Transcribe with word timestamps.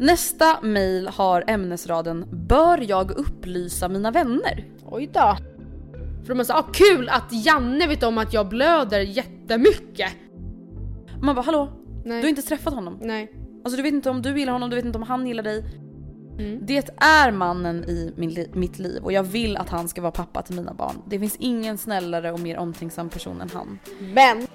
Nästa 0.00 0.60
mejl 0.62 1.08
har 1.08 1.44
ämnesraden 1.46 2.24
“Bör 2.30 2.84
jag 2.88 3.10
upplysa 3.10 3.88
mina 3.88 4.10
vänner?” 4.10 4.64
Oj 4.84 5.10
då. 5.12 5.36
För 6.26 6.34
de 6.34 6.44
sa 6.44 6.54
ah, 6.58 6.66
kul 6.72 7.08
att 7.08 7.46
Janne 7.46 7.86
vet 7.86 8.02
om 8.02 8.18
att 8.18 8.32
jag 8.32 8.48
blöder 8.48 9.00
jättemycket. 9.00 10.12
Man 11.22 11.34
bara 11.34 11.42
hallå? 11.42 11.72
Nej. 12.04 12.20
Du 12.20 12.24
har 12.26 12.28
inte 12.28 12.42
träffat 12.42 12.74
honom. 12.74 12.98
Nej. 13.00 13.32
Alltså 13.64 13.76
du 13.76 13.82
vet 13.82 13.92
inte 13.92 14.10
om 14.10 14.22
du 14.22 14.38
gillar 14.38 14.52
honom, 14.52 14.70
du 14.70 14.76
vet 14.76 14.84
inte 14.84 14.98
om 14.98 15.02
han 15.02 15.26
gillar 15.26 15.42
dig. 15.42 15.64
Det 16.62 16.90
är 16.96 17.32
mannen 17.32 17.84
i 17.84 18.12
min 18.16 18.46
mitt 18.52 18.78
liv 18.78 19.02
och 19.02 19.12
jag 19.12 19.22
vill 19.22 19.56
att 19.56 19.68
han 19.68 19.88
ska 19.88 20.00
vara 20.00 20.12
pappa 20.12 20.42
till 20.42 20.56
mina 20.56 20.74
barn. 20.74 20.96
Det 21.06 21.18
finns 21.18 21.36
ingen 21.38 21.78
snällare 21.78 22.32
och 22.32 22.40
mer 22.40 22.58
omtänksam 22.58 23.08
person 23.08 23.40
än 23.40 23.50
han. 23.54 23.78
Men. 24.00 24.46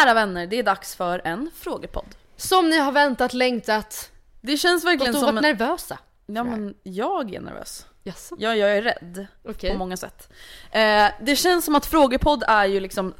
Kära 0.00 0.14
vänner, 0.14 0.46
det 0.46 0.58
är 0.58 0.62
dags 0.62 0.94
för 0.94 1.20
en 1.24 1.50
frågepodd. 1.54 2.14
Som 2.36 2.70
ni 2.70 2.78
har 2.78 2.92
väntat, 2.92 3.32
längtat 3.32 4.10
Det 4.40 4.56
känns 4.56 4.84
verkligen 4.84 5.14
och 5.14 5.20
som 5.20 5.34
varit 5.34 5.44
en... 5.44 5.58
nervösa. 5.58 5.98
Ja 6.26 6.44
men 6.44 6.74
jag 6.82 7.34
är 7.34 7.40
nervös. 7.40 7.86
Jaså? 8.02 8.36
Ja, 8.38 8.56
jag 8.56 8.76
är 8.76 8.82
rädd 8.82 9.26
Okej. 9.44 9.70
på 9.70 9.78
många 9.78 9.96
sätt. 9.96 10.32
Eh, 10.70 11.06
det 11.20 11.36
känns 11.36 11.64
som 11.64 11.74
att 11.74 11.86
frågepodd 11.86 12.44
är 12.48 12.66
ju 12.66 12.80
liksom 12.80 13.14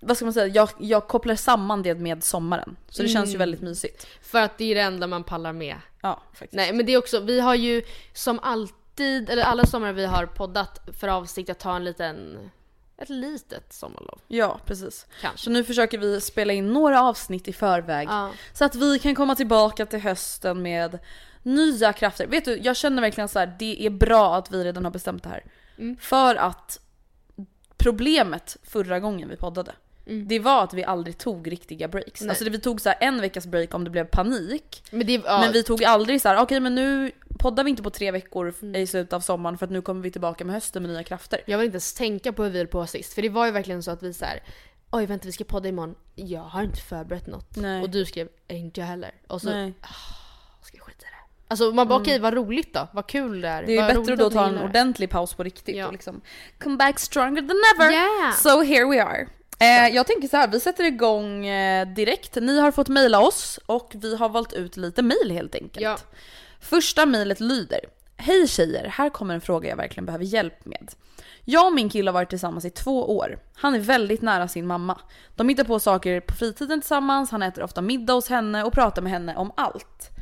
vad 0.00 0.16
ska 0.16 0.26
man 0.26 0.34
säga, 0.34 0.46
jag, 0.46 0.68
jag 0.78 1.08
kopplar 1.08 1.34
samman 1.34 1.82
det 1.82 1.94
med 1.94 2.24
sommaren. 2.24 2.76
Så 2.88 3.02
det 3.02 3.08
känns 3.08 3.34
ju 3.34 3.38
väldigt 3.38 3.60
mysigt. 3.60 4.06
För 4.22 4.40
att 4.40 4.58
det 4.58 4.64
är 4.64 4.74
det 4.74 4.80
enda 4.80 5.06
man 5.06 5.24
pallar 5.24 5.52
med. 5.52 5.76
Ja, 6.00 6.22
faktiskt. 6.32 6.52
Nej 6.52 6.72
men 6.72 6.86
det 6.86 6.92
är 6.92 6.98
också, 6.98 7.20
vi 7.20 7.40
har 7.40 7.54
ju 7.54 7.82
som 8.12 8.38
alltid, 8.42 9.30
eller 9.30 9.42
alla 9.42 9.66
somrar 9.66 9.92
vi 9.92 10.06
har 10.06 10.26
poddat 10.26 10.88
för 11.00 11.08
avsikt 11.08 11.50
att 11.50 11.58
ta 11.58 11.76
en 11.76 11.84
liten, 11.84 12.50
ett 12.96 13.08
litet 13.08 13.72
sommarlov. 13.72 14.20
Ja, 14.28 14.60
precis. 14.66 15.06
Kanske. 15.20 15.44
Så 15.44 15.50
nu 15.50 15.64
försöker 15.64 15.98
vi 15.98 16.20
spela 16.20 16.52
in 16.52 16.72
några 16.72 17.02
avsnitt 17.02 17.48
i 17.48 17.52
förväg. 17.52 18.08
Ja. 18.08 18.30
Så 18.52 18.64
att 18.64 18.74
vi 18.74 18.98
kan 18.98 19.14
komma 19.14 19.34
tillbaka 19.34 19.86
till 19.86 20.00
hösten 20.00 20.62
med 20.62 20.98
nya 21.42 21.92
krafter. 21.92 22.26
Vet 22.26 22.44
du, 22.44 22.58
jag 22.58 22.76
känner 22.76 23.02
verkligen 23.02 23.28
så 23.28 23.38
här, 23.38 23.56
det 23.58 23.86
är 23.86 23.90
bra 23.90 24.36
att 24.36 24.52
vi 24.52 24.64
redan 24.64 24.84
har 24.84 24.92
bestämt 24.92 25.22
det 25.22 25.28
här. 25.28 25.44
Mm. 25.78 25.96
För 25.96 26.36
att 26.36 26.80
problemet 27.76 28.56
förra 28.62 29.00
gången 29.00 29.28
vi 29.28 29.36
poddade, 29.36 29.72
Mm. 30.06 30.28
det 30.28 30.38
var 30.38 30.64
att 30.64 30.74
vi 30.74 30.84
aldrig 30.84 31.18
tog 31.18 31.52
riktiga 31.52 31.88
breaks. 31.88 32.22
Alltså 32.22 32.44
det, 32.44 32.50
vi 32.50 32.58
tog 32.60 32.80
så 32.80 32.92
en 33.00 33.20
veckas 33.20 33.46
break 33.46 33.74
om 33.74 33.84
det 33.84 33.90
blev 33.90 34.04
panik. 34.04 34.82
Men 34.90 35.06
det, 35.06 35.12
ja, 35.12 35.40
Men 35.40 35.52
vi 35.52 35.62
tog 35.62 35.84
aldrig 35.84 36.20
så 36.20 36.28
här, 36.28 36.40
okej 36.40 36.60
men 36.60 36.74
nu 36.74 37.12
poddar 37.38 37.64
vi 37.64 37.70
inte 37.70 37.82
på 37.82 37.90
tre 37.90 38.10
veckor 38.10 38.54
i 38.76 38.86
slutet 38.86 39.12
av 39.12 39.20
sommaren 39.20 39.58
för 39.58 39.66
att 39.66 39.72
nu 39.72 39.82
kommer 39.82 40.02
vi 40.02 40.10
tillbaka 40.10 40.44
med 40.44 40.54
hösten 40.54 40.82
med 40.82 40.92
nya 40.92 41.02
krafter. 41.02 41.40
Jag 41.46 41.58
vill 41.58 41.64
inte 41.64 41.74
ens 41.74 41.94
tänka 41.94 42.32
på 42.32 42.42
hur 42.44 42.50
vi 42.50 42.58
höll 42.58 42.66
på 42.66 42.86
sist. 42.86 43.12
För 43.12 43.22
det 43.22 43.28
var 43.28 43.46
ju 43.46 43.52
verkligen 43.52 43.82
så 43.82 43.90
att 43.90 44.02
vi 44.02 44.12
så 44.14 44.24
här. 44.24 44.42
Oj 44.90 45.06
vänta 45.06 45.26
vi 45.26 45.32
ska 45.32 45.44
podda 45.44 45.68
imorgon. 45.68 45.94
Jag 46.14 46.40
har 46.40 46.62
inte 46.62 46.80
förberett 46.80 47.26
något. 47.26 47.56
Nej. 47.56 47.82
Och 47.82 47.90
du 47.90 48.04
skrev 48.04 48.28
inte 48.48 48.80
jag 48.80 48.86
heller. 48.86 49.14
Och 49.26 49.40
så 49.40 49.50
Nej. 49.50 49.74
ska 50.62 50.76
jag 50.76 50.86
skita 50.86 51.06
i 51.06 51.10
det. 51.10 51.14
Alltså 51.48 51.70
man 51.70 51.88
bara 51.88 51.98
okej 52.00 52.18
vad 52.18 52.34
roligt 52.34 52.74
då. 52.74 52.88
Vad 52.92 53.06
kul 53.06 53.40
det 53.40 53.48
är. 53.48 53.62
Det 53.62 53.76
är 53.76 53.80
vad 53.80 53.96
bättre 53.96 54.12
att 54.12 54.18
då 54.18 54.28
ni 54.28 54.34
ta 54.34 54.46
en 54.46 54.58
ordentlig 54.58 55.10
paus 55.10 55.34
på 55.34 55.42
riktigt 55.42 55.76
Ja. 55.76 55.86
och 55.86 55.92
liksom 55.92 56.20
come 56.58 56.76
back 56.76 56.98
stronger 56.98 57.42
than 57.42 57.56
ever. 57.74 57.92
Yeah. 57.92 58.34
So 58.34 58.62
here 58.62 58.90
we 58.90 59.02
are. 59.04 59.28
Eh, 59.58 59.94
jag 59.94 60.06
tänker 60.06 60.28
så 60.28 60.36
här, 60.36 60.48
vi 60.48 60.60
sätter 60.60 60.84
igång 60.84 61.46
eh, 61.46 61.86
direkt. 61.88 62.34
Ni 62.34 62.60
har 62.60 62.70
fått 62.70 62.88
mejla 62.88 63.20
oss 63.20 63.60
och 63.66 63.92
vi 63.94 64.16
har 64.16 64.28
valt 64.28 64.52
ut 64.52 64.76
lite 64.76 65.02
mejl 65.02 65.30
helt 65.30 65.54
enkelt. 65.54 65.84
Ja. 65.84 65.98
Första 66.60 67.06
mejlet 67.06 67.40
lyder. 67.40 67.80
Hej 68.16 68.48
tjejer, 68.48 68.88
här 68.88 69.10
kommer 69.10 69.34
en 69.34 69.40
fråga 69.40 69.68
jag 69.68 69.76
verkligen 69.76 70.06
behöver 70.06 70.24
hjälp 70.24 70.64
med. 70.64 70.90
Jag 71.44 71.66
och 71.66 71.72
min 71.72 71.88
kille 71.88 72.10
har 72.10 72.14
varit 72.14 72.30
tillsammans 72.30 72.64
i 72.64 72.70
två 72.70 73.16
år. 73.16 73.38
Han 73.54 73.74
är 73.74 73.78
väldigt 73.78 74.22
nära 74.22 74.48
sin 74.48 74.66
mamma. 74.66 74.98
De 75.36 75.48
hittar 75.48 75.64
på 75.64 75.80
saker 75.80 76.20
på 76.20 76.34
fritiden 76.34 76.80
tillsammans, 76.80 77.30
han 77.30 77.42
äter 77.42 77.62
ofta 77.62 77.82
middag 77.82 78.12
hos 78.12 78.28
henne 78.28 78.64
och 78.64 78.72
pratar 78.72 79.02
med 79.02 79.12
henne 79.12 79.36
om 79.36 79.52
allt. 79.56 80.13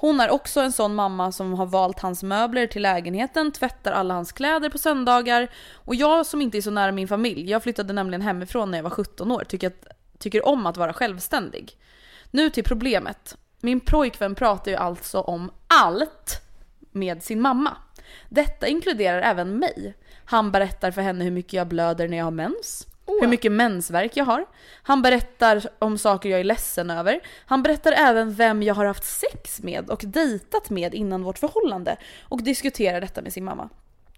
Hon 0.00 0.20
är 0.20 0.30
också 0.30 0.60
en 0.60 0.72
sån 0.72 0.94
mamma 0.94 1.32
som 1.32 1.54
har 1.54 1.66
valt 1.66 2.00
hans 2.00 2.22
möbler 2.22 2.66
till 2.66 2.82
lägenheten, 2.82 3.52
tvättar 3.52 3.92
alla 3.92 4.14
hans 4.14 4.32
kläder 4.32 4.68
på 4.70 4.78
söndagar. 4.78 5.48
Och 5.74 5.94
jag 5.94 6.26
som 6.26 6.42
inte 6.42 6.58
är 6.58 6.62
så 6.62 6.70
nära 6.70 6.92
min 6.92 7.08
familj, 7.08 7.50
jag 7.50 7.62
flyttade 7.62 7.92
nämligen 7.92 8.22
hemifrån 8.22 8.70
när 8.70 8.78
jag 8.78 8.82
var 8.82 8.90
17 8.90 9.32
år, 9.32 9.44
tycker, 9.44 9.66
att, 9.66 9.86
tycker 10.18 10.48
om 10.48 10.66
att 10.66 10.76
vara 10.76 10.92
självständig. 10.92 11.78
Nu 12.30 12.50
till 12.50 12.64
problemet. 12.64 13.36
Min 13.60 13.80
pojkvän 13.80 14.34
pratar 14.34 14.70
ju 14.70 14.76
alltså 14.76 15.20
om 15.20 15.50
allt 15.66 16.40
med 16.90 17.22
sin 17.22 17.40
mamma. 17.40 17.76
Detta 18.28 18.66
inkluderar 18.66 19.22
även 19.22 19.58
mig. 19.58 19.94
Han 20.24 20.52
berättar 20.52 20.90
för 20.90 21.02
henne 21.02 21.24
hur 21.24 21.30
mycket 21.30 21.52
jag 21.52 21.68
blöder 21.68 22.08
när 22.08 22.16
jag 22.16 22.24
har 22.24 22.30
mens. 22.30 22.86
Hur 23.20 23.28
mycket 23.28 23.52
mensvärk 23.52 24.16
jag 24.16 24.24
har. 24.24 24.46
Han 24.82 25.02
berättar 25.02 25.62
om 25.78 25.98
saker 25.98 26.28
jag 26.28 26.40
är 26.40 26.44
ledsen 26.44 26.90
över. 26.90 27.20
Han 27.46 27.62
berättar 27.62 27.92
även 27.92 28.34
vem 28.34 28.62
jag 28.62 28.74
har 28.74 28.84
haft 28.84 29.04
sex 29.04 29.62
med 29.62 29.90
och 29.90 30.02
dejtat 30.06 30.70
med 30.70 30.94
innan 30.94 31.22
vårt 31.22 31.38
förhållande. 31.38 31.96
Och 32.28 32.42
diskuterar 32.42 33.00
detta 33.00 33.22
med 33.22 33.32
sin 33.32 33.44
mamma. 33.44 33.68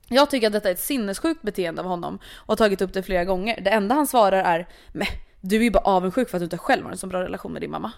Jag 0.09 0.31
tycker 0.31 0.47
att 0.47 0.53
detta 0.53 0.69
är 0.69 0.73
ett 0.73 0.81
sinnessjukt 0.81 1.43
beteende 1.43 1.83
av 1.83 1.89
honom 1.89 2.19
och 2.37 2.49
har 2.49 2.57
tagit 2.57 2.83
upp 2.83 2.93
det 2.93 3.03
flera 3.03 3.25
gånger. 3.25 3.61
Det 3.61 3.71
enda 3.71 3.95
han 3.95 4.07
svarar 4.07 4.45
är 4.45 4.69
Meh, 4.93 5.09
du 5.41 5.57
är 5.57 5.63
ju 5.63 5.71
bara 5.71 5.85
avundsjuk 5.85 6.31
för 6.31 6.37
att 6.37 6.41
du 6.41 6.45
inte 6.45 6.59
själv 6.59 6.85
har 6.85 6.91
en 6.91 6.99
så 6.99 7.06
bra 7.06 7.23
relation 7.23 7.53
med 7.53 7.62
din 7.62 7.71
mamma. 7.71 7.93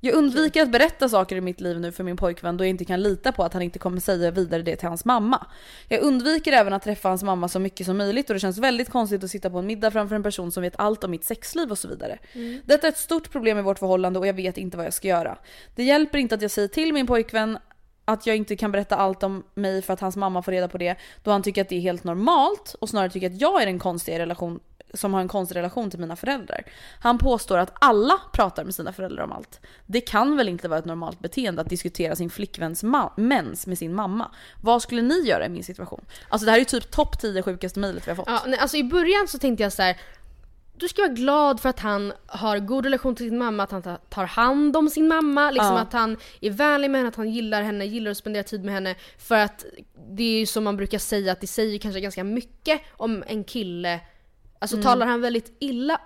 Jag 0.00 0.14
undviker 0.14 0.62
att 0.62 0.72
berätta 0.72 1.08
saker 1.08 1.36
i 1.36 1.40
mitt 1.40 1.60
liv 1.60 1.80
nu 1.80 1.92
för 1.92 2.04
min 2.04 2.16
pojkvän 2.16 2.56
då 2.56 2.64
jag 2.64 2.70
inte 2.70 2.84
kan 2.84 3.02
lita 3.02 3.32
på 3.32 3.44
att 3.44 3.52
han 3.52 3.62
inte 3.62 3.78
kommer 3.78 4.00
säga 4.00 4.30
vidare 4.30 4.62
det 4.62 4.76
till 4.76 4.88
hans 4.88 5.04
mamma. 5.04 5.46
Jag 5.88 6.00
undviker 6.02 6.52
även 6.52 6.72
att 6.72 6.82
träffa 6.82 7.08
hans 7.08 7.22
mamma 7.22 7.48
så 7.48 7.58
mycket 7.58 7.86
som 7.86 7.96
möjligt 7.96 8.30
och 8.30 8.34
det 8.34 8.40
känns 8.40 8.58
väldigt 8.58 8.90
konstigt 8.90 9.24
att 9.24 9.30
sitta 9.30 9.50
på 9.50 9.58
en 9.58 9.66
middag 9.66 9.90
framför 9.90 10.16
en 10.16 10.22
person 10.22 10.52
som 10.52 10.62
vet 10.62 10.74
allt 10.76 11.04
om 11.04 11.10
mitt 11.10 11.24
sexliv 11.24 11.70
och 11.70 11.78
så 11.78 11.88
vidare. 11.88 12.18
Detta 12.64 12.86
är 12.86 12.92
ett 12.92 12.98
stort 12.98 13.32
problem 13.32 13.58
i 13.58 13.62
vårt 13.62 13.78
förhållande 13.78 14.18
och 14.18 14.26
jag 14.26 14.34
vet 14.34 14.58
inte 14.58 14.76
vad 14.76 14.86
jag 14.86 14.94
ska 14.94 15.08
göra. 15.08 15.38
Det 15.74 15.84
hjälper 15.84 16.18
inte 16.18 16.34
att 16.34 16.42
jag 16.42 16.50
säger 16.50 16.68
till 16.68 16.92
min 16.92 17.06
pojkvän 17.06 17.58
att 18.04 18.26
jag 18.26 18.36
inte 18.36 18.56
kan 18.56 18.72
berätta 18.72 18.96
allt 18.96 19.22
om 19.22 19.44
mig 19.54 19.82
för 19.82 19.92
att 19.92 20.00
hans 20.00 20.16
mamma 20.16 20.42
får 20.42 20.52
reda 20.52 20.68
på 20.68 20.78
det 20.78 20.96
då 21.22 21.30
han 21.30 21.42
tycker 21.42 21.62
att 21.62 21.68
det 21.68 21.76
är 21.76 21.80
helt 21.80 22.04
normalt 22.04 22.76
och 22.80 22.88
snarare 22.88 23.10
tycker 23.10 23.26
att 23.26 23.40
jag 23.40 23.62
är 23.62 23.66
den 23.66 23.78
konstiga 23.78 24.18
relation 24.18 24.60
som 24.94 25.14
har 25.14 25.20
en 25.20 25.28
konstig 25.28 25.56
relation 25.56 25.90
till 25.90 26.00
mina 26.00 26.16
föräldrar. 26.16 26.62
Han 27.00 27.18
påstår 27.18 27.58
att 27.58 27.72
alla 27.80 28.20
pratar 28.32 28.64
med 28.64 28.74
sina 28.74 28.92
föräldrar 28.92 29.24
om 29.24 29.32
allt. 29.32 29.60
Det 29.86 30.00
kan 30.00 30.36
väl 30.36 30.48
inte 30.48 30.68
vara 30.68 30.78
ett 30.78 30.84
normalt 30.84 31.18
beteende 31.20 31.62
att 31.62 31.68
diskutera 31.68 32.16
sin 32.16 32.30
flickväns 32.30 32.84
mens 33.16 33.66
med 33.66 33.78
sin 33.78 33.94
mamma. 33.94 34.30
Vad 34.62 34.82
skulle 34.82 35.02
ni 35.02 35.20
göra 35.20 35.46
i 35.46 35.48
min 35.48 35.64
situation? 35.64 36.04
Alltså 36.28 36.44
det 36.46 36.50
här 36.50 36.58
är 36.58 36.60
ju 36.60 36.64
typ 36.64 36.90
topp 36.90 37.18
10 37.20 37.42
sjukaste 37.42 37.80
mejlet 37.80 38.06
vi 38.06 38.10
har 38.10 38.16
fått. 38.16 38.26
Ja, 38.28 38.42
nej, 38.46 38.58
alltså 38.58 38.76
i 38.76 38.84
början 38.84 39.28
så 39.28 39.38
tänkte 39.38 39.62
jag 39.62 39.72
så 39.72 39.82
här. 39.82 39.96
du 40.78 40.88
ska 40.88 41.02
vara 41.02 41.12
glad 41.12 41.60
för 41.60 41.68
att 41.68 41.80
han 41.80 42.12
har 42.26 42.58
god 42.58 42.84
relation 42.84 43.14
till 43.14 43.28
sin 43.28 43.38
mamma, 43.38 43.62
att 43.62 43.70
han 43.70 43.82
tar- 43.82 43.98
tar 44.08 44.24
hand 44.24 44.76
om 44.76 44.90
sin 44.90 45.08
mamma, 45.08 45.50
liksom 45.50 45.74
Ja. 45.74 45.78
att 45.80 45.92
han 45.92 46.16
är 46.40 46.50
vänlig 46.50 46.90
med 46.90 46.98
henne, 46.98 47.08
att 47.08 47.16
han 47.16 47.30
gillar 47.30 47.62
henne, 47.62 47.84
gillar 47.86 48.10
att 48.10 48.16
spendera 48.16 48.42
tid 48.42 48.64
med 48.64 48.74
henne. 48.74 48.94
För 49.18 49.34
att 49.36 49.64
det 50.08 50.22
är 50.22 50.38
ju 50.38 50.46
som 50.46 50.64
man 50.64 50.76
brukar 50.76 50.98
säga, 50.98 51.32
att 51.32 51.40
det 51.40 51.46
säger 51.46 51.78
kanske 51.78 52.00
ganska 52.00 52.24
mycket 52.24 52.80
om 52.96 53.24
en 53.26 53.44
kille. 53.44 54.00
Alltså 54.58 54.82
talar 54.82 55.06
han 55.06 55.20
väldigt 55.20 55.56
illa 55.60 56.00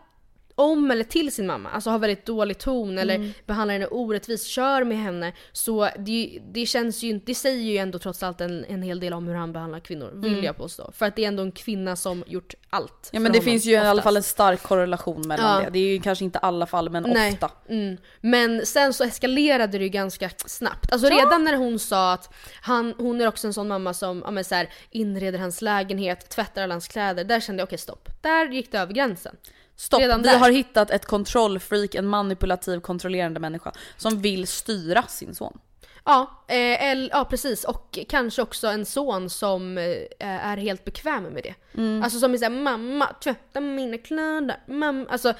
om 0.60 0.90
eller 0.90 1.04
till 1.04 1.32
sin 1.32 1.46
mamma, 1.46 1.70
alltså 1.70 1.90
har 1.90 1.98
väldigt 1.98 2.26
dålig 2.26 2.58
ton 2.58 2.98
eller 2.98 3.32
behandlar 3.46 3.72
henne 3.72 3.86
orättvist, 3.86 4.46
kör 4.46 4.84
med 4.84 4.98
henne. 4.98 5.32
Så 5.52 5.88
det, 5.98 6.38
det 6.52 6.66
känns 6.66 7.02
ju 7.02 7.08
inte, 7.08 7.26
det 7.26 7.34
säger 7.34 7.62
ju 7.70 7.76
ändå 7.76 7.98
trots 7.98 8.22
allt 8.22 8.40
en, 8.40 8.64
en 8.64 8.82
hel 8.82 9.00
del 9.00 9.12
om 9.12 9.26
hur 9.28 9.34
han 9.34 9.52
behandlar 9.52 9.80
kvinnor, 9.80 10.10
vill 10.14 10.44
jag 10.44 10.56
påstå. 10.56 10.90
För 10.94 11.06
att 11.06 11.16
det 11.16 11.24
är 11.24 11.28
ändå 11.28 11.42
en 11.42 11.52
kvinna 11.52 11.96
som 11.96 12.24
gjort 12.26 12.54
allt. 12.70 13.10
Ja 13.12 13.20
men 13.20 13.32
det 13.32 13.40
finns 13.40 13.64
ju 13.64 13.70
i 13.70 13.76
alla 13.76 13.90
oftast. 13.90 14.04
fall 14.04 14.16
en 14.16 14.22
stark 14.22 14.62
korrelation 14.62 15.28
mellan 15.28 15.58
Ja. 15.58 15.64
det. 15.64 15.70
Det 15.70 15.78
är 15.78 15.92
ju 15.92 16.00
kanske 16.00 16.24
inte 16.24 16.38
alla 16.38 16.66
fall 16.66 16.90
men 16.90 17.02
Nej. 17.02 17.32
ofta. 17.32 17.50
Mm. 17.68 17.96
Men 18.20 18.66
sen 18.66 18.92
så 18.92 19.04
eskalerade 19.04 19.78
det 19.78 19.84
ju 19.84 19.90
ganska 19.90 20.30
snabbt. 20.46 20.92
Alltså 20.92 21.08
redan 21.08 21.44
när 21.44 21.56
hon 21.56 21.78
sa 21.78 22.12
att 22.12 22.34
han, 22.62 22.94
hon 22.98 23.20
är 23.20 23.26
också 23.28 23.46
en 23.46 23.54
sån 23.54 23.68
mamma 23.68 23.94
som 23.94 24.22
ja, 24.24 24.30
men 24.30 24.44
så 24.44 24.54
här, 24.54 24.68
inreder 24.90 25.38
hans 25.38 25.62
lägenhet, 25.62 26.28
tvättar 26.28 26.62
alla 26.62 26.74
hans 26.74 26.88
kläder. 26.88 27.24
Där 27.24 27.40
kände 27.40 27.60
jag 27.60 27.66
okej 27.66 27.78
stopp. 27.78 28.08
Där 28.20 28.48
gick 28.48 28.72
det 28.72 28.78
över 28.78 28.92
gränsen. 28.94 29.36
Stopp, 29.80 30.00
Redan 30.00 30.22
vi 30.22 30.28
där. 30.28 30.38
har 30.38 30.50
hittat 30.50 30.90
ett 30.90 31.06
kontrollfreak, 31.06 31.94
en 31.94 32.06
manipulativ 32.06 32.80
kontrollerande 32.80 33.40
människa 33.40 33.72
som 33.96 34.20
vill 34.20 34.46
styra 34.46 35.02
sin 35.02 35.34
son. 35.34 35.58
Ja, 36.04 36.44
eh, 36.48 36.90
el, 36.90 37.10
ja 37.12 37.24
precis. 37.24 37.64
Och 37.64 37.98
kanske 38.08 38.42
också 38.42 38.66
en 38.66 38.86
son 38.86 39.30
som 39.30 39.78
eh, 39.78 39.84
är 40.18 40.56
helt 40.56 40.84
bekväm 40.84 41.22
med 41.24 41.42
det. 41.42 41.54
Mm. 41.80 42.02
Alltså 42.02 42.18
som 42.18 42.34
är 42.34 42.38
såhär 42.38 42.50
mamma 42.50 43.06
tvätta 43.22 43.60
mina 43.60 43.98
kläder, 43.98 44.56
mamma. 44.66 45.06
Alltså 45.08 45.34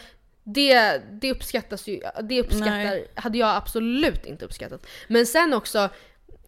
det, 0.44 0.98
det 1.20 1.30
uppskattas 1.30 1.88
ju, 1.88 2.00
det 2.22 2.40
uppskattar, 2.40 2.84
Nej. 2.84 3.10
hade 3.14 3.38
jag 3.38 3.56
absolut 3.56 4.26
inte 4.26 4.44
uppskattat. 4.44 4.86
Men 5.08 5.26
sen 5.26 5.54
också, 5.54 5.78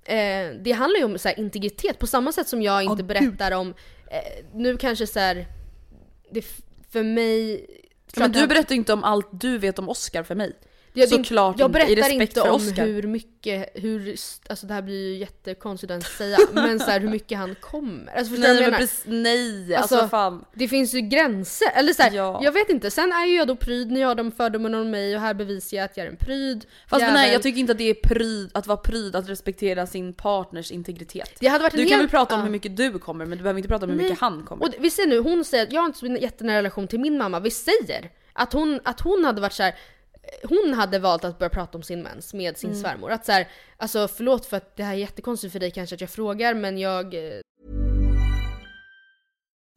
eh, 0.05 0.51
det 0.63 0.73
handlar 0.73 0.99
ju 0.99 1.05
om 1.05 1.19
så 1.19 1.29
här, 1.29 1.39
integritet 1.39 1.99
på 1.99 2.07
samma 2.07 2.33
sätt 2.33 2.49
som 2.49 2.63
jag 2.63 2.83
inte 2.83 3.03
Åh, 3.03 3.07
berättar 3.07 3.53
om, 3.53 3.75
eh, 4.11 4.45
nu 4.55 4.77
kanske 4.77 5.07
så 5.07 5.19
här, 5.19 5.47
det 6.31 6.45
för 6.93 7.03
mig... 7.03 7.67
Men 8.17 8.33
du 8.33 8.47
berättar 8.47 8.75
ju 8.75 8.79
inte 8.79 8.93
om 8.93 9.05
allt 9.05 9.29
du 9.31 9.59
vet 9.59 9.79
om 9.79 9.89
Oscar 9.89 10.23
för 10.23 10.35
mig. 10.35 10.57
Jag, 10.95 11.09
Såklart 11.09 11.59
jag 11.59 11.69
inte, 11.69 11.79
i 11.79 11.85
berättar 11.87 11.97
respekt 12.11 12.21
inte 12.31 12.41
för 12.41 12.49
om 12.51 12.55
Oscar. 12.57 12.87
hur 12.87 13.03
mycket, 13.03 13.71
hur, 13.75 14.17
alltså 14.49 14.67
det 14.67 14.75
här 14.75 14.83
blir 14.83 15.09
ju 15.09 15.17
jättekonstigt 15.17 15.93
att 15.93 16.03
säga, 16.19 16.39
men 16.53 16.81
så 16.81 16.91
här, 16.91 17.01
hur 17.01 17.09
mycket 17.09 17.39
han 17.39 17.55
kommer. 17.61 18.13
Alltså 18.17 18.31
förstår 18.35 18.49
du 18.49 18.55
Nej 18.55 18.55
vad 18.55 18.57
jag 18.57 18.61
men 18.61 18.71
menar? 18.71 18.79
precis, 18.79 19.05
nej 19.07 19.75
alltså, 19.77 19.95
Alltså, 19.95 20.09
fan. 20.09 20.45
Det 20.55 20.69
finns 20.69 20.95
ju 20.95 21.01
gränser, 21.01 21.69
eller 21.75 21.93
så 21.93 22.03
här, 22.03 22.11
Ja. 22.13 22.41
jag 22.43 22.53
vet 22.53 22.69
inte. 22.71 22.91
Sen 22.91 23.13
är 23.13 23.27
ju 23.27 23.37
jag 23.37 23.47
då 23.49 23.57
pryd, 23.57 23.91
ni 23.91 24.01
har 24.03 24.15
de 24.15 24.33
fördomarna 24.33 24.81
om 24.81 24.91
mig 24.91 25.15
och 25.15 25.21
här 25.21 25.35
bevisar 25.35 25.77
jag 25.77 25.85
att 25.85 25.97
jag 25.97 26.07
är 26.07 26.11
en 26.11 26.17
pryd 26.17 26.67
Fast 26.89 27.01
jävel. 27.01 27.15
nej 27.15 27.33
jag 27.33 27.43
tycker 27.43 27.61
inte 27.61 27.73
att 27.73 27.79
det 27.79 27.91
är 27.91 27.95
pryd, 27.95 28.51
att 28.55 28.67
vara 28.67 28.77
pryd 28.79 29.17
att 29.17 29.29
respektera 29.29 29.87
sin 29.87 30.13
partners 30.15 30.71
integritet. 30.71 31.31
Det 31.41 31.47
hade 31.49 31.63
varit 31.63 31.73
Du 31.73 31.79
kan 31.85 31.89
hel- 31.89 31.99
väl 32.01 32.09
prata 32.09 32.35
om 32.35 32.41
ja. 32.41 32.45
hur 32.45 32.53
mycket 32.53 32.77
du 32.77 32.99
kommer 32.99 33.27
men 33.27 33.39
du 33.39 33.43
behöver 33.45 33.59
inte 33.59 33.69
prata 33.69 33.85
om 33.85 33.91
hur 33.91 33.97
Nej. 33.97 34.05
mycket 34.07 34.21
han 34.21 34.43
kommer. 34.43 34.65
Och 34.67 34.75
vi 34.79 34.91
ser 34.91 35.07
nu, 35.07 35.19
hon 35.19 35.45
säger 35.45 35.67
att 35.67 35.73
jag 35.73 35.81
har 35.81 35.87
inte 35.87 35.99
så 35.99 36.07
jättenära 36.07 36.59
relation 36.59 36.89
till 36.89 37.01
min 37.01 37.19
mamma. 37.19 37.41
Vi 37.41 37.51
säger 37.51 38.11
att 38.33 38.53
hon, 38.53 38.81
att 38.85 39.01
hon 39.01 39.25
hade 39.25 39.41
varit 39.41 39.53
så 39.53 39.63
här. 39.63 39.75
Hon 40.45 40.75
hade 40.75 40.99
valt 40.99 41.25
att 41.25 41.39
börja 41.39 41.51
prata 41.51 41.79
om 41.79 41.83
sin 41.83 42.03
mens 42.03 42.35
med 42.35 42.57
sin 42.59 42.71
Mm. 42.71 42.83
svärmor. 42.83 43.11
Att 43.11 43.27
så 43.27 43.33
här, 43.33 43.49
alltså 43.77 44.09
förlåt 44.09 44.47
för 44.47 44.57
att 44.57 44.77
det 44.77 44.83
här 44.85 44.93
är 44.93 44.99
jättekonstigt 44.99 45.53
för 45.53 45.61
dig 45.61 45.71
kanske 45.71 45.95
att 45.95 46.01
jag 46.01 46.11
frågar 46.11 46.55
men 46.55 46.79
jag... 46.79 47.15
eh, 47.15 47.41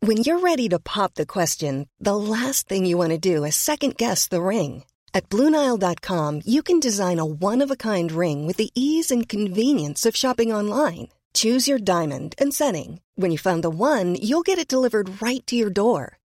When 0.06 0.18
you're 0.18 0.42
ready 0.42 0.70
to 0.70 0.80
pop 0.80 1.14
the 1.16 1.26
question, 1.26 1.88
the 2.04 2.16
last 2.16 2.68
thing 2.68 2.86
you 2.86 2.98
want 2.98 3.12
to 3.24 3.30
do 3.36 3.46
is 3.46 3.56
second 3.56 3.96
guess 3.98 4.28
the 4.30 4.40
ring. 4.40 4.84
At 5.14 5.30
Bluenile.com, 5.30 6.42
you 6.46 6.62
can 6.62 6.80
design 6.80 7.20
a 7.20 7.26
one 7.26 7.64
of 7.66 7.72
a 7.72 7.76
kind 7.76 8.12
ring 8.12 8.46
with 8.48 8.58
the 8.58 8.70
ease 8.76 9.12
and 9.16 9.30
convenience 9.30 10.06
of 10.10 10.16
shopping 10.16 10.54
online. 10.54 11.08
Choose 11.34 11.68
your 11.72 11.80
diamond 11.80 12.36
and 12.38 12.54
setting. 12.54 13.00
When 13.16 13.32
you 13.32 13.38
find 13.38 13.64
the 13.64 13.70
one, 13.70 14.16
you'll 14.22 14.44
get 14.46 14.60
it 14.60 14.68
delivered 14.68 15.22
right 15.22 15.46
to 15.48 15.56
your 15.56 15.72
door. 15.74 16.18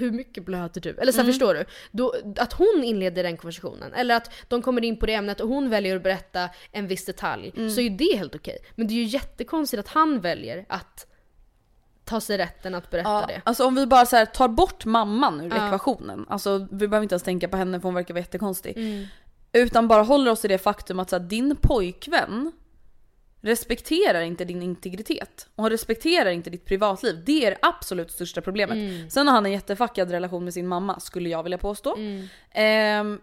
Hur 0.00 0.10
mycket 0.10 0.44
blöder 0.44 0.80
du? 0.80 0.90
Eller 0.90 1.12
så 1.12 1.16
här, 1.18 1.24
Mm. 1.24 1.32
förstår 1.32 1.54
du? 1.54 1.64
Då, 1.90 2.14
att 2.36 2.52
hon 2.52 2.82
inleder 2.84 3.22
den 3.22 3.36
konversationen, 3.36 3.92
eller 3.94 4.16
att 4.16 4.30
de 4.48 4.62
kommer 4.62 4.84
in 4.84 4.96
på 4.98 5.06
det 5.06 5.14
ämnet 5.14 5.40
och 5.40 5.48
hon 5.48 5.70
väljer 5.70 5.96
att 5.96 6.02
berätta 6.02 6.48
en 6.72 6.86
viss 6.86 7.04
detalj, 7.04 7.52
Mm. 7.56 7.70
så 7.70 7.80
är 7.80 7.82
ju 7.84 7.90
det 7.96 8.16
helt 8.16 8.34
okej. 8.34 8.58
Men 8.74 8.86
det 8.86 8.94
är 8.94 8.96
ju 8.96 9.04
jättekonstigt 9.04 9.80
att 9.80 9.88
han 9.88 10.20
väljer 10.20 10.64
att 10.68 11.06
ta 12.04 12.20
sig 12.20 12.38
rätten 12.38 12.74
att 12.74 12.90
berätta 12.90 13.08
Ja, 13.10 13.24
det. 13.28 13.40
alltså 13.44 13.66
om 13.66 13.74
vi 13.74 13.86
bara 13.86 14.06
så 14.06 14.16
här 14.16 14.26
tar 14.26 14.48
bort 14.48 14.84
mamman 14.84 15.40
ur 15.40 15.48
Ja. 15.56 15.66
ekvationen, 15.66 16.26
alltså 16.28 16.66
vi 16.70 16.88
behöver 16.88 17.02
inte 17.02 17.12
ens 17.12 17.22
tänka 17.22 17.48
på 17.48 17.56
henne 17.56 17.80
för 17.80 17.88
hon 17.88 17.94
verkar 17.94 18.14
vara 18.14 18.20
jättekonstig. 18.20 18.76
Mm. 18.76 19.06
Utan 19.52 19.88
bara 19.88 20.02
håller 20.02 20.30
oss 20.30 20.44
i 20.44 20.48
det 20.48 20.58
faktum 20.58 21.00
att 21.00 21.10
så 21.10 21.16
här, 21.18 21.24
din 21.24 21.56
pojkvän 21.56 22.52
respekterar 23.40 24.20
inte 24.20 24.44
din 24.44 24.62
integritet 24.62 25.48
och 25.56 25.70
respekterar 25.70 26.30
inte 26.30 26.50
ditt 26.50 26.64
privatliv. 26.64 27.22
Det 27.26 27.44
är 27.46 27.50
det 27.50 27.58
absolut 27.62 28.10
största 28.10 28.40
problemet. 28.40 28.76
Mm. 28.76 29.10
Sen 29.10 29.26
har 29.26 29.34
han 29.34 29.46
en 29.46 29.52
jättefuckad 29.52 30.10
relation 30.10 30.44
med 30.44 30.54
sin 30.54 30.68
mamma 30.68 31.00
skulle 31.00 31.28
jag 31.28 31.42
vilja 31.42 31.58
påstå. 31.58 31.96
Mm. 31.96 32.26
Ehm, 32.50 33.20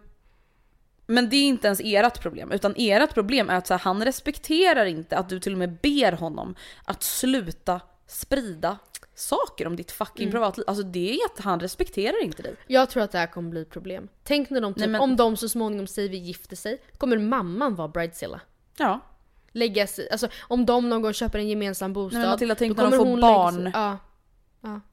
men 1.07 1.29
det 1.29 1.35
är 1.35 1.43
inte 1.43 1.67
ens 1.67 1.81
ert 1.83 2.21
problem, 2.21 2.51
utan 2.51 2.73
ert 2.77 3.13
problem 3.13 3.49
är 3.49 3.55
att 3.55 3.69
här, 3.69 3.77
han 3.79 4.05
respekterar 4.05 4.85
inte 4.85 5.17
att 5.17 5.29
du 5.29 5.39
till 5.39 5.51
och 5.53 5.57
med 5.59 5.77
ber 5.81 6.11
honom 6.11 6.55
att 6.85 7.03
sluta 7.03 7.81
sprida 8.07 8.77
saker 9.15 9.67
om 9.67 9.75
ditt 9.75 9.91
fucking 9.91 10.23
Mm. 10.23 10.31
privatliv. 10.31 10.63
Alltså 10.67 10.83
det 10.83 11.11
är 11.13 11.25
att 11.25 11.39
han 11.43 11.59
respekterar 11.59 12.23
inte 12.23 12.43
dig. 12.43 12.55
Jag 12.67 12.89
tror 12.89 13.03
att 13.03 13.11
det 13.11 13.17
här 13.17 13.27
kommer 13.27 13.49
bli 13.49 13.65
problem. 13.65 14.07
Tänk 14.23 14.49
när 14.49 14.61
de 14.61 14.73
typ, 14.73 14.79
Nej, 14.79 14.87
men- 14.89 15.01
om 15.01 15.15
de 15.15 15.37
så 15.37 15.49
småningom 15.49 15.87
säger 15.87 16.09
vi 16.09 16.17
gifter 16.17 16.55
sig, 16.55 16.81
kommer 16.97 17.17
mamman 17.17 17.75
vara 17.75 17.87
bridezilla. 17.87 18.41
Ja. 18.77 18.99
Lägga 19.57 19.87
sig, 19.87 20.09
alltså 20.11 20.27
om 20.41 20.65
de 20.65 20.89
någon 20.89 21.01
gång 21.01 21.13
köper 21.13 21.39
en 21.39 21.47
gemensam 21.47 21.93
bostad. 21.93 22.19
Nej, 22.19 22.25
men 22.27 22.31
Matilda, 22.31 22.55
tänk 22.55 22.77
då 22.77 22.83
när 22.83 22.91
de 22.91 22.97
får 22.97 23.05
hon 23.05 23.21
barn. 23.21 23.53
sig- 23.63 23.71
Ja. 23.73 23.97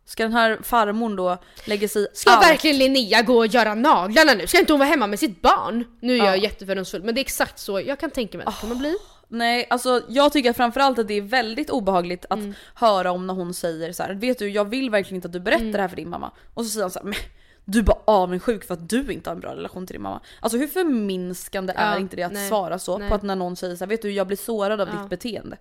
Ska 0.05 0.23
den 0.23 0.33
här 0.33 0.59
farmorn 0.63 1.17
då 1.17 1.39
lägga 1.67 1.89
sig 1.89 2.03
i 2.03 2.07
Ska 2.13 2.31
allt? 2.31 2.45
verkligen 2.47 2.79
Linnea 2.79 3.23
gå 3.23 3.37
och 3.39 3.47
göra 3.47 3.75
naglarna 3.75 4.35
nu? 4.35 4.47
Ska 4.47 4.59
inte 4.59 4.73
hon 4.73 4.81
vara 4.81 4.89
hemma 4.89 5.07
med 5.07 5.19
sitt 5.19 5.43
barn? 5.43 5.85
Nu 6.01 6.13
är 6.15 6.19
jag 6.19 6.27
Ja. 6.27 6.43
jättefördomsfull 6.43 7.03
men 7.03 7.15
det 7.15 7.19
är 7.21 7.23
exakt 7.23 7.59
så 7.59 7.81
jag 7.81 8.01
kan 8.01 8.11
tänka 8.11 8.39
mig 8.39 8.47
att 8.47 8.55
det 8.55 8.61
kommer 8.61 8.75
bli. 8.75 8.95
Nej, 9.29 9.67
alltså 9.71 10.03
jag 10.09 10.33
tycker 10.33 10.53
framförallt 10.53 10.99
att 10.99 11.09
det 11.09 11.15
är 11.15 11.21
väldigt 11.23 11.71
obehagligt 11.71 12.25
att 12.31 12.39
Mm. 12.39 12.55
höra 12.75 13.11
om 13.13 13.27
när 13.27 13.35
hon 13.35 13.55
säger 13.55 13.93
så 13.93 14.03
här: 14.03 14.15
vet 14.15 14.39
du 14.39 14.49
jag 14.51 14.65
vill 14.65 14.91
verkligen 14.91 15.17
inte 15.17 15.27
att 15.29 15.33
du 15.33 15.41
berättar 15.41 15.61
Mm. 15.63 15.73
det 15.73 15.81
här 15.81 15.89
för 15.89 15.97
din 15.97 16.11
mamma. 16.11 16.31
Och 16.55 16.65
så 16.65 16.71
säger 16.71 16.83
han 16.85 16.91
så 16.91 16.99
här, 17.05 17.17
du 17.65 17.79
är 17.79 17.83
bara 17.83 17.99
avundsjuk 18.05 18.65
för 18.65 18.75
att 18.75 18.89
du 18.89 19.13
inte 19.13 19.31
har 19.31 19.35
en 19.35 19.41
bra 19.41 19.57
relation 19.57 19.87
till 19.87 19.95
din 19.95 20.03
mamma. 20.03 20.21
Alltså 20.41 20.59
hur 20.59 20.67
förminskande 20.67 21.73
Ja, 21.77 21.81
är 21.81 21.99
inte 21.99 22.17
det 22.17 22.23
att 22.23 22.33
nej, 22.33 22.49
svara 22.49 22.79
så 22.79 22.99
nej. 22.99 23.09
på 23.09 23.15
att 23.15 23.23
när 23.23 23.37
någon 23.37 23.57
säger 23.57 23.77
så 23.77 23.85
här, 23.85 23.89
vet 23.89 24.03
du 24.03 24.11
jag 24.13 24.27
blir 24.27 24.37
sårad 24.37 24.81
av 24.81 24.89
Ja. 24.89 24.95
ditt 25.01 25.11
beteende. 25.11 25.57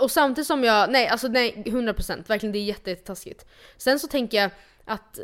Och 0.00 0.10
samtidigt 0.10 0.46
som 0.46 0.64
jag, 0.64 0.90
nej 0.90 1.08
alltså 1.08 1.28
nej 1.28 1.62
100% 1.66 2.28
verkligen 2.28 2.52
det 2.52 2.58
är 2.58 2.64
jätte- 2.64 2.90
jättetaskigt. 2.90 3.46
Sen 3.76 4.00
så 4.00 4.06
tänker 4.06 4.38
jag 4.42 4.50
att 4.84 5.18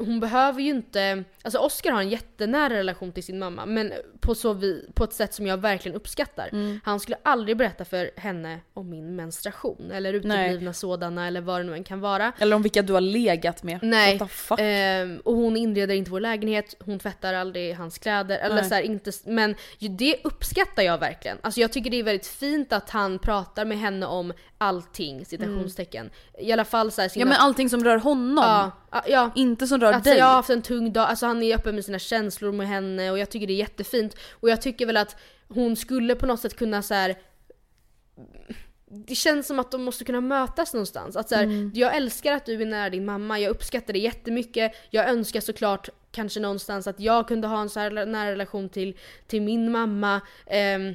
hon 0.00 0.20
behöver 0.20 0.60
ju 0.60 0.70
inte, 0.70 1.24
alltså 1.42 1.58
Oscar 1.58 1.90
har 1.90 2.00
en 2.00 2.08
jättenära 2.08 2.74
relation 2.74 3.12
till 3.12 3.22
sin 3.22 3.38
mamma 3.38 3.66
men 3.66 3.92
på, 4.20 4.34
så 4.34 4.52
vi, 4.52 4.88
på 4.94 5.04
ett 5.04 5.12
sätt 5.12 5.34
som 5.34 5.46
jag 5.46 5.56
verkligen 5.56 5.96
uppskattar. 5.96 6.48
Mm. 6.52 6.80
Han 6.84 7.00
skulle 7.00 7.16
aldrig 7.22 7.56
berätta 7.56 7.84
för 7.84 8.10
henne 8.16 8.60
om 8.74 8.90
min 8.90 9.16
menstruation 9.16 9.90
eller 9.90 10.12
uteblivna 10.12 10.72
sådana 10.72 11.26
eller 11.26 11.40
vad 11.40 11.60
det 11.60 11.64
nu 11.64 11.74
än 11.74 11.84
kan 11.84 12.00
vara. 12.00 12.32
Eller 12.38 12.56
om 12.56 12.62
vilka 12.62 12.82
du 12.82 12.92
har 12.92 13.00
legat 13.00 13.62
med. 13.62 13.78
Nej. 13.82 14.18
What 14.18 14.28
the 14.28 14.34
fuck? 14.34 14.58
Ehm, 14.60 15.20
och 15.24 15.34
hon 15.34 15.56
inreder 15.56 15.94
inte 15.94 16.10
vår 16.10 16.20
lägenhet, 16.20 16.74
hon 16.80 16.98
tvättar 16.98 17.34
aldrig 17.34 17.74
hans 17.74 17.98
kläder. 17.98 18.38
Eller 18.38 18.54
Nej. 18.54 18.64
så 18.64 18.74
här, 18.74 18.82
inte, 18.82 19.12
men 19.24 19.54
det 19.78 20.16
uppskattar 20.24 20.82
jag 20.82 20.98
verkligen. 20.98 21.38
Alltså 21.40 21.60
jag 21.60 21.72
tycker 21.72 21.90
det 21.90 21.96
är 21.96 22.02
väldigt 22.02 22.26
fint 22.26 22.72
att 22.72 22.90
han 22.90 23.18
pratar 23.18 23.64
med 23.64 23.78
henne 23.78 24.06
om 24.06 24.32
allting, 24.58 25.24
citationstecken. 25.24 26.10
I 26.38 26.52
alla 26.52 26.64
fall 26.64 26.92
så 26.92 27.00
här, 27.00 27.08
sina, 27.08 27.22
ja 27.22 27.28
men 27.28 27.36
allting 27.36 27.70
som 27.70 27.84
rör 27.84 27.98
honom. 27.98 28.44
ja, 28.44 28.70
ja, 28.90 29.02
ja. 29.08 29.30
Inte 29.34 29.66
som 29.66 29.80
rör 29.80 29.92
Alltså 29.92 30.10
dig. 30.10 30.18
jag 30.18 30.26
har 30.26 30.32
haft 30.34 30.50
en 30.50 30.62
tung 30.62 30.92
dag, 30.92 31.08
alltså 31.08 31.26
han 31.26 31.42
är 31.42 31.54
öppen 31.56 31.74
med 31.74 31.84
sina 31.84 31.98
känslor 31.98 32.52
med 32.52 32.68
henne 32.68 33.10
och 33.10 33.18
jag 33.18 33.30
tycker 33.30 33.46
det 33.46 33.52
är 33.52 33.56
jättefint. 33.56 34.16
Och 34.30 34.50
jag 34.50 34.62
tycker 34.62 34.86
väl 34.86 34.96
att 34.96 35.16
hon 35.48 35.76
skulle 35.76 36.14
på 36.14 36.26
något 36.26 36.40
sätt 36.40 36.56
kunna 36.56 36.82
så 36.82 36.94
här. 36.94 37.18
Det 39.06 39.14
känns 39.14 39.46
som 39.46 39.58
att 39.58 39.70
de 39.70 39.82
måste 39.82 40.04
kunna 40.04 40.20
mötas 40.20 40.72
någonstans. 40.74 41.16
Att 41.16 41.28
så 41.28 41.34
här, 41.34 41.42
Mm. 41.42 41.72
Jag 41.74 41.96
älskar 41.96 42.32
att 42.32 42.46
du 42.46 42.62
är 42.62 42.66
nära 42.66 42.90
din 42.90 43.04
mamma, 43.04 43.38
jag 43.38 43.50
uppskattar 43.50 43.92
det 43.92 43.98
jättemycket. 43.98 44.72
Jag 44.90 45.08
önskar 45.08 45.40
såklart 45.40 45.88
kanske 46.12 46.40
någonstans 46.40 46.86
att 46.86 47.00
jag 47.00 47.28
kunde 47.28 47.48
ha 47.48 47.60
en 47.60 47.68
så 47.68 47.80
här 47.80 48.06
nära 48.06 48.30
relation 48.30 48.68
till, 48.68 48.96
till 49.26 49.42
min 49.42 49.72
mamma. 49.72 50.20
Ehm, 50.46 50.94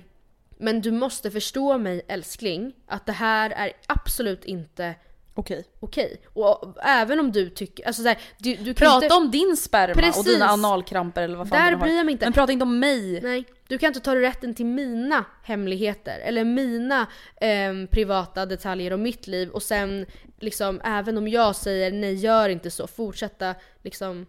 men 0.57 0.81
du 0.81 0.91
måste 0.91 1.31
förstå 1.31 1.77
mig 1.77 2.01
älskling, 2.07 2.73
att 2.87 3.05
det 3.05 3.11
här 3.11 3.49
är 3.49 3.71
absolut 3.87 4.45
inte 4.45 4.95
Okej. 5.37 5.65
okej. 5.79 6.21
Och 6.33 6.75
även 6.83 7.19
om 7.19 7.31
du 7.31 7.49
tycker, 7.49 7.87
alltså 7.87 8.01
så 8.01 8.07
här, 8.07 8.17
du, 8.37 8.55
du 8.55 8.73
kan 8.73 8.87
Prata 8.87 9.05
inte, 9.05 9.15
om 9.15 9.31
din 9.31 9.57
sperma 9.57 9.91
och 9.91 9.97
Precis. 9.97 10.25
dina 10.25 10.49
analkramper 10.49 11.21
eller 11.21 11.37
vad 11.37 11.49
fan 11.49 11.59
Där 11.63 11.71
du 11.71 11.77
har. 11.77 11.83
bryr 11.85 11.97
jag 11.97 12.05
mig 12.05 12.11
inte. 12.11 12.25
Men 12.25 12.33
prata 12.33 12.51
inte 12.51 12.63
om 12.63 12.79
mig. 12.79 13.21
Nej, 13.21 13.45
du 13.67 13.77
kan 13.77 13.87
inte 13.87 13.99
ta 13.99 14.15
rätten 14.15 14.53
till 14.53 14.65
mina 14.65 15.25
hemligheter 15.43 16.19
eller 16.19 16.43
mina 16.43 17.07
ehm, 17.41 17.87
privata 17.87 18.45
detaljer 18.45 18.93
om 18.93 19.01
mitt 19.01 19.27
liv 19.27 19.49
och 19.49 19.63
sen 19.63 20.05
liksom 20.39 20.81
även 20.83 21.17
om 21.17 21.27
jag 21.27 21.55
säger 21.55 21.91
nej 21.91 22.13
gör 22.15 22.49
inte 22.49 22.71
så, 22.71 22.87
fortsätta 22.87 23.55
liksom 23.83 24.25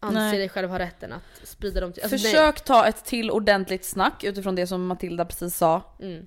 anse 0.00 0.18
Nej. 0.20 0.38
dig 0.38 0.48
själv 0.48 0.68
ha 0.70 0.78
rätten 0.78 1.12
att 1.12 1.48
sprida 1.48 1.80
dem 1.80 1.92
till... 1.92 2.02
Alltså, 2.02 2.18
Försök 2.18 2.64
ta 2.64 2.86
ett 2.86 3.04
till 3.04 3.30
ordentligt 3.30 3.84
snack 3.84 4.24
utifrån 4.24 4.54
det 4.54 4.66
som 4.66 4.86
Matilda 4.86 5.24
precis 5.24 5.56
sa. 5.56 5.82
Nej. 5.98 6.12
Mm. 6.14 6.26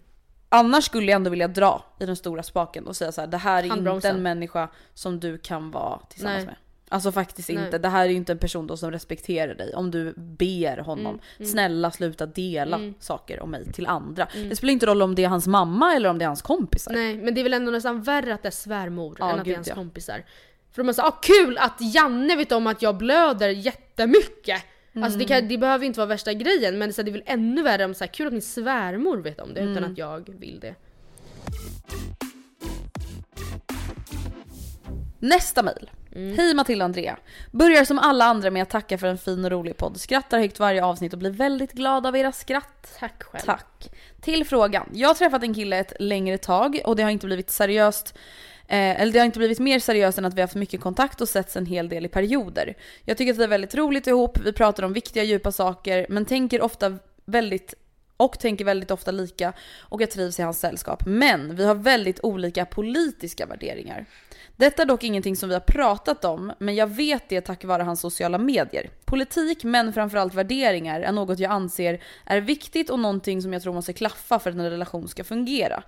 Annars 0.53 0.83
skulle 0.85 1.05
jag 1.11 1.15
ändå 1.15 1.29
vilja 1.29 1.47
dra 1.47 1.85
i 1.99 2.05
den 2.05 2.15
stora 2.15 2.43
spaken 2.43 2.87
och 2.87 2.95
säga 2.95 3.11
så 3.11 3.21
här: 3.21 3.27
det 3.27 3.37
här 3.37 3.57
är 3.59 3.63
inte 3.63 3.69
Handbromsen. 3.75 4.15
en 4.15 4.23
människa 4.23 4.69
som 4.93 5.19
du 5.19 5.37
kan 5.37 5.71
vara 5.71 5.99
tillsammans 6.09 6.37
Nej. 6.37 6.45
med. 6.45 6.55
Alltså 6.89 7.11
faktiskt 7.11 7.49
Nej. 7.49 7.65
inte. 7.65 7.77
Det 7.77 7.89
här 7.89 8.05
är 8.05 8.09
ju 8.09 8.15
inte 8.15 8.31
en 8.31 8.37
person 8.37 8.67
då 8.67 8.77
som 8.77 8.91
respekterar 8.91 9.53
dig. 9.55 9.73
Om 9.75 9.91
du 9.91 10.13
ber 10.17 10.77
honom, 10.77 11.19
Mm, 11.39 11.51
snälla 11.51 11.91
sluta 11.91 12.25
dela 12.25 12.79
saker 12.99 13.39
om 13.39 13.51
mig 13.51 13.71
till 13.73 13.87
andra. 13.87 14.27
Det 14.33 14.55
spelar 14.55 14.73
inte 14.73 14.85
roll 14.85 15.01
om 15.01 15.15
det 15.15 15.23
är 15.23 15.27
hans 15.27 15.47
mamma 15.47 15.93
eller 15.95 16.09
om 16.09 16.17
det 16.17 16.25
är 16.25 16.27
hans 16.27 16.41
kompisar. 16.41 16.93
Nej, 16.93 17.17
men 17.17 17.33
det 17.35 17.41
är 17.41 17.43
väl 17.43 17.53
ändå 17.53 17.71
nästan 17.71 18.01
värre 18.01 18.33
att 18.33 18.41
det 18.41 18.49
är 18.49 18.51
svärmor 18.51 19.17
Ja, 19.19 19.31
än 19.31 19.39
att 19.39 19.45
det 19.45 19.51
är 19.51 19.55
hans 19.55 19.67
ja. 19.67 19.75
kompisar. 19.75 20.23
För 20.71 20.83
de 20.83 20.89
är 20.89 20.93
såhär, 20.93 21.09
ah, 21.09 21.19
kul 21.21 21.57
att 21.57 21.77
Janne 21.95 22.35
vet 22.35 22.51
om 22.51 22.67
att 22.67 22.81
jag 22.81 22.97
blöder 22.97 23.49
jättemycket! 23.49 24.63
Alltså 24.95 25.19
det, 25.19 25.25
Mm. 25.25 25.27
kan, 25.41 25.47
det 25.49 25.57
behöver 25.57 25.85
inte 25.85 25.99
vara 25.99 26.07
värsta 26.07 26.33
grejen 26.33 26.77
men 26.77 26.91
det 26.95 27.01
är 27.01 27.11
väl 27.11 27.23
ännu 27.25 27.63
värre 27.63 27.85
om 27.85 27.93
så 27.93 28.03
här, 28.03 28.11
kul 28.11 28.27
att 28.27 28.33
min 28.33 28.41
svärmor 28.41 29.17
vet 29.17 29.39
om 29.39 29.53
det 29.53 29.59
Mm. 29.61 29.71
utan 29.71 29.91
att 29.91 29.97
jag 29.97 30.29
vill 30.39 30.59
det. 30.59 30.75
Nästa 35.19 35.63
mejl. 35.63 35.89
Mm. 36.15 36.37
Hej 36.37 36.53
Matilda 36.53 36.85
och 36.85 36.87
Andrea. 36.87 37.17
Börjar 37.51 37.85
som 37.85 37.99
alla 37.99 38.25
andra 38.25 38.51
med 38.51 38.63
att 38.63 38.69
tacka 38.69 38.97
för 38.97 39.07
en 39.07 39.17
fin 39.17 39.45
och 39.45 39.51
rolig 39.51 39.77
podd. 39.77 39.97
Skrattar 39.99 40.39
högt 40.39 40.59
varje 40.59 40.85
avsnitt 40.85 41.13
och 41.13 41.19
blir 41.19 41.29
väldigt 41.31 41.71
glad 41.71 42.07
av 42.07 42.17
era 42.17 42.31
skratt. 42.31 42.95
Tack 42.99 43.23
själv. 43.23 43.41
Tack. 43.45 43.89
Till 44.21 44.45
frågan. 44.45 44.89
Jag 44.93 45.09
har 45.09 45.13
träffat 45.15 45.43
en 45.43 45.53
kille 45.53 45.77
ett 45.77 45.93
längre 45.99 46.37
tag 46.37 46.81
och 46.85 46.95
det 46.95 47.03
har 47.03 47.09
inte 47.09 47.25
blivit 47.25 47.49
seriöst 47.49 48.17
Eh, 48.67 49.01
eller 49.01 49.13
det 49.13 49.19
har 49.19 49.25
inte 49.25 49.39
blivit 49.39 49.59
mer 49.59 49.79
seriöst 49.79 50.17
än 50.17 50.25
att 50.25 50.33
vi 50.33 50.41
har 50.41 50.47
haft 50.47 50.55
mycket 50.55 50.81
kontakt 50.81 51.21
och 51.21 51.29
setts 51.29 51.55
en 51.55 51.65
hel 51.65 51.89
del 51.89 52.05
i 52.05 52.09
perioder. 52.09 52.77
Jag 53.05 53.17
tycker 53.17 53.31
att 53.33 53.39
vi 53.39 53.43
är 53.43 53.47
väldigt 53.47 53.75
roligt 53.75 54.07
ihop, 54.07 54.37
vi 54.45 54.53
pratar 54.53 54.83
om 54.83 54.93
viktiga 54.93 55.23
djupa 55.23 55.51
saker 55.51 56.05
men 56.09 56.25
tänker 56.25 56.61
ofta 56.61 56.97
väldigt 57.25 57.73
och 58.17 58.39
tänker 58.39 58.65
väldigt 58.65 58.91
ofta 58.91 59.11
lika 59.11 59.53
och 59.79 60.01
jag 60.01 60.11
trivs 60.11 60.39
i 60.39 60.41
hans 60.41 60.59
sällskap. 60.59 61.03
Men 61.05 61.55
vi 61.55 61.65
har 61.65 61.75
väldigt 61.75 62.19
olika 62.23 62.65
politiska 62.65 63.45
värderingar. 63.45 64.05
Detta 64.55 64.81
är 64.81 64.85
dock 64.85 65.03
ingenting 65.03 65.35
som 65.35 65.49
vi 65.49 65.55
har 65.55 65.61
pratat 65.61 66.25
om, 66.25 66.53
men 66.59 66.75
jag 66.75 66.87
vet 66.87 67.29
det 67.29 67.41
tack 67.41 67.63
vare 67.63 67.83
hans 67.83 68.01
sociala 68.01 68.37
medier. 68.37 68.89
Politik, 69.05 69.63
men 69.63 69.93
framförallt 69.93 70.33
värderingar, 70.33 71.01
är 71.01 71.11
något 71.11 71.39
jag 71.39 71.51
anser 71.51 72.03
är 72.25 72.41
viktigt 72.41 72.89
och 72.89 72.99
någonting 72.99 73.41
som 73.41 73.53
jag 73.53 73.61
tror 73.61 73.73
måste 73.73 73.93
klaffa 73.93 74.39
för 74.39 74.49
att 74.49 74.55
en 74.55 74.69
relation 74.69 75.07
ska 75.07 75.23
fungera. 75.23 75.83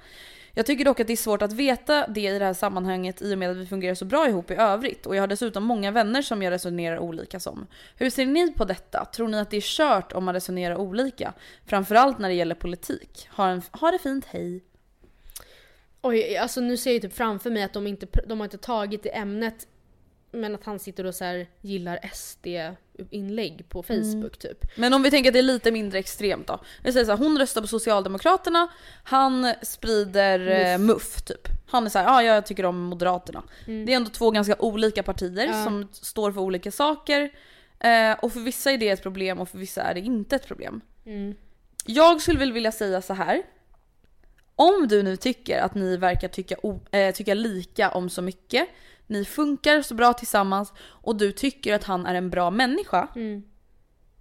Jag 0.57 0.65
tycker 0.65 0.85
dock 0.85 0.99
att 0.99 1.07
det 1.07 1.13
är 1.13 1.17
svårt 1.17 1.41
att 1.41 1.53
veta 1.53 2.07
det 2.07 2.21
i 2.21 2.39
det 2.39 2.45
här 2.45 2.53
sammanhanget 2.53 3.21
i 3.21 3.33
och 3.33 3.37
med 3.37 3.51
att 3.51 3.57
vi 3.57 3.65
fungerar 3.65 3.95
så 3.95 4.05
bra 4.05 4.27
ihop 4.27 4.51
i 4.51 4.53
övrigt 4.53 5.05
och 5.05 5.15
jag 5.15 5.21
har 5.21 5.27
dessutom 5.27 5.63
många 5.63 5.91
vänner 5.91 6.21
som 6.21 6.41
jag 6.41 6.51
resonerar 6.51 6.99
olika 6.99 7.39
som. 7.39 7.67
Hur 7.95 8.09
ser 8.09 8.25
ni 8.25 8.53
på 8.53 8.65
detta? 8.65 9.05
Tror 9.05 9.27
ni 9.27 9.39
att 9.39 9.49
det 9.49 9.57
är 9.57 9.61
kört 9.61 10.13
om 10.13 10.25
man 10.25 10.33
resonerar 10.33 10.75
olika? 10.75 11.33
Framförallt 11.65 12.19
när 12.19 12.29
det 12.29 12.35
gäller 12.35 12.55
politik. 12.55 13.27
Ha, 13.31 13.47
en, 13.47 13.61
ha 13.71 13.91
det 13.91 13.99
fint, 13.99 14.25
hej! 14.25 14.63
Oj, 16.01 16.37
alltså 16.37 16.61
nu 16.61 16.77
ser 16.77 16.89
jag 16.89 16.93
ju 16.93 16.99
typ 16.99 17.13
framför 17.13 17.49
mig 17.49 17.63
att 17.63 17.73
de 17.73 17.87
inte, 17.87 18.07
de 18.27 18.39
har 18.39 18.45
inte 18.45 18.57
tagit 18.57 19.05
i 19.05 19.09
ämnet 19.09 19.67
men 20.31 20.55
att 20.55 20.63
han 20.63 20.79
sitter 20.79 21.05
och 21.05 21.15
så 21.15 21.23
här 21.23 21.47
gillar 21.61 21.99
SD-inlägg 22.99 23.65
på 23.69 23.83
Mm. 23.89 24.03
Facebook 24.03 24.37
typ. 24.37 24.77
Men 24.77 24.93
om 24.93 25.03
vi 25.03 25.11
tänker 25.11 25.29
att 25.29 25.33
det 25.33 25.39
är 25.39 25.43
lite 25.43 25.71
mindre 25.71 25.99
extremt 25.99 26.47
då. 26.47 26.59
Vi 26.83 26.91
säger 26.93 27.05
så 27.05 27.11
här, 27.11 27.17
hon 27.17 27.37
röstar 27.37 27.61
på 27.61 27.67
Socialdemokraterna, 27.67 28.67
han 29.03 29.53
sprider 29.61 30.47
eh, 30.73 30.77
MUF 30.77 31.21
typ. 31.21 31.47
Han 31.67 31.85
är 31.85 31.89
såhär, 31.89 32.05
ja 32.05 32.23
jag 32.23 32.45
tycker 32.45 32.65
om 32.65 32.79
Moderaterna. 32.81 33.43
Det 33.65 33.71
är 33.91 33.95
ändå 33.95 34.09
två 34.09 34.31
ganska 34.31 34.55
olika 34.59 35.03
partier 35.03 35.45
Ja. 35.47 35.63
som 35.63 35.87
står 35.91 36.31
för 36.31 36.41
olika 36.41 36.71
saker. 36.71 37.29
Eh, 37.79 38.11
och 38.21 38.31
för 38.33 38.39
vissa 38.39 38.71
är 38.71 38.77
det 38.77 38.89
ett 38.89 39.03
problem 39.03 39.39
och 39.39 39.49
för 39.49 39.57
vissa 39.57 39.81
är 39.81 39.93
det 39.93 39.99
inte 39.99 40.35
ett 40.35 40.47
problem. 40.47 40.81
Mm. 41.05 41.35
Jag 41.85 42.21
skulle 42.21 42.39
väl 42.39 42.51
vilja 42.53 42.71
säga 42.71 43.01
så 43.01 43.13
här. 43.13 43.43
Om 44.55 44.87
du 44.87 45.03
nu 45.03 45.15
tycker 45.17 45.61
att 45.61 45.75
ni 45.75 45.97
verkar 45.97 46.27
tycka, 46.27 46.55
eh, 46.91 47.13
tycka 47.15 47.33
lika 47.33 47.89
om 47.91 48.09
så 48.09 48.21
mycket, 48.21 48.67
ni 49.07 49.25
funkar 49.25 49.81
så 49.81 49.93
bra 49.93 50.13
tillsammans 50.13 50.73
och 50.79 51.15
du 51.15 51.31
tycker 51.31 51.73
att 51.73 51.83
han 51.83 52.05
är 52.05 52.15
en 52.15 52.29
bra 52.29 52.49
människa, 52.51 53.07
Mm. 53.15 53.43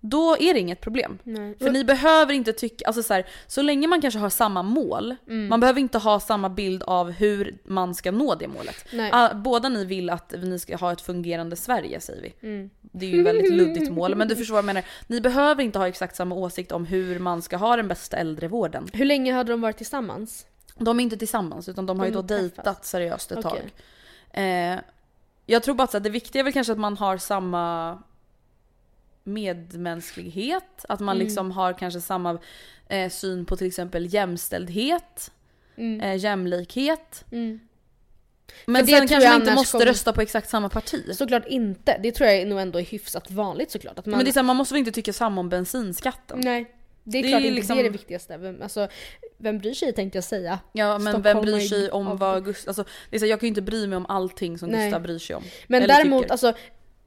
då 0.00 0.36
är 0.40 0.54
det 0.54 0.60
inget 0.60 0.80
problem. 0.80 1.18
Nej. 1.22 1.58
För 1.58 1.70
ni 1.70 1.84
behöver 1.84 2.32
inte 2.32 2.52
tycka, 2.52 2.86
alltså 2.86 3.02
så, 3.02 3.14
här, 3.14 3.26
så 3.46 3.62
länge 3.62 3.86
man 3.86 4.00
kanske 4.00 4.20
har 4.20 4.30
samma 4.30 4.62
mål, 4.62 5.14
Mm. 5.28 5.48
man 5.48 5.60
behöver 5.60 5.80
inte 5.80 5.98
ha 5.98 6.20
samma 6.20 6.48
bild 6.48 6.82
av 6.82 7.10
hur 7.10 7.58
man 7.64 7.94
ska 7.94 8.10
nå 8.10 8.34
det 8.34 8.48
målet. 8.48 8.84
Nej. 8.92 9.10
Ah, 9.12 9.34
Båda 9.34 9.68
ni 9.68 9.84
vill 9.84 10.10
att 10.10 10.34
ni 10.42 10.58
ska 10.58 10.76
ha 10.76 10.92
ett 10.92 11.00
fungerande 11.00 11.56
Sverige 11.56 12.00
säger 12.00 12.22
vi. 12.22 12.48
Mm. 12.48 12.70
Det 12.80 13.06
är 13.06 13.10
ju 13.10 13.20
ett 13.20 13.26
väldigt 13.26 13.52
luddigt 13.56 13.92
mål 13.92 14.14
men 14.14 14.28
du 14.28 14.36
förstår 14.36 14.54
vad 14.54 14.58
jag 14.58 14.66
menar. 14.66 14.84
Ni 15.06 15.20
behöver 15.20 15.62
inte 15.62 15.78
ha 15.78 15.88
exakt 15.88 16.16
samma 16.16 16.34
åsikt 16.34 16.72
om 16.72 16.84
hur 16.86 17.18
man 17.18 17.42
ska 17.42 17.56
ha 17.56 17.76
den 17.76 17.88
bästa 17.88 18.16
äldrevården. 18.16 18.88
Hur 18.92 19.04
länge 19.04 19.32
hade 19.32 19.52
de 19.52 19.60
varit 19.60 19.76
tillsammans? 19.76 20.46
De 20.78 20.98
är 21.00 21.04
inte 21.04 21.16
tillsammans 21.16 21.68
utan 21.68 21.86
de 21.86 21.98
har 21.98 22.06
De 22.06 22.10
ju 22.10 22.14
då 22.14 22.22
dejtat 22.22 22.84
seriöst 22.86 23.32
ett 23.32 23.38
Okej. 23.38 23.50
tag. 23.60 23.70
Eh, 24.34 24.78
jag 25.46 25.62
tror 25.62 25.74
bara 25.74 25.84
att 25.96 26.02
det 26.04 26.10
viktiga 26.10 26.40
är 26.40 26.44
väl 26.44 26.52
kanske 26.52 26.72
att 26.72 26.78
man 26.78 26.96
har 26.96 27.16
samma 27.18 27.98
medmänsklighet, 29.24 30.84
att 30.88 31.00
man 31.00 31.16
Mm. 31.16 31.24
liksom 31.26 31.50
har 31.50 31.72
kanske 31.72 32.00
samma 32.00 32.38
eh, 32.88 33.10
syn 33.10 33.44
på 33.46 33.56
till 33.56 33.66
exempel 33.66 34.14
jämställdhet, 34.14 35.30
Mm. 35.76 36.00
eh, 36.00 36.16
jämlikhet. 36.16 37.24
Mm. 37.32 37.60
Men 38.66 38.86
sen 38.86 39.08
kanske 39.08 39.28
man 39.30 39.40
inte 39.40 39.54
måste 39.54 39.72
kommer- 39.72 39.86
rösta 39.86 40.12
på 40.12 40.20
exakt 40.20 40.48
samma 40.48 40.68
parti. 40.68 41.16
Såklart 41.16 41.46
inte. 41.46 41.98
Det 42.02 42.12
tror 42.12 42.30
jag 42.30 42.48
nog 42.48 42.60
ändå 42.60 42.80
är 42.80 42.84
hyfsat 42.84 43.30
vanligt 43.30 43.70
såklart. 43.70 43.98
Att 43.98 44.06
man... 44.06 44.16
Men 44.16 44.24
det 44.24 44.30
är 44.30 44.32
så 44.32 44.38
här, 44.38 44.44
man 44.44 44.56
måste 44.56 44.74
väl 44.74 44.78
inte 44.78 44.92
tycka 44.92 45.12
samma 45.12 45.40
om 45.40 45.48
bensinskatten? 45.48 46.40
Nej. 46.40 46.74
Det 47.04 47.18
är 47.18 47.22
Det 47.22 47.28
är 47.28 47.30
klart 47.30 47.42
ju 47.42 47.46
inte 47.46 47.54
liksom- 47.56 47.76
det 47.76 47.82
är 47.82 47.84
det 47.84 47.90
viktigaste. 47.90 48.36
Vem, 48.36 48.62
alltså, 48.62 48.88
vem 49.38 49.58
bryr 49.58 49.74
sig 49.74 49.92
tänkte 49.92 50.16
jag 50.16 50.24
säga. 50.24 50.58
Ja 50.72 50.98
men 50.98 51.22
vem 51.22 51.40
bryr 51.40 51.56
är 51.56 51.60
sig 51.60 51.90
om 51.90 52.06
av- 52.08 52.18
vad 52.18 52.44
Gustav, 52.44 52.70
alltså, 52.70 52.84
det 53.10 53.16
är 53.16 53.20
så, 53.20 53.26
jag 53.26 53.40
kan 53.40 53.46
ju 53.46 53.48
inte 53.48 53.62
bry 53.62 53.86
mig 53.86 53.96
om 53.96 54.06
allting 54.08 54.58
som 54.58 54.68
Nej. 54.68 54.84
Gustav 54.86 55.02
bryr 55.02 55.18
sig 55.18 55.36
om. 55.36 55.42
Men 55.66 55.82
Eller 55.82 55.94
däremot, 55.94 56.22
tycker. 56.22 56.32
alltså 56.32 56.52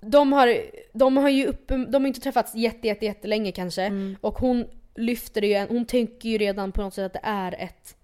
de 0.01 0.33
har, 0.33 0.57
de 0.93 1.17
har 1.17 1.29
ju 1.29 1.45
uppe, 1.45 1.77
de 1.77 2.01
har 2.03 2.07
inte 2.07 2.21
träffats 2.21 2.55
jätte, 2.55 2.87
jätte, 2.87 3.05
jättelänge 3.05 3.51
kanske. 3.51 3.81
Mm. 3.83 4.15
Och 4.21 4.39
hon 4.39 4.65
lyfter 4.95 5.41
ju, 5.41 5.65
hon 5.69 5.85
tänker 5.85 6.29
ju 6.29 6.37
redan 6.37 6.71
på 6.71 6.81
något 6.81 6.93
sätt 6.93 7.05
att 7.05 7.13
det 7.13 7.19
är 7.29 7.51
ett 7.63 7.95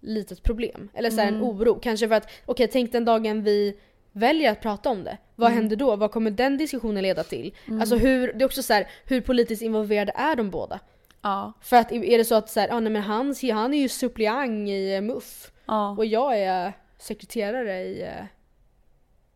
litet 0.00 0.42
problem. 0.42 0.88
Eller 0.94 1.10
så 1.10 1.16
här 1.20 1.28
Mm. 1.28 1.40
en 1.40 1.46
oro. 1.46 1.74
Kanske 1.82 2.08
för 2.08 2.14
att, 2.14 2.30
okej 2.46 2.68
tänk 2.72 2.92
den 2.92 3.04
dagen 3.04 3.42
vi 3.44 3.76
väljer 4.12 4.50
att 4.52 4.60
prata 4.60 4.90
om 4.90 5.04
det. 5.04 5.18
Vad 5.36 5.46
Mm. 5.50 5.58
händer 5.62 5.76
då? 5.76 5.96
Vad 5.96 6.10
kommer 6.10 6.30
den 6.30 6.56
diskussionen 6.58 7.02
leda 7.02 7.22
till? 7.22 7.54
Alltså 7.80 7.96
hur, 7.96 8.32
det 8.32 8.42
är 8.42 8.46
också 8.46 8.62
så 8.62 8.72
här, 8.72 8.88
hur 9.04 9.20
politiskt 9.20 9.62
involverade 9.62 10.12
är 10.16 10.36
de 10.36 10.50
båda? 10.50 10.80
Ja, 11.24 11.52
För 11.60 11.76
att 11.76 11.92
är 11.92 12.18
det 12.18 12.24
så 12.24 12.34
att 12.34 12.50
så 12.50 12.60
här, 12.60 12.68
ah, 12.72 12.80
nej, 12.80 12.92
men 12.92 13.02
han, 13.02 13.34
han 13.52 13.74
är 13.74 13.78
ju 13.78 13.88
suppleant 13.88 14.68
i 14.68 14.94
eh, 14.94 15.00
MUF 15.00 15.50
ja. 15.66 15.90
och 15.98 16.06
jag 16.06 16.38
är 16.38 16.72
sekreterare 16.98 17.80
i... 17.82 18.02
eh, 18.02 18.24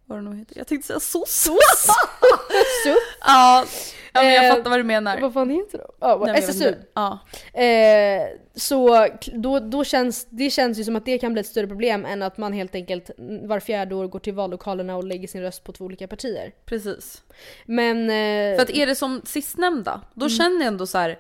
vad 0.05 0.19
det 0.19 0.23
nu 0.31 0.37
heter. 0.37 0.59
Jag 0.59 0.67
tänkte 0.67 0.87
säga 0.87 1.01
SOS. 1.01 1.31
SOS? 1.31 1.87
ja, 3.21 3.65
ja, 4.13 4.23
men 4.23 4.33
jag 4.33 4.45
Eh, 4.47 4.55
fattar 4.55 4.71
vad 4.71 4.79
du 4.79 4.85
menar. 4.85 5.21
Vad 5.21 5.33
fan 5.33 5.51
heter 5.51 5.79
Nej, 5.79 5.87
jag 6.11 6.19
vet 6.27 6.39
SSU. 6.49 6.75
Ja. 6.95 7.19
Eh, 7.63 8.23
så 8.55 9.07
då, 9.33 9.59
då 9.59 9.85
känns, 9.85 10.27
det 10.31 10.51
känns 10.51 10.79
ju 10.79 10.85
som 10.85 10.97
att 10.97 11.05
det 11.05 11.19
kan 11.19 11.33
bli 11.33 11.41
ett 11.41 11.47
större 11.47 11.67
problem 11.67 12.05
än 12.05 12.23
att 12.23 12.39
man 12.39 12.53
helt 12.53 12.75
enkelt 12.75 13.11
var 13.43 13.61
fjärde 13.61 13.95
år 13.95 14.07
går 14.07 14.19
till 14.19 14.35
vallokalerna 14.35 14.97
och 14.97 15.05
lägger 15.05 15.29
sin 15.29 15.41
röst 15.43 15.65
på 15.65 15.73
två 15.73 15.85
olika 15.85 16.09
partier. 16.09 16.53
Precis. 16.65 17.23
Men... 17.65 18.03
Eh, 18.11 18.57
För 18.57 18.63
att 18.63 18.71
är 18.71 18.87
det 18.87 18.95
som 18.95 19.23
sistnämnda, 19.25 20.01
då 20.15 20.27
Mm. 20.27 20.37
känner 20.39 20.57
jag 20.59 20.67
ändå 20.67 20.87
så 20.87 20.99
här. 20.99 21.19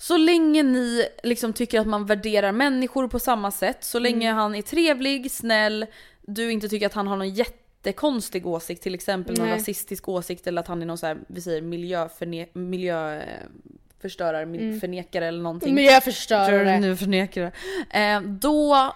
Så 0.00 0.16
länge 0.16 0.62
ni 0.62 1.04
liksom 1.22 1.52
tycker 1.52 1.80
att 1.80 1.86
man 1.86 2.06
värderar 2.06 2.52
människor 2.52 3.08
på 3.08 3.18
samma 3.18 3.50
sätt, 3.50 3.84
så 3.84 3.98
länge 3.98 4.26
Mm. 4.28 4.36
han 4.38 4.54
är 4.54 4.62
trevlig, 4.62 5.30
snäll, 5.30 5.86
du 6.22 6.52
inte 6.52 6.68
tycker 6.68 6.86
att 6.86 6.94
han 6.94 7.06
har 7.06 7.16
någon 7.16 7.28
jättekonstig 7.34 8.46
åsikt, 8.46 8.82
till 8.82 8.94
exempel 8.94 9.38
någon 9.38 9.46
Nej. 9.48 9.54
rasistisk 9.58 10.08
åsikt 10.08 10.46
eller 10.46 10.60
att 10.60 10.68
han 10.68 10.82
är 10.82 10.86
någon 10.86 10.98
så 10.98 11.06
här, 11.06 11.18
vi 11.28 11.40
säger 11.40 11.62
miljöförne- 11.62 12.48
miljöförstörare, 12.52 14.42
Mm. 14.42 14.80
förnekare 14.80 15.26
eller 15.26 15.42
någonting. 15.42 15.74
miljöförstörare. 15.74 16.80
Nu 16.80 16.96
förnekare. 16.96 17.52
Eh, 17.90 18.20
då 18.20 18.94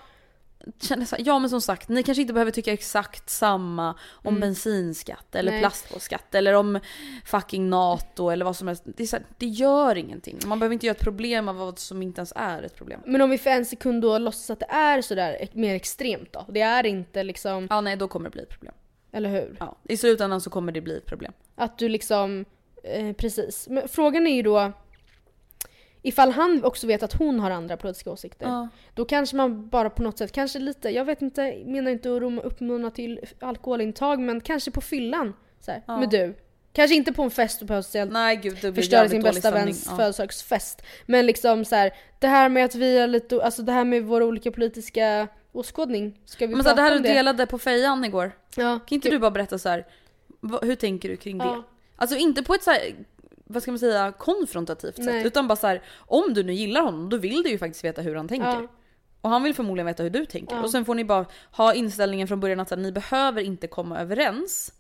känner 0.80 1.04
så 1.06 1.16
här, 1.16 1.23
ja 1.26 1.38
men 1.38 1.50
som 1.50 1.61
sagt, 1.61 1.88
ni 1.88 2.02
kanske 2.02 2.23
inte 2.23 2.33
behöver 2.35 2.50
tycka 2.52 2.73
exakt 2.73 3.30
samma 3.30 3.94
om 4.12 4.40
bensinskatt 4.40 5.35
eller 5.35 5.52
Nej. 5.52 5.61
plastpåskatt 5.61 6.35
eller 6.35 6.52
om 6.54 6.80
fucking 7.26 7.71
NATO 7.71 8.28
eller 8.30 8.44
vad 8.44 8.56
som 8.56 8.68
helst. 8.68 8.83
Det, 8.85 9.12
här, 9.12 9.26
det 9.38 9.47
gör 9.47 9.97
ingenting. 9.97 10.38
Man 10.47 10.59
behöver 10.59 10.73
inte 10.73 10.87
göra 10.87 10.94
ett 10.97 11.02
problem 11.02 11.49
av 11.49 11.56
vad 11.56 11.78
som 11.78 12.02
inte 12.02 12.18
ens 12.18 12.33
är 12.37 12.62
ett 12.62 12.76
problem. 12.76 13.00
Men 13.06 13.21
om 13.21 13.30
vi 13.30 13.38
för 13.38 13.50
en 13.50 13.64
sekund 13.66 14.02
då 14.02 14.18
låtsas 14.18 14.50
att 14.50 14.61
det 14.61 14.71
är 14.71 15.02
sådär 15.02 15.49
mer 15.52 15.75
extremt 15.75 16.33
då? 16.33 16.47
Det 16.49 16.61
är 16.61 16.87
inte 16.87 17.23
liksom, 17.23 17.66
Ja 17.71 17.80
nej, 17.80 17.97
då 17.97 18.09
kommer 18.09 18.25
det 18.25 18.33
bli 18.33 18.42
ett 18.42 18.50
problem. 18.50 18.75
eller 19.12 19.28
hur? 19.30 19.56
Ja, 19.61 19.76
I 19.88 19.97
slutändan 19.97 20.40
så 20.40 20.50
kommer 20.50 20.73
det 20.73 20.80
bli 20.80 20.97
ett 20.97 21.06
problem. 21.06 21.33
Att 21.54 21.78
du 21.78 21.88
liksom, 21.88 22.44
eh, 22.83 23.12
precis. 23.12 23.68
Men 23.68 23.88
frågan 23.88 24.26
är 24.26 24.35
ju 24.35 24.42
då, 24.42 24.73
ifall 26.06 26.30
han 26.32 26.64
också 26.64 26.87
vet 26.87 27.02
att 27.02 27.12
hon 27.12 27.40
har 27.40 27.50
andra 27.50 27.76
politiska 27.76 28.11
åsikter. 28.11 28.46
Ja. 28.46 28.68
Då 28.94 29.04
kanske 29.04 29.37
man 29.37 29.68
bara 29.68 29.90
på 29.90 30.02
något 30.02 30.18
sätt, 30.18 30.32
kanske 30.32 30.58
lite, 30.58 30.88
jag 30.90 31.04
vet 31.04 31.23
inte, 31.23 31.62
menar 31.66 31.90
inte 31.90 32.16
att 32.16 32.44
uppmana 32.44 32.90
till 32.90 33.20
alkoholintag 33.40 34.20
men 34.20 34.40
kanske 34.40 34.70
på 34.70 34.80
fyllan. 34.80 35.32
Så 35.61 35.70
här, 35.70 35.82
Ja. 35.87 36.00
med 36.00 36.11
du. 36.11 36.34
Kanske 36.73 36.94
inte 36.96 37.12
på 37.12 37.23
en 37.23 37.30
fest 37.30 37.62
och 37.62 37.68
potentiellt 37.68 38.12
Nej 38.12 38.37
gud, 38.37 38.58
förstöra 38.75 39.08
sin 39.08 39.23
bästa 39.23 39.40
stämning. 39.40 39.64
väns 39.64 39.87
Ja. 39.90 39.96
födelsedagsfest. 39.96 40.82
Men 41.06 41.26
liksom 41.26 41.64
så 41.64 41.75
här, 41.76 41.92
det 42.20 42.26
här 42.26 42.49
med 42.49 42.64
att 42.64 42.75
vi 42.75 42.99
är 42.99 43.06
lite, 43.06 43.44
alltså 43.44 43.62
det 43.62 43.73
här 43.73 43.84
med 43.84 44.02
våra 44.04 44.25
olika 44.25 44.50
politiska 44.50 45.28
åskådning. 45.52 46.20
Ska 46.25 46.46
vi 46.46 46.54
Men 46.54 46.64
så 46.64 46.68
prata 46.70 46.76
det 46.82 46.88
här 46.88 46.96
om 46.96 47.02
du 47.02 47.08
delade 47.08 47.46
på 47.46 47.58
fejan 47.58 48.04
igår. 48.04 48.32
Ja. 48.56 48.62
Kan 48.87 48.96
inte 48.96 49.11
du 49.11 49.18
bara 49.18 49.30
berätta 49.30 49.58
så 49.58 49.68
här, 49.68 49.87
hur 50.62 50.75
tänker 50.75 51.08
du 51.08 51.16
kring 51.16 51.38
det? 51.38 51.62
Alltså 51.96 52.16
inte 52.16 52.42
på 52.42 52.54
ett 52.54 52.62
så 52.62 52.70
här, 52.70 52.80
vad 53.44 53.62
ska 53.62 53.72
man 53.72 53.78
säga, 53.78 54.12
konfrontativt 54.12 54.96
sätt. 54.96 55.04
Nej. 55.04 55.26
Utan 55.26 55.48
bara 55.48 55.56
så 55.56 55.66
här, 55.66 55.82
om 55.98 56.34
du 56.34 56.42
nu 56.42 56.52
gillar 56.52 56.80
honom, 56.80 57.08
då 57.08 57.16
vill 57.16 57.42
du 57.42 57.50
ju 57.50 57.58
faktiskt 57.58 57.84
veta 57.84 58.02
hur 58.02 58.14
han 58.14 58.28
tänker. 58.28 58.46
Ja. 58.46 58.68
Och 59.20 59.30
han 59.30 59.42
vill 59.42 59.54
förmodligen 59.54 59.86
veta 59.86 60.02
hur 60.02 60.10
du 60.10 60.26
tänker. 60.26 60.56
Ja. 60.56 60.62
Och 60.62 60.70
sen 60.70 60.84
får 60.84 60.94
ni 60.94 61.04
bara 61.04 61.26
ha 61.50 61.74
inställningen 61.74 62.28
från 62.28 62.40
början 62.40 62.60
att 62.60 62.70
här, 62.70 62.76
ni 62.76 62.92
behöver 62.92 63.42
inte 63.42 63.66
komma 63.66 64.00
överens. 64.00 64.72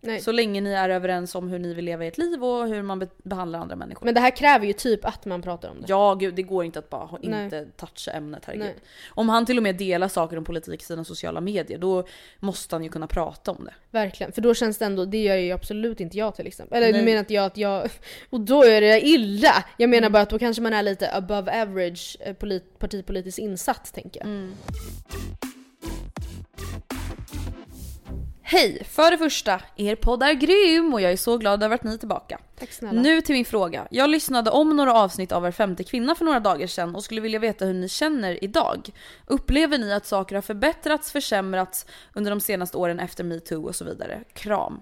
Nej. 0.00 0.20
Så 0.20 0.32
länge 0.32 0.60
ni 0.60 0.70
är 0.72 0.88
överens 0.88 1.34
om 1.34 1.48
hur 1.48 1.58
ni 1.58 1.74
vill 1.74 1.84
leva 1.84 2.04
ert 2.04 2.18
liv 2.18 2.44
och 2.44 2.68
hur 2.68 2.82
man 2.82 2.98
be- 2.98 3.08
behandlar 3.22 3.58
andra 3.58 3.76
människor. 3.76 4.04
Men 4.04 4.14
det 4.14 4.20
här 4.20 4.36
kräver 4.36 4.66
ju 4.66 4.72
typ 4.72 5.04
att 5.04 5.24
man 5.24 5.42
pratar 5.42 5.68
om 5.70 5.76
det. 5.80 5.84
Ja 5.88 6.14
gud, 6.14 6.34
det 6.34 6.42
går 6.42 6.64
inte 6.64 6.78
att 6.78 6.90
bara 6.90 7.08
Nej. 7.22 7.44
inte 7.44 7.64
toucha 7.76 8.10
ämnet, 8.10 8.42
herregud. 8.46 8.64
Nej. 8.66 8.74
Om 9.10 9.28
han 9.28 9.46
till 9.46 9.56
och 9.56 9.62
med 9.62 9.76
delar 9.76 10.08
saker 10.08 10.36
om 10.36 10.44
politik 10.44 10.82
i 10.82 10.84
sina 10.84 11.04
sociala 11.04 11.40
medier, 11.40 11.78
då 11.78 12.04
måste 12.38 12.74
han 12.74 12.82
ju 12.84 12.88
kunna 12.90 13.06
prata 13.06 13.50
om 13.50 13.64
det. 13.64 13.74
Verkligen, 13.90 14.32
för 14.32 14.40
då 14.42 14.54
känns 14.54 14.78
det 14.78 14.84
ändå, 14.84 15.04
det 15.04 15.22
gör 15.22 15.36
ju 15.36 15.52
absolut 15.52 16.00
inte 16.00 16.18
jag 16.18 16.34
till 16.34 16.46
exempel. 16.46 16.76
Eller 16.82 16.92
Nej. 16.92 17.00
nu 17.00 17.04
menar 17.04 17.18
inte 17.18 17.34
jag 17.34 17.44
att 17.44 17.56
jag, 17.56 17.90
och 18.30 18.40
då 18.40 18.64
är 18.64 18.80
det 18.80 19.00
illa! 19.00 19.64
Jag 19.76 19.84
Mm. 19.88 19.90
menar 19.90 20.10
bara 20.10 20.22
att 20.22 20.30
då 20.30 20.38
kanske 20.38 20.62
man 20.62 20.72
är 20.72 20.82
lite 20.82 21.14
above 21.14 21.62
average 21.62 22.16
eh, 22.20 22.34
polit, 22.34 22.78
partipolitiskt 22.78 23.38
insatt 23.38 23.94
tänker 23.94 24.20
jag. 24.20 24.26
Mm. 24.28 24.52
Hej! 28.50 28.84
För 28.84 29.10
det 29.10 29.18
första, 29.18 29.60
er 29.76 29.94
podd 29.94 30.22
är 30.22 30.32
grym 30.32 30.94
och 30.94 31.00
jag 31.00 31.12
är 31.12 31.16
så 31.16 31.38
glad 31.38 31.62
över 31.62 31.74
att 31.74 31.82
ni 31.82 31.94
är 31.94 31.98
tillbaka. 31.98 32.38
Tack 32.58 32.72
snälla. 32.72 33.00
Nu 33.00 33.20
till 33.20 33.34
min 33.34 33.44
fråga. 33.44 33.88
Jag 33.90 34.10
lyssnade 34.10 34.50
om 34.50 34.76
några 34.76 34.94
avsnitt 34.94 35.32
av 35.32 35.46
Er 35.46 35.50
femte 35.50 35.84
kvinna 35.84 36.14
för 36.14 36.24
några 36.24 36.40
dagar 36.40 36.66
sedan 36.66 36.94
och 36.94 37.04
skulle 37.04 37.20
vilja 37.20 37.38
veta 37.38 37.64
hur 37.64 37.74
ni 37.74 37.88
känner 37.88 38.44
idag. 38.44 38.90
Upplever 39.26 39.78
ni 39.78 39.92
att 39.92 40.06
saker 40.06 40.34
har 40.34 40.42
förbättrats, 40.42 41.12
försämrats 41.12 41.86
under 42.12 42.30
de 42.30 42.40
senaste 42.40 42.76
åren 42.76 43.00
efter 43.00 43.24
metoo 43.24 43.66
och 43.66 43.76
så 43.76 43.84
vidare? 43.84 44.24
Kram. 44.32 44.80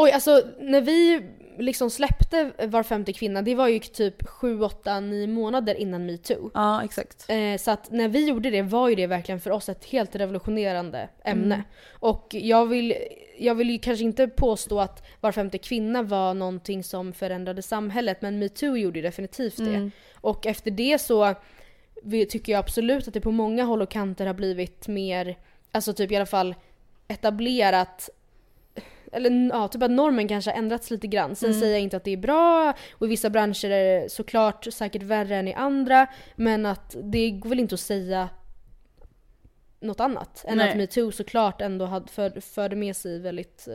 Oj, 0.00 0.10
alltså 0.10 0.42
när 0.58 0.80
vi 0.80 1.22
liksom 1.58 1.90
släppte 1.90 2.52
Var 2.66 2.82
femte 2.82 3.12
kvinna, 3.12 3.42
det 3.42 3.54
var 3.54 3.68
ju 3.68 3.78
typ 3.78 4.28
7, 4.28 4.62
8, 4.62 5.00
9 5.00 5.26
månader 5.26 5.74
innan 5.74 6.06
metoo. 6.06 6.50
Ja, 6.54 6.84
exakt. 6.84 7.24
Eh, 7.28 7.56
så 7.56 7.70
att 7.70 7.90
när 7.90 8.08
vi 8.08 8.28
gjorde 8.28 8.50
det 8.50 8.62
var 8.62 8.88
ju 8.88 8.94
det 8.94 9.06
verkligen 9.06 9.40
för 9.40 9.50
oss 9.50 9.68
ett 9.68 9.84
helt 9.84 10.16
revolutionerande 10.16 11.08
ämne. 11.24 11.54
Mm. 11.54 11.66
Och 11.92 12.26
jag 12.30 12.66
vill, 12.66 12.94
jag 13.38 13.54
vill 13.54 13.70
ju 13.70 13.78
kanske 13.78 14.04
inte 14.04 14.28
påstå 14.28 14.80
att 14.80 15.06
var 15.20 15.32
femte 15.32 15.58
kvinna 15.58 16.02
var 16.02 16.34
någonting 16.34 16.84
som 16.84 17.12
förändrade 17.12 17.62
samhället 17.62 18.22
men 18.22 18.38
metoo 18.38 18.76
gjorde 18.76 18.98
ju 18.98 19.02
definitivt 19.02 19.56
det. 19.56 19.74
Mm. 19.74 19.90
Och 20.14 20.46
efter 20.46 20.70
det 20.70 20.98
så 20.98 21.34
tycker 22.28 22.52
jag 22.52 22.58
absolut 22.58 23.08
att 23.08 23.14
det 23.14 23.20
på 23.20 23.30
många 23.30 23.64
håll 23.64 23.82
och 23.82 23.90
kanter 23.90 24.26
har 24.26 24.34
blivit 24.34 24.88
mer, 24.88 25.36
alltså 25.72 25.92
typ 25.92 26.12
i 26.12 26.16
alla 26.16 26.26
fall 26.26 26.54
etablerat 27.08 28.10
eller 29.12 29.48
ja, 29.48 29.68
typ 29.68 29.82
att 29.82 29.90
normen 29.90 30.28
kanske 30.28 30.50
har 30.50 30.58
ändrats 30.58 30.90
lite 30.90 31.06
grann. 31.06 31.36
Sen 31.36 31.48
Mm. 31.50 31.60
säger 31.60 31.72
jag 31.72 31.82
inte 31.82 31.96
att 31.96 32.04
det 32.04 32.10
är 32.10 32.16
bra 32.16 32.74
och 32.92 33.06
i 33.06 33.08
vissa 33.08 33.30
branscher 33.30 33.70
är 33.70 34.00
det 34.02 34.08
såklart 34.10 34.66
säkert 34.72 35.02
värre 35.02 35.36
än 35.36 35.48
i 35.48 35.54
andra. 35.54 36.06
Men 36.36 36.66
att 36.66 36.96
det 37.02 37.30
går 37.30 37.48
väl 37.48 37.60
inte 37.60 37.74
att 37.74 37.80
säga 37.80 38.28
något 39.80 40.00
annat 40.00 40.44
än 40.48 40.58
Nej. 40.58 40.70
att 40.70 40.76
metoo 40.76 41.12
såklart 41.12 41.60
ändå 41.60 41.84
hade 41.84 42.08
för, 42.08 42.40
förde 42.40 42.76
med 42.76 42.96
sig 42.96 43.18
väldigt 43.20 43.68
eh, 43.68 43.74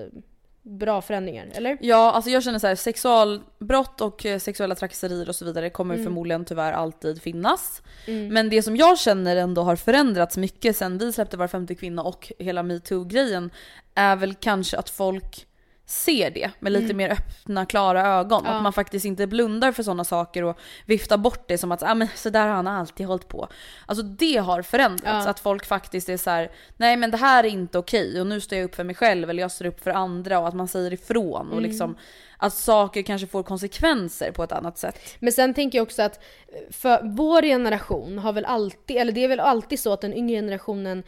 bra 0.63 1.02
förändringar, 1.02 1.47
eller? 1.54 1.78
Ja, 1.82 2.12
alltså 2.12 2.32
jag 2.32 2.43
känner 2.43 2.60
så 2.60 2.67
här, 2.67 2.76
sexualbrott 2.76 4.02
och 4.02 4.26
eh, 4.26 4.39
sexuella 4.39 4.76
trakasserier 4.76 5.30
och 5.30 5.36
så 5.36 5.45
vidare 5.45 5.69
kommer 5.69 5.93
Mm. 5.93 6.06
förmodligen 6.06 6.45
tyvärr 6.45 6.73
alltid 6.73 7.21
finnas. 7.21 7.82
Mm. 8.08 8.28
Men 8.28 8.49
det 8.49 8.63
som 8.63 8.76
jag 8.78 8.99
känner 8.99 9.36
ändå 9.36 9.62
har 9.62 9.76
förändrats 9.76 10.38
mycket 10.38 10.78
sen 10.78 10.97
vi 10.97 11.13
släppte 11.13 11.38
Var 11.38 11.47
femte 11.47 11.76
kvinna 11.76 12.04
och 12.04 12.32
hela 12.39 12.63
metoo-grejen 12.63 13.49
är 13.95 14.15
väl 14.15 14.34
kanske 14.34 14.78
att 14.78 14.89
folk 14.89 15.47
ser 15.86 16.30
det 16.30 16.52
med 16.60 16.72
lite 16.72 16.93
mer 16.93 17.10
öppna, 17.10 17.65
klara 17.65 18.08
ögon. 18.08 18.39
Mm. 18.39 18.52
Ja. 18.52 18.58
Att 18.58 18.63
man 18.63 18.74
faktiskt 18.74 19.06
inte 19.06 19.28
blundar 19.28 19.72
för 19.72 19.84
sådana 19.84 20.04
saker 20.04 20.43
och 20.43 20.60
viftar 20.86 21.17
bort 21.17 21.48
det 21.48 21.58
som 21.58 21.72
att 21.72 21.84
ah, 21.84 21.96
men 21.96 22.08
så 22.15 22.30
där 22.30 22.48
har 22.48 22.56
han 22.56 22.67
alltid 22.67 23.06
hållit 23.06 23.28
på. 23.28 23.48
Alltså 23.86 24.04
det 24.04 24.38
har 24.38 24.62
förändrats. 24.62 25.26
Ja. 25.26 25.30
Att 25.30 25.39
folk 25.39 25.65
faktiskt 25.65 26.10
är 26.10 26.17
så 26.17 26.30
här: 26.30 26.52
nej 26.78 26.98
men 26.98 27.12
det 27.12 27.17
här 27.17 27.43
är 27.43 27.48
inte 27.48 27.78
okej 27.78 28.22
och 28.22 28.28
nu 28.28 28.41
står 28.41 28.58
jag 28.58 28.65
upp 28.65 28.76
för 28.76 28.84
mig 28.84 28.96
själv 28.96 29.30
eller 29.30 29.41
jag 29.41 29.52
står 29.52 29.65
upp 29.65 29.84
för 29.84 29.91
andra 29.91 30.39
och 30.39 30.48
att 30.48 30.54
man 30.56 30.67
säger 30.67 30.93
ifrån 30.93 31.48
och 31.48 31.58
Mm. 31.58 31.63
liksom 31.63 31.98
att 32.38 32.54
saker 32.54 33.02
kanske 33.02 33.28
får 33.28 33.43
konsekvenser 33.43 34.32
på 34.32 34.43
ett 34.43 34.52
annat 34.52 34.78
sätt. 34.78 35.00
Men 35.19 35.34
sen 35.34 35.54
tänker 35.54 35.78
jag 35.78 35.84
också 35.84 36.02
att 36.02 36.19
eh, 36.48 36.72
för 36.72 37.00
vår 37.04 37.41
generation 37.41 38.17
har 38.19 38.34
väl 38.34 38.46
alltid, 38.46 38.98
eller 38.98 39.12
det 39.12 39.24
är 39.24 39.28
väl 39.28 39.39
alltid 39.39 39.80
så 39.80 39.93
att 39.93 40.02
den 40.02 40.13
yngre 40.13 40.36
generationen 40.36 41.04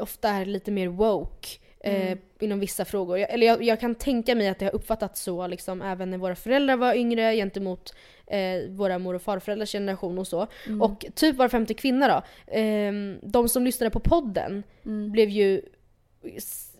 ofta 0.00 0.28
är 0.28 0.44
lite 0.44 0.70
mer 0.70 0.88
woke. 0.88 1.48
Eh, 1.86 2.18
inom 2.40 2.60
vissa 2.60 2.84
frågor. 2.84 3.18
Jag, 3.18 3.30
eller 3.30 3.46
jag, 3.46 3.62
jag 3.62 3.80
kan 3.80 3.94
tänka 3.94 4.34
mig 4.34 4.48
att 4.48 4.58
det 4.58 4.64
har 4.64 4.74
uppfattats 4.74 5.22
så 5.22 5.46
liksom, 5.46 5.82
även 5.82 6.10
när 6.10 6.18
våra 6.18 6.34
föräldrar 6.34 6.76
var 6.76 6.94
yngre 6.94 7.34
gentemot 7.36 7.94
eh, 8.26 8.70
våra 8.70 8.98
mor 8.98 9.14
och 9.14 9.22
farföräldrars 9.22 9.72
generation 9.72 10.18
och 10.18 10.26
så. 10.26 10.46
Och 10.82 11.06
typ 11.14 11.36
var 11.36 11.48
femte 11.48 11.74
kvinna 11.74 12.08
då. 12.08 12.22
ehm, 12.52 13.18
de 13.22 13.48
som 13.48 13.64
lyssnade 13.64 13.90
på 13.90 14.00
podden 14.00 14.62
blev 15.12 15.28
ju 15.28 15.62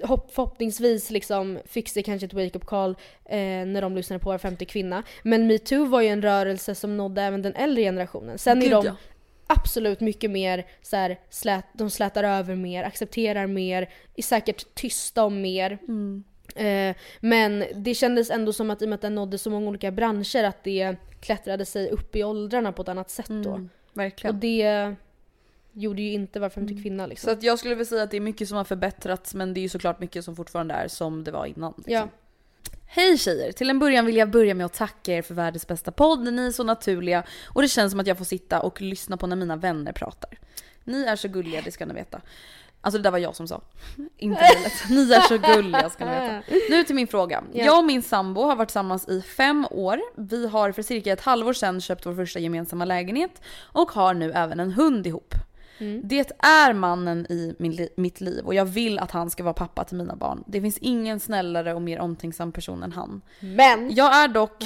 hopp, 0.03 0.31
förhoppningsvis 0.35 1.11
liksom 1.11 1.59
fick 1.65 1.89
sig 1.89 2.03
kanske 2.03 2.27
ett 2.27 2.35
wake-up 2.35 2.67
call 2.67 2.91
eh, 3.25 3.39
när 3.39 3.83
de 3.83 3.97
lyssnade 3.97 4.21
på 4.21 4.29
Var 4.29 4.39
femte 4.39 4.65
kvinna. 4.65 5.03
Men 5.23 5.47
metoo 5.47 5.85
var 5.85 6.01
ju 6.01 6.09
en 6.09 6.23
rörelse 6.23 6.75
som 6.75 6.97
nådde 6.97 7.23
även 7.23 7.43
den 7.43 7.55
äldre 7.55 7.83
generationen. 7.83 8.39
Sen 8.39 8.59
är 8.59 8.63
Gud, 8.63 8.71
de 8.71 8.87
ja. 8.87 8.97
Absolut 9.47 10.01
mycket 10.01 10.31
mer 10.31 10.67
så 10.83 10.97
här, 10.97 11.21
slät, 11.31 11.65
de 11.73 11.91
slätar 11.91 12.25
över 12.25 12.55
mer, 12.55 12.85
accepterar 12.85 13.47
mer, 13.47 13.91
är 14.15 14.23
säkert 14.23 14.75
tysta 14.75 15.25
om 15.25 15.41
mer. 15.41 15.79
Mm. 15.89 16.25
Eh, 16.55 16.97
men 17.21 17.65
det 17.75 17.95
kändes 17.95 18.31
ändå 18.31 18.53
som 18.53 18.71
att 18.71 18.83
i 18.83 18.85
och 18.85 18.89
med 18.89 18.95
att 18.95 19.03
den 19.03 19.15
nådde 19.15 19.39
så 19.39 19.51
många 19.51 19.69
olika 19.69 19.91
branscher 19.91 20.45
att 20.45 20.65
det 20.65 20.97
klättrade 21.21 21.65
sig 21.65 21.91
upp 21.91 22.17
i 22.17 22.25
åldrarna 22.25 22.73
på 22.73 22.83
ett 22.83 22.89
annat 22.89 23.11
sätt 23.11 23.27
då. 23.29 23.53
Mm, 23.53 23.69
verkligen. 23.93 24.35
Och 24.35 24.41
det 24.41 24.95
gjorde 25.73 26.03
ju 26.03 26.13
inte 26.13 26.41
Var 26.41 26.49
femte 26.49 26.75
kvinna 26.75 27.07
liksom. 27.07 27.29
Så 27.29 27.33
att 27.33 27.43
jag 27.43 27.59
skulle 27.59 27.75
vilja 27.75 27.85
säga 27.85 28.03
att 28.03 28.11
det 28.11 28.17
är 28.17 28.21
mycket 28.21 28.49
som 28.49 28.57
har 28.57 28.65
förbättrats 28.65 29.35
men 29.35 29.55
det 29.55 29.61
är 29.61 29.63
ju 29.63 29.69
såklart 29.69 30.01
mycket 30.01 30.25
som 30.25 30.37
fortfarande 30.37 30.75
är 30.75 30.89
som 30.89 31.25
det 31.25 31.31
var 31.31 31.47
innan. 31.47 31.75
Liksom. 31.77 31.93
Ja. 31.93 32.09
Hej 32.87 33.19
tjejer! 33.19 33.53
Till 33.53 33.71
en 33.71 33.79
början 33.79 34.07
vill 34.07 34.17
jag 34.17 34.31
börja 34.31 34.55
med 34.55 34.67
att 34.67 34.73
tacka 34.73 35.13
er 35.13 35.23
för 35.23 35.35
världens 35.35 35.67
bästa 35.67 35.93
podd. 35.93 36.35
Ni 36.35 36.47
är 36.47 36.51
så 36.51 36.65
naturliga 36.65 37.23
och 37.47 37.63
det 37.63 37.69
känns 37.69 37.91
som 37.91 38.01
att 38.01 38.07
jag 38.07 38.19
får 38.19 38.25
sitta 38.25 38.61
och 38.61 38.81
lyssna 38.81 39.17
på 39.17 39.27
när 39.27 39.37
mina 39.37 39.57
vänner 39.57 39.93
pratar. 39.93 40.39
Ni 40.85 41.05
är 41.05 41.17
så 41.17 41.29
gulliga, 41.29 41.63
det 41.65 41.73
ska 41.73 41.87
ni 41.87 41.95
veta. 41.95 42.21
Alltså 42.81 42.99
det 42.99 43.03
där 43.03 43.11
var 43.11 43.19
jag 43.19 43.37
som 43.37 43.49
sa. 43.49 43.61
Inte 44.17 44.43
Milet. 44.57 44.73
Ni 44.91 45.13
är 45.13 45.21
så 45.21 45.39
gulliga 45.39 45.91
ska 45.91 46.05
ni 46.05 46.11
veta. 46.11 46.43
Nu 46.71 46.85
till 46.85 46.95
min 46.95 47.07
fråga. 47.07 47.45
Ja. 47.53 47.65
Jag 47.65 47.79
och 47.79 47.85
min 47.85 48.03
sambo 48.03 48.43
har 48.43 48.57
varit 48.57 48.69
tillsammans 48.69 49.09
i 49.09 49.23
fem 49.23 49.67
år. 49.71 50.01
Vi 50.17 50.47
har 50.47 50.73
för 50.73 50.83
cirka 50.83 51.13
ett 51.13 51.21
halvår 51.21 51.53
sedan 51.53 51.81
köpt 51.81 52.07
vår 52.07 52.15
första 52.15 52.39
gemensamma 52.39 52.85
lägenhet 52.85 53.43
och 53.59 53.91
har 53.91 54.15
nu 54.15 54.33
även 54.33 54.61
en 54.61 54.73
hund 54.73 55.07
ihop. 55.07 55.35
Det 56.03 56.33
är 56.39 56.73
mannen 56.73 57.27
i 57.31 57.55
min 57.59 57.89
mitt 57.97 58.21
liv 58.21 58.45
och 58.45 58.55
jag 58.55 58.65
vill 58.65 58.99
att 58.99 59.11
han 59.11 59.31
ska 59.31 59.43
vara 59.43 59.55
pappa 59.55 59.85
till 59.85 59.97
mina 59.97 60.17
barn. 60.17 60.45
Det 60.47 60.61
finns 60.61 60.79
ingen 60.79 61.21
snällare 61.21 61.75
och 61.75 61.83
mer 61.83 61.99
omtänksam 61.99 62.53
person 62.53 62.83
än 62.83 62.93
han. 62.93 63.21
Men! 63.41 63.95
Jag 63.95 64.17
är 64.17 64.29
dock 64.29 64.65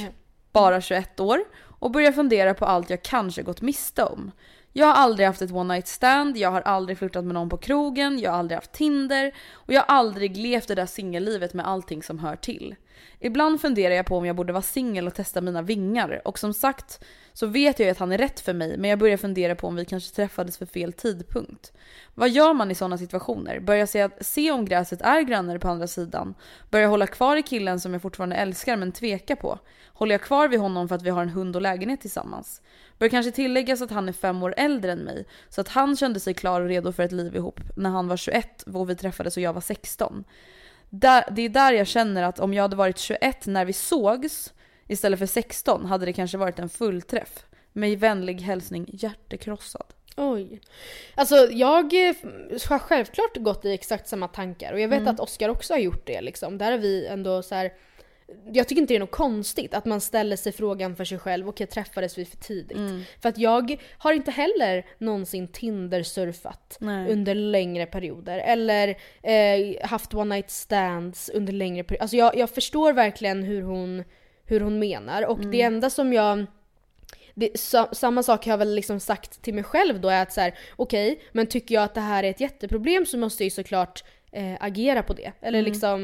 bara 0.52 0.80
21 0.80 1.20
år 1.20 1.40
och 1.62 1.90
börjar 1.90 2.12
fundera 2.12 2.54
på 2.54 2.64
allt 2.64 2.90
jag 2.90 3.02
kanske 3.02 3.42
gått 3.42 3.60
miste 3.60 4.04
om. 4.04 4.30
Jag 4.72 4.86
har 4.86 4.94
aldrig 4.94 5.26
haft 5.26 5.42
ett 5.42 5.52
one 5.52 5.74
night 5.74 5.88
stand, 5.88 6.36
jag 6.36 6.50
har 6.50 6.60
aldrig 6.60 6.98
flörtat 6.98 7.24
med 7.24 7.34
någon 7.34 7.48
på 7.48 7.56
krogen, 7.56 8.18
jag 8.18 8.30
har 8.30 8.38
aldrig 8.38 8.56
haft 8.56 8.72
Tinder 8.72 9.32
och 9.52 9.72
jag 9.72 9.80
har 9.80 9.96
aldrig 9.96 10.36
levt 10.36 10.68
det 10.68 10.74
där 10.74 10.86
singellivet 10.86 11.54
med 11.54 11.66
allting 11.66 12.02
som 12.02 12.18
hör 12.18 12.36
till. 12.36 12.74
Ibland 13.18 13.60
funderar 13.60 13.94
jag 13.94 14.06
på 14.06 14.16
om 14.16 14.26
jag 14.26 14.36
borde 14.36 14.52
vara 14.52 14.62
singel 14.62 15.06
och 15.06 15.14
testa 15.14 15.40
mina 15.40 15.62
vingar 15.62 16.22
och 16.24 16.38
som 16.38 16.54
sagt 16.54 17.04
så 17.32 17.46
vet 17.46 17.78
jag 17.78 17.86
ju 17.86 17.92
att 17.92 17.98
han 17.98 18.12
är 18.12 18.18
rätt 18.18 18.40
för 18.40 18.52
mig 18.52 18.76
men 18.78 18.90
jag 18.90 18.98
börjar 18.98 19.16
fundera 19.16 19.54
på 19.54 19.66
om 19.66 19.76
vi 19.76 19.84
kanske 19.84 20.14
träffades 20.14 20.58
för 20.58 20.66
fel 20.66 20.92
tidpunkt. 20.92 21.72
Vad 22.14 22.30
gör 22.30 22.54
man 22.54 22.70
i 22.70 22.74
sådana 22.74 22.98
situationer? 22.98 23.60
Börjar 23.60 23.86
se, 23.86 24.08
se 24.20 24.50
om 24.50 24.64
gräset 24.64 25.02
är 25.02 25.22
grönare 25.22 25.58
på 25.58 25.68
andra 25.68 25.86
sidan? 25.86 26.34
Börjar 26.70 26.88
hålla 26.88 27.06
kvar 27.06 27.36
i 27.36 27.42
killen 27.42 27.80
som 27.80 27.92
jag 27.92 28.02
fortfarande 28.02 28.36
älskar 28.36 28.76
men 28.76 28.92
tvekar 28.92 29.36
på? 29.36 29.58
Håller 29.86 30.14
jag 30.14 30.22
kvar 30.22 30.48
vid 30.48 30.60
honom 30.60 30.88
för 30.88 30.94
att 30.94 31.02
vi 31.02 31.10
har 31.10 31.22
en 31.22 31.28
hund 31.28 31.56
och 31.56 31.62
lägenhet 31.62 32.00
tillsammans? 32.00 32.62
Bör 33.00 33.08
kanske 33.08 33.32
tilläggas 33.32 33.82
att 33.82 33.90
han 33.90 34.08
är 34.08 34.12
fem 34.12 34.42
år 34.42 34.54
äldre 34.56 34.92
än 34.92 34.98
mig 34.98 35.26
så 35.48 35.60
att 35.60 35.68
han 35.68 35.96
kände 35.96 36.20
sig 36.20 36.34
klar 36.34 36.60
och 36.60 36.68
redo 36.68 36.92
för 36.92 37.02
ett 37.02 37.12
liv 37.12 37.36
ihop 37.36 37.60
när 37.76 37.90
han 37.90 38.08
var 38.08 38.16
21 38.16 38.62
och 38.62 38.90
vi 38.90 38.96
träffades 38.96 39.36
och 39.36 39.42
jag 39.42 39.52
var 39.52 39.60
16. 39.60 40.24
Där, 40.90 41.24
det 41.30 41.42
är 41.42 41.48
där 41.48 41.72
jag 41.72 41.86
känner 41.86 42.22
att 42.22 42.40
om 42.40 42.54
jag 42.54 42.62
hade 42.62 42.76
varit 42.76 42.98
21 42.98 43.46
när 43.46 43.64
vi 43.64 43.72
sågs 43.72 44.52
istället 44.88 45.18
för 45.18 45.26
16 45.26 45.86
hade 45.86 46.06
det 46.06 46.12
kanske 46.12 46.38
varit 46.38 46.58
en 46.58 46.68
fullträff. 46.68 47.46
Med 47.72 48.00
vänlig 48.00 48.40
hälsning 48.40 48.86
hjärtekrossad. 48.92 49.86
Oj. 50.16 50.60
Alltså 51.14 51.36
jag 51.36 52.08
eh, 52.08 52.14
har 52.68 52.78
självklart 52.78 53.36
gått 53.36 53.64
i 53.64 53.72
exakt 53.72 54.08
samma 54.08 54.28
tankar 54.28 54.72
och 54.72 54.80
jag 54.80 54.88
vet 54.88 55.08
att 55.08 55.20
Oscar 55.20 55.48
också 55.48 55.72
har 55.72 55.78
gjort 55.78 56.06
det 56.06 56.20
liksom. 56.20 56.58
Där 56.58 56.72
har 56.72 56.78
vi 56.78 57.06
ändå 57.06 57.42
så 57.42 57.54
här. 57.54 57.72
Jag 58.52 58.68
tycker 58.68 58.82
inte 58.82 58.94
det 58.94 58.96
är 58.96 59.00
något 59.00 59.10
konstigt 59.10 59.74
att 59.74 59.84
man 59.84 60.00
ställer 60.00 60.36
sig 60.36 60.52
frågan 60.52 60.96
för 60.96 61.04
sig 61.04 61.18
själv, 61.18 61.48
okej 61.48 61.66
träffades 61.66 62.18
vi 62.18 62.24
för 62.24 62.36
tidigt? 62.36 62.78
För 63.22 63.28
att 63.28 63.38
jag 63.38 63.76
har 63.98 64.12
inte 64.12 64.30
heller 64.30 64.86
någonsin 64.98 65.48
Tinder-surfat 65.48 66.78
under 67.08 67.34
längre 67.34 67.86
perioder. 67.86 68.38
Eller 68.38 68.88
eh, 69.22 69.88
haft 69.88 70.14
one 70.14 70.34
night 70.34 70.50
stands 70.50 71.28
under 71.28 71.52
längre 71.52 71.84
perioder. 71.84 72.02
Alltså 72.02 72.16
jag, 72.16 72.36
jag 72.36 72.50
förstår 72.50 72.92
verkligen 72.92 73.42
hur 73.42 73.62
hon, 73.62 74.04
hur 74.44 74.60
hon 74.60 74.78
menar 74.78 75.26
och 75.26 75.38
det 75.38 75.62
enda 75.62 75.90
som 75.90 76.12
jag 76.12 76.46
det, 77.34 77.60
sa, 77.60 77.88
samma 77.92 78.22
sak 78.22 78.44
har 78.44 78.52
jag 78.52 78.58
väl 78.58 78.74
liksom 78.74 79.00
sagt 79.00 79.42
till 79.42 79.54
mig 79.54 79.64
själv 79.64 80.00
då 80.00 80.08
är 80.08 80.22
att 80.22 80.32
så 80.32 80.40
här, 80.40 80.54
okej, 80.76 81.22
men 81.32 81.46
tycker 81.46 81.74
jag 81.74 81.84
att 81.84 81.94
det 81.94 82.00
här 82.00 82.24
är 82.24 82.30
ett 82.30 82.40
jätteproblem 82.40 83.06
så 83.06 83.18
måste 83.18 83.42
jag 83.42 83.46
ju 83.46 83.50
såklart 83.50 84.04
eh, 84.32 84.54
agera 84.60 85.02
på 85.02 85.12
det. 85.12 85.32
Eller 85.40 85.62
liksom 85.62 86.00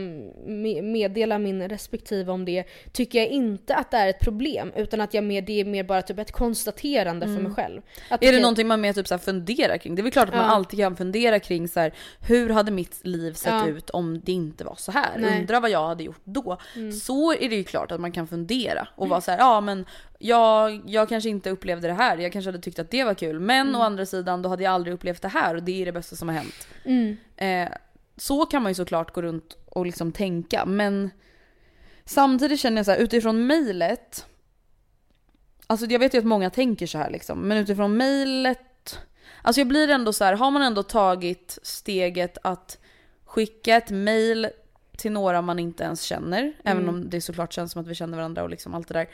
me- 0.47 0.83
meddela 0.83 1.39
min 1.39 1.69
respektive 1.69 2.33
om 2.33 2.45
det. 2.45 2.65
Tycker 2.93 3.19
jag 3.19 3.29
inte 3.29 3.75
att 3.75 3.91
det 3.91 3.97
är 3.97 4.09
ett 4.09 4.21
problem 4.21 4.73
utan 4.77 5.01
att 5.01 5.15
jag 5.15 5.25
mer, 5.25 5.43
det 5.43 5.61
är 5.61 5.65
mer 5.65 5.85
bara 5.85 6.03
typ 6.03 6.19
ett 6.19 6.33
konstaterande 6.33 7.27
för 7.27 7.43
mig 7.43 7.53
själv. 7.53 7.83
Att, 8.11 8.23
Är 8.23 8.27
det 8.27 8.33
okej, 8.33 8.41
någonting 8.41 8.67
man 8.67 8.81
mer 8.81 8.93
typ 8.93 9.09
så 9.09 9.19
funderar 9.19 9.79
kring? 9.79 9.95
Det 9.95 10.01
är 10.01 10.03
väl 10.03 10.13
klart 10.13 10.29
att 10.29 10.35
man 10.35 10.45
Ja. 10.45 10.51
alltid 10.51 10.79
kan 10.79 10.97
fundera 10.97 11.39
kring 11.41 11.69
så 11.69 11.81
här, 11.81 11.93
hur 12.29 12.51
hade 12.51 12.71
mitt 12.71 13.07
liv 13.07 13.33
sett 13.33 13.53
Ja. 13.53 13.67
ut 13.67 13.91
om 13.91 14.21
det 14.21 14.33
inte 14.33 14.65
var 14.65 14.75
så 14.79 14.93
här? 14.93 15.11
Nej. 15.17 15.29
Mm. 15.29 15.41
Undra 15.41 15.61
vad 15.61 15.71
jag 15.71 15.87
hade 15.87 16.05
gjort 16.05 16.21
då. 16.25 16.59
Så 17.03 17.33
är 17.33 17.49
det 17.49 17.57
ju 17.57 17.65
klart 17.65 17.93
att 17.93 18.01
man 18.01 18.13
kan 18.13 18.27
fundera 18.29 18.89
och 18.95 19.09
vara 19.09 19.21
så 19.21 19.31
här, 19.31 19.39
ja 19.39 19.61
men 19.61 19.85
jag, 20.19 20.81
jag 20.87 21.09
kanske 21.09 21.29
inte 21.29 21.51
upplevde 21.51 21.89
det 21.89 21.95
här, 21.95 22.19
jag 22.19 22.33
kanske 22.33 22.49
hade 22.49 22.59
tyckt 22.63 22.79
att 22.79 22.91
det 22.91 23.05
var 23.05 23.15
kul. 23.15 23.41
Men 23.41 23.77
å 23.77 23.83
andra 23.83 24.07
sidan 24.07 24.43
då 24.43 24.49
hade 24.49 24.65
jag 24.65 24.73
aldrig 24.73 24.95
upplevt 24.95 25.23
det 25.23 25.29
här 25.29 25.55
och 25.55 25.63
det 25.63 25.83
är 25.83 25.87
det 25.87 25.93
bästa 25.93 26.17
som 26.17 26.29
har 26.29 26.37
hänt. 26.37 26.69
Mm. 26.85 27.17
Eh, 27.37 27.69
så 28.17 28.47
kan 28.47 28.63
man 28.63 28.71
ju 28.71 28.75
såklart 28.75 29.15
gå 29.15 29.23
runt 29.23 29.57
och 29.67 29.87
liksom 29.87 30.13
tänka 30.13 30.65
men 30.67 31.11
samtidigt 32.05 32.61
känner 32.61 32.77
jag 32.77 32.87
så 32.87 32.93
här 32.93 32.99
utifrån 32.99 33.47
mejlet 33.47 34.27
Alltså 35.67 35.87
jag 35.87 35.99
vet 35.99 36.15
ju 36.15 36.19
att 36.19 36.25
många 36.25 36.51
tänker 36.51 36.87
så 36.87 36.99
här 36.99 37.11
liksom 37.11 37.41
men 37.41 37.59
utifrån 37.59 37.97
mejlet 37.97 38.99
Alltså 39.43 39.61
jag 39.61 39.69
blir 39.69 39.91
ändå 39.91 40.13
så 40.13 40.25
här, 40.25 40.33
har 40.37 40.51
man 40.51 40.63
ändå 40.63 40.83
tagit 40.83 41.59
steget 41.63 42.39
att 42.43 42.79
skicka 43.25 43.77
ett 43.77 43.91
mejl 43.91 44.49
till 44.97 45.13
några 45.13 45.43
man 45.43 45.59
inte 45.59 45.85
ens 45.85 46.03
känner, 46.03 46.53
även 46.65 46.89
om 46.89 47.11
det 47.11 47.21
såklart 47.21 47.53
känns 47.53 47.73
som 47.73 47.83
att 47.83 47.89
vi 47.89 47.95
känner 47.95 48.17
varandra 48.17 48.43
och 48.43 48.51
liksom 48.51 48.75
allt 48.75 48.89
det 48.89 48.95
där. 48.95 49.09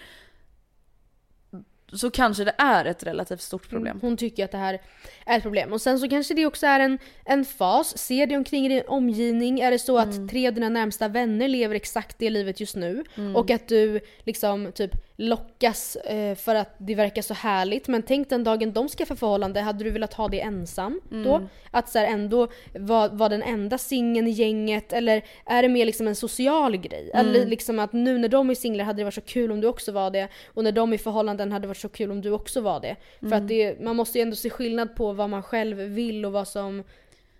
Så 1.93 2.11
kanske 2.11 2.45
det 2.45 2.55
är 2.59 2.85
ett 2.85 3.03
relativt 3.03 3.41
stort 3.41 3.69
problem. 3.69 3.99
Hon 4.01 4.17
tycker 4.17 4.45
att 4.45 4.51
det 4.51 4.59
här 4.59 4.81
är 5.27 5.37
ett 5.37 5.43
problem. 5.43 5.73
Och 5.73 5.81
sen 5.81 5.99
så 5.99 6.09
kanske 6.09 6.35
det 6.35 6.47
också 6.47 6.67
är 6.67 6.81
en, 6.81 6.99
en 7.25 7.45
fas. 7.45 7.99
Se 7.99 8.27
dig 8.27 8.37
omkring 8.37 8.67
i 8.67 8.69
din 8.69 8.83
omgivning. 8.87 9.61
Är 9.61 9.71
det 9.71 9.79
så 9.79 9.99
att 9.99 10.29
tre 10.29 10.49
av 10.49 10.55
dina 10.55 10.69
närmsta 10.69 11.09
vänner 11.09 11.49
lever 11.49 11.75
exakt 11.75 12.19
det 12.19 12.31
livet 12.31 12.61
just 12.61 12.77
nu 12.77 13.05
och 13.35 13.51
att 13.51 13.69
du 13.69 14.01
liksom 14.25 14.73
typ 14.73 14.91
lockas 15.17 15.97
eh, 15.97 16.35
för 16.35 16.55
att 16.55 16.75
det 16.79 16.95
verkar 16.95 17.23
så 17.23 17.35
härligt. 17.35 17.89
Men 17.89 18.03
tänk 18.03 18.29
den 18.29 18.45
dagen 18.45 18.73
de 18.73 18.89
skaffar 18.89 19.15
förhållande, 19.15 19.61
hade 19.61 19.85
du 19.85 19.91
velat 19.91 20.15
ha 20.15 20.29
det 20.29 20.41
ensam 20.41 21.01
då? 21.11 21.43
Att 21.71 21.89
så 21.89 21.99
här 21.99 22.07
ändå 22.07 22.49
vara 22.75 23.09
var 23.09 23.29
den 23.29 23.43
enda 23.43 23.79
singeln 23.79 24.27
i 24.27 24.31
gänget 24.31 24.93
eller 24.93 25.23
är 25.47 25.63
det 25.63 25.69
mer 25.69 25.87
liksom 25.87 26.09
en 26.09 26.17
social 26.17 26.77
grej? 26.77 27.11
Eller 27.15 27.47
liksom 27.47 27.79
att 27.79 27.93
nu 27.93 28.19
när 28.19 28.29
de 28.29 28.51
är 28.51 28.55
singlar 28.55 28.85
hade 28.85 29.01
det 29.01 29.05
varit 29.05 29.15
så 29.15 29.21
kul 29.21 29.53
om 29.53 29.61
du 29.61 29.67
också 29.69 29.93
var 29.93 30.11
det 30.11 30.29
och 30.47 30.65
när 30.65 30.73
de 30.73 30.91
är 30.93 30.95
i 30.95 30.99
förhållanden 30.99 31.53
hade 31.53 31.63
det 31.63 31.69
varit 31.69 31.77
så 31.79 31.89
kul 31.89 32.11
om 32.11 32.21
du 32.21 32.31
också 32.31 32.61
var 32.61 32.81
det. 32.81 32.97
För 33.21 33.33
att 33.33 33.49
det, 33.49 33.81
man 33.81 33.97
måste 33.97 34.19
ju 34.19 34.23
ändå 34.23 34.37
se 34.37 34.51
skillnad 34.51 34.97
på 34.97 35.13
vad 35.13 35.31
man 35.31 35.43
själv 35.43 35.77
vill 35.77 36.25
och 36.27 36.33
vad 36.33 36.49
som... 36.49 36.85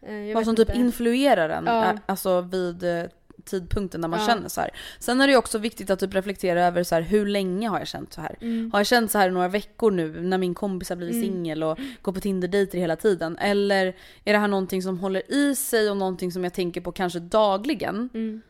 Eh, 0.07 0.35
Vad 0.35 0.45
som 0.45 0.57
typ 0.57 0.69
inte. 0.69 0.81
influerar 0.81 1.49
en 1.49 1.65
Ja. 1.67 1.85
eh, 1.85 1.99
alltså 2.07 2.41
vid 2.41 2.85
eh, 2.85 3.05
tidpunkten 3.45 4.01
när 4.01 4.09
man 4.09 4.21
Ja. 4.21 4.27
känner 4.27 4.49
så 4.49 4.61
här. 4.61 4.71
Sen 4.99 5.21
är 5.21 5.27
det 5.27 5.31
ju 5.31 5.37
också 5.39 5.59
viktigt 5.59 5.91
att 5.91 6.01
typ 6.01 6.15
reflektera 6.15 6.67
över 6.67 6.83
så 6.83 6.95
här, 6.95 7.03
hur 7.03 7.27
länge 7.27 7.69
har 7.69 7.79
jag 7.79 7.89
känt 7.89 8.13
så 8.13 8.21
här? 8.21 8.37
Mm. 8.41 8.71
Har 8.73 8.79
jag 8.79 8.87
känt 8.87 9.11
så 9.11 9.19
här 9.19 9.29
i 9.29 9.33
några 9.33 9.49
veckor 9.49 9.91
nu 9.91 10.21
när 10.21 10.39
min 10.39 10.55
kompis 10.55 10.89
har 10.89 10.97
blivit 10.97 11.21
singel 11.21 11.63
och 11.63 11.79
går 12.03 12.13
på 12.13 12.21
Tinder-dejter 12.21 12.79
hela 12.79 12.97
tiden? 12.97 13.39
Eller 13.39 13.87
är 14.25 14.33
det 14.33 14.39
här 14.39 14.49
någonting 14.49 14.83
som 14.83 14.99
håller 14.99 15.33
i 15.33 15.55
sig 15.55 15.91
och 15.91 15.97
någonting 15.97 16.33
som 16.33 16.45
jag 16.45 16.55
tänker 16.55 16.81
på 16.81 16.93
kanske 16.93 17.19
dagligen? 17.19 18.11
Mm. 18.15 18.43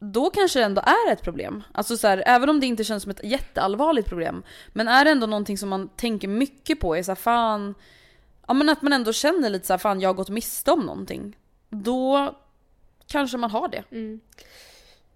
Då 0.00 0.30
kanske 0.30 0.58
det 0.58 0.64
ändå 0.64 0.82
är 0.82 1.12
ett 1.12 1.22
problem. 1.22 1.62
Alltså 1.72 1.96
så 1.96 2.06
här, 2.06 2.22
även 2.26 2.48
om 2.48 2.60
det 2.60 2.66
inte 2.66 2.84
känns 2.84 3.02
som 3.02 3.10
ett 3.10 3.24
jätteallvarligt 3.24 4.08
problem. 4.08 4.42
Men 4.68 4.88
är 4.88 5.04
det 5.04 5.10
ändå 5.10 5.26
någonting 5.26 5.58
som 5.58 5.68
man 5.68 5.88
tänker 5.88 6.28
mycket 6.28 6.80
på 6.80 6.96
är 6.96 7.02
så 7.02 7.10
här, 7.10 7.16
fan, 7.16 7.74
ja 8.48 8.54
men 8.54 8.68
att 8.68 8.82
man 8.82 8.92
ändå 8.92 9.12
känner 9.12 9.50
lite 9.50 9.66
så 9.66 9.72
här, 9.72 9.78
fan 9.78 10.00
jag 10.00 10.08
har 10.08 10.14
gått 10.14 10.28
miste 10.28 10.70
om 10.70 10.80
någonting. 10.80 11.36
Då 11.70 12.34
kanske 13.06 13.36
man 13.36 13.50
har 13.50 13.68
det. 13.68 13.84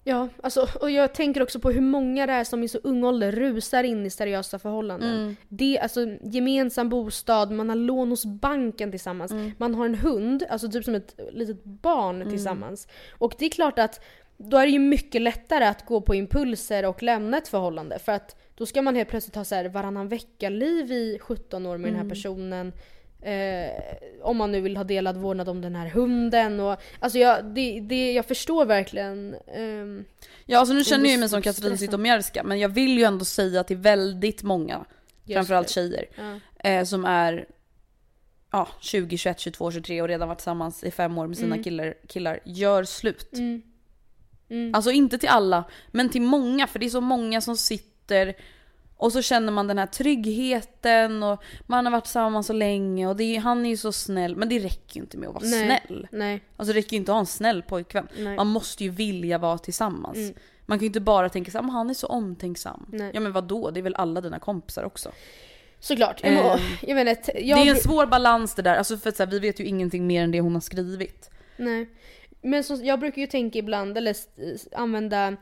Ja, 0.05 0.29
alltså, 0.43 0.69
och 0.81 0.91
jag 0.91 1.15
tänker 1.15 1.43
också 1.43 1.61
på 1.61 1.71
hur 1.71 1.81
många 1.81 2.27
det 2.27 2.33
är 2.33 2.45
som 2.45 2.63
i 2.63 2.69
så 2.69 2.79
ung 2.79 3.05
ålder 3.05 3.33
rusar 3.33 3.85
in 3.85 4.07
i 4.07 4.11
seriösa 4.11 4.59
förhållanden. 4.59 5.15
Mm. 5.15 5.37
Det, 5.49 5.79
alltså 5.79 6.01
gemensam 6.23 6.89
bostad, 6.89 7.51
man 7.53 7.69
har 7.69 7.77
lån 7.77 8.11
hos 8.11 8.25
banken 8.25 8.91
tillsammans, 8.91 9.33
Mm. 9.33 9.53
man 9.59 9.75
har 9.75 9.85
en 9.87 9.95
hund, 9.95 10.45
alltså 10.51 10.71
typ 10.71 10.85
som 10.85 10.95
ett 10.95 11.15
litet 11.33 11.65
barn 11.65 12.31
tillsammans. 12.31 12.89
Och 13.19 13.35
det 13.39 13.45
är 13.45 13.51
klart 13.51 13.79
att 13.79 14.01
då 14.37 14.57
är 14.57 14.67
det 14.67 14.73
ju 14.73 14.79
mycket 14.79 15.23
lättare 15.23 15.65
att 15.65 15.87
gå 15.87 16.01
på 16.01 16.15
impulser 16.15 16.85
och 16.87 17.03
lämna 17.03 17.39
ett 17.39 17.49
förhållande. 17.49 17.99
För 17.99 18.13
att 18.13 18.37
då 18.55 18.67
ska 18.67 18.83
man 18.83 18.97
helt 18.97 19.09
plötsligt 19.09 19.37
ha 19.37 19.45
så 19.45 19.55
här 19.55 19.69
varannan 19.69 20.09
vecka-liv 20.09 20.93
i 20.93 21.19
17 21.21 21.67
år 21.67 21.77
med 21.79 21.89
den 21.89 21.95
här 21.95 22.05
Mm. 22.05 22.11
personen. 22.11 22.73
Eh, 23.23 23.71
om 24.23 24.37
man 24.37 24.53
nu 24.53 24.61
vill 24.61 24.77
ha 24.77 24.85
delad 24.85 25.17
vårdnad 25.17 25.49
om 25.49 25.61
den 25.61 25.77
här 25.77 25.89
hunden. 25.91 26.61
Och, 26.61 26.77
alltså 26.99 27.19
jag, 27.19 27.45
det, 27.45 27.81
det, 27.81 28.13
jag 28.13 28.27
förstår 28.27 28.65
verkligen. 28.65 29.35
ehm, 29.55 30.05
Ja 30.47 30.59
alltså 30.59 30.75
nu 30.75 30.85
känner 30.85 31.11
jag 31.11 31.21
mig 31.21 31.29
som 31.29 31.43
Katrin. 31.43 31.79
Zytomierska 31.79 32.43
men 32.43 32.59
jag 32.59 32.69
vill 32.69 32.99
ju 32.99 33.05
ändå 33.05 33.25
säga 33.25 33.65
till 33.65 33.77
väldigt 33.77 34.43
många, 34.43 34.85
Just 35.25 35.35
framförallt 35.37 35.67
det. 35.67 35.73
tjejer, 35.73 36.05
ja. 36.17 36.69
eh, 36.71 36.85
som 36.85 37.05
är 37.05 37.47
ja, 38.53 38.69
20, 38.81 39.17
21, 39.17 39.41
22, 39.41 39.71
23 39.73 40.03
och 40.03 40.09
redan 40.09 40.29
varit 40.29 40.39
tillsammans 40.39 40.85
i 40.85 40.91
fem 40.91 41.19
år 41.19 41.27
med 41.27 41.37
sina 41.37 41.55
Mm. 41.55 41.65
killar, 41.65 41.95
killar, 42.09 42.41
gör 42.45 42.85
slut. 42.85 43.33
Mm. 43.33 43.63
Mm. 44.51 44.75
Alltså 44.75 44.91
inte 44.91 45.19
till 45.19 45.29
alla, 45.29 45.65
men 45.91 46.09
till 46.09 46.23
många 46.23 46.67
för 46.67 46.79
det 46.79 46.87
är 46.87 46.91
så 46.91 47.01
många 47.01 47.41
som 47.41 47.57
sitter 47.57 48.35
och 49.01 49.13
så 49.13 49.23
känner 49.23 49.53
man 49.53 49.67
den 49.67 49.79
här 49.79 49.87
tryggheten 49.87 51.23
och 51.23 51.43
man 51.67 51.87
har 51.87 51.93
varit 51.93 52.05
tillsammans 52.05 52.47
så 52.47 52.53
länge 52.53 53.07
och 53.07 53.21
är, 53.21 53.41
han 53.41 53.67
är 53.67 53.71
ju 53.71 53.77
så 53.77 53.93
snäll. 53.93 54.37
Men 54.37 54.49
det 54.49 54.59
räcker 54.59 54.97
ju 54.97 55.01
inte 55.01 55.19
med 55.19 55.29
att 55.29 55.35
vara 55.35 55.45
Nej. 55.45 55.81
snäll. 55.87 56.09
Nej. 56.13 56.45
Alltså 56.57 56.73
det 56.73 56.79
räcker 56.79 56.91
ju 56.93 56.97
inte 56.97 57.13
att 57.13 57.15
ha 57.15 57.21
en 57.21 57.27
snäll 57.27 57.63
pojkvän. 57.63 58.09
Nej. 58.19 58.37
Man 58.37 58.47
måste 58.47 58.85
ju 58.85 58.91
vilja 58.91 59.39
vara 59.39 59.59
tillsammans. 59.59 60.17
Mm. 60.19 60.35
Man 60.67 60.79
kan 60.79 60.83
ju 60.83 60.87
inte 60.87 61.01
bara 61.01 61.29
tänka 61.29 61.51
så 61.51 61.59
här, 61.59 61.63
"Men 61.63 61.71
han 61.71 61.91
är 61.91 61.95
så 61.95 62.07
omtänksam. 62.07 62.87
Nej. 62.93 63.11
Ja 63.15 63.21
men 63.21 63.33
vad 63.33 63.45
då? 63.45 63.71
Det 63.71 63.81
är 63.81 63.83
väl 63.83 63.95
alla 63.95 64.21
dina 64.21 64.39
kompisar 64.39 64.85
också? 64.85 65.13
Såklart. 65.81 66.21
Jag, 66.25 66.35
må, 66.35 66.41
Ehm, 66.51 66.61
jag 66.83 67.09
inte, 67.09 67.47
jag, 67.47 67.59
Det 67.59 67.69
är 67.69 67.71
en 67.71 67.77
svår 67.81 68.07
balans 68.07 68.55
det 68.55 68.63
där, 68.63 68.77
alltså 68.77 68.97
för 68.97 69.09
att 69.09 69.17
så 69.17 69.23
här, 69.23 69.31
vi 69.31 69.39
vet 69.39 69.61
ju 69.61 69.65
ingenting 69.65 70.07
mer 70.07 70.25
än 70.25 70.31
det 70.31 70.41
hon 70.41 70.55
har 70.55 70.61
skrivit. 70.61 71.31
Nej. 71.57 71.89
Men 72.43 72.65
så, 72.65 72.79
jag 72.83 73.01
brukar 73.01 73.21
ju 73.21 73.27
tänka 73.27 73.59
ibland, 73.59 73.99
eller 73.99 74.17
använda 74.77 75.37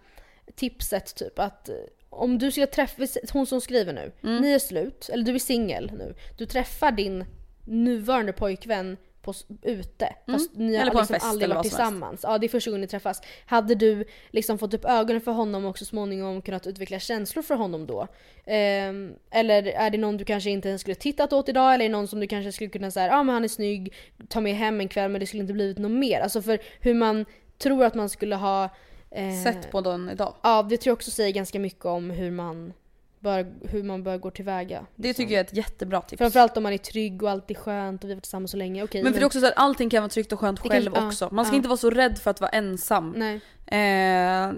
tipset 0.54 1.14
typ 1.16 1.38
att 1.38 1.68
eh, 1.68 1.74
om 2.10 2.38
du 2.38 2.50
ska 2.50 2.66
träffa, 2.66 3.06
hon 3.32 3.46
som 3.46 3.60
skriver 3.60 3.92
nu, 3.92 4.12
Mm. 4.22 4.42
ni 4.42 4.52
är 4.52 4.58
slut, 4.58 5.08
eller 5.12 5.24
du 5.24 5.34
är 5.34 5.38
singel 5.38 5.92
nu. 5.98 6.14
Du 6.38 6.46
träffar 6.46 6.92
din 6.92 7.24
nuvarande 7.64 8.32
pojkvän 8.32 8.96
på, 9.22 9.34
ute. 9.62 10.14
Fast 10.26 10.56
ni 10.56 10.64
har 10.64 10.68
Mm. 10.68 10.80
Eller 10.80 10.90
på 10.90 10.98
en 10.98 11.02
liksom 11.02 11.14
fest 11.14 11.26
aldrig 11.26 11.50
varit 11.50 11.62
tillsammans. 11.62 12.20
Ja 12.22 12.38
det 12.38 12.46
är 12.46 12.48
första 12.48 12.70
gången 12.70 12.80
ni 12.80 12.86
träffas. 12.86 13.22
Hade 13.46 13.74
du 13.74 14.04
liksom 14.30 14.58
fått 14.58 14.74
upp 14.74 14.84
ögonen 14.84 15.20
för 15.20 15.32
honom 15.32 15.64
och 15.64 15.78
så 15.78 15.84
småningom 15.84 16.42
kunnat 16.42 16.66
utveckla 16.66 16.98
känslor 16.98 17.42
för 17.42 17.54
honom 17.54 17.86
då? 17.86 18.06
Ehm, 18.46 19.12
eller 19.30 19.62
är 19.66 19.90
det 19.90 19.98
någon 19.98 20.16
du 20.16 20.24
kanske 20.24 20.50
inte 20.50 20.68
ens 20.68 20.80
skulle 20.80 20.94
tittat 20.94 21.32
åt 21.32 21.48
idag? 21.48 21.74
Eller 21.74 21.84
är 21.84 21.88
det 21.88 21.92
någon 21.92 22.08
som 22.08 22.20
du 22.20 22.26
kanske 22.26 22.52
skulle 22.52 22.70
kunna 22.70 22.90
säga, 22.90 23.06
ja 23.06 23.16
ah, 23.16 23.22
men 23.22 23.32
han 23.34 23.44
är 23.44 23.48
snygg, 23.48 23.94
ta 24.28 24.40
med 24.40 24.54
hem 24.56 24.80
en 24.80 24.88
kväll 24.88 25.10
men 25.10 25.20
det 25.20 25.26
skulle 25.26 25.40
inte 25.42 25.52
blivit 25.52 25.78
något 25.78 25.90
mer. 25.90 26.20
Alltså 26.20 26.42
för 26.42 26.58
hur 26.80 26.94
man 26.94 27.24
tror 27.58 27.84
att 27.84 27.94
man 27.94 28.08
skulle 28.08 28.36
ha 28.36 28.68
eh, 29.10 29.42
Sett 29.42 29.70
på 29.70 29.80
den 29.80 30.10
idag. 30.10 30.34
Ja 30.42 30.62
det 30.62 30.76
tror 30.76 30.90
jag 30.90 30.96
också 30.96 31.10
säger 31.10 31.32
ganska 31.32 31.58
mycket 31.58 31.84
om 31.84 32.10
hur 32.10 32.30
man 32.30 32.72
bör, 33.20 33.52
hur 33.62 33.82
man 33.82 34.02
bör 34.02 34.18
gå 34.18 34.30
tillväga. 34.30 34.86
Det 34.96 35.14
tycker 35.14 35.34
jag 35.34 35.40
är 35.40 35.44
ett 35.44 35.56
jättebra 35.56 36.00
tips. 36.00 36.18
Framförallt 36.18 36.56
om 36.56 36.62
man 36.62 36.72
är 36.72 36.78
trygg 36.78 37.22
och 37.22 37.30
allt 37.30 37.50
är 37.50 37.54
skönt 37.54 38.04
och 38.04 38.10
vi 38.10 38.12
har 38.12 38.16
varit 38.16 38.24
tillsammans 38.24 38.50
så 38.50 38.56
länge. 38.56 38.82
Okej, 38.82 39.02
Men 39.02 39.12
för 39.12 39.20
det 39.20 39.24
är 39.24 39.26
också 39.26 39.40
så 39.40 39.46
här, 39.46 39.54
allting 39.56 39.90
kan 39.90 40.02
vara 40.02 40.10
tryggt 40.10 40.32
och 40.32 40.40
skönt 40.40 40.62
Det 40.62 40.68
själv 40.68 40.92
ja, 40.94 41.06
också. 41.06 41.28
Man 41.32 41.44
ska 41.44 41.54
ja. 41.54 41.56
inte 41.56 41.68
vara 41.68 41.76
så 41.76 41.90
rädd 41.90 42.18
för 42.18 42.30
att 42.30 42.40
vara 42.40 42.50
ensam. 42.50 43.14
Nej. 43.16 43.40
Eh, 43.66 44.52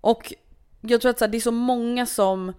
och 0.00 0.34
jag 0.80 1.00
tror 1.00 1.10
att 1.10 1.18
så 1.18 1.24
här, 1.24 1.32
det 1.32 1.38
är 1.38 1.40
så 1.40 1.50
många 1.50 2.06
som 2.06 2.52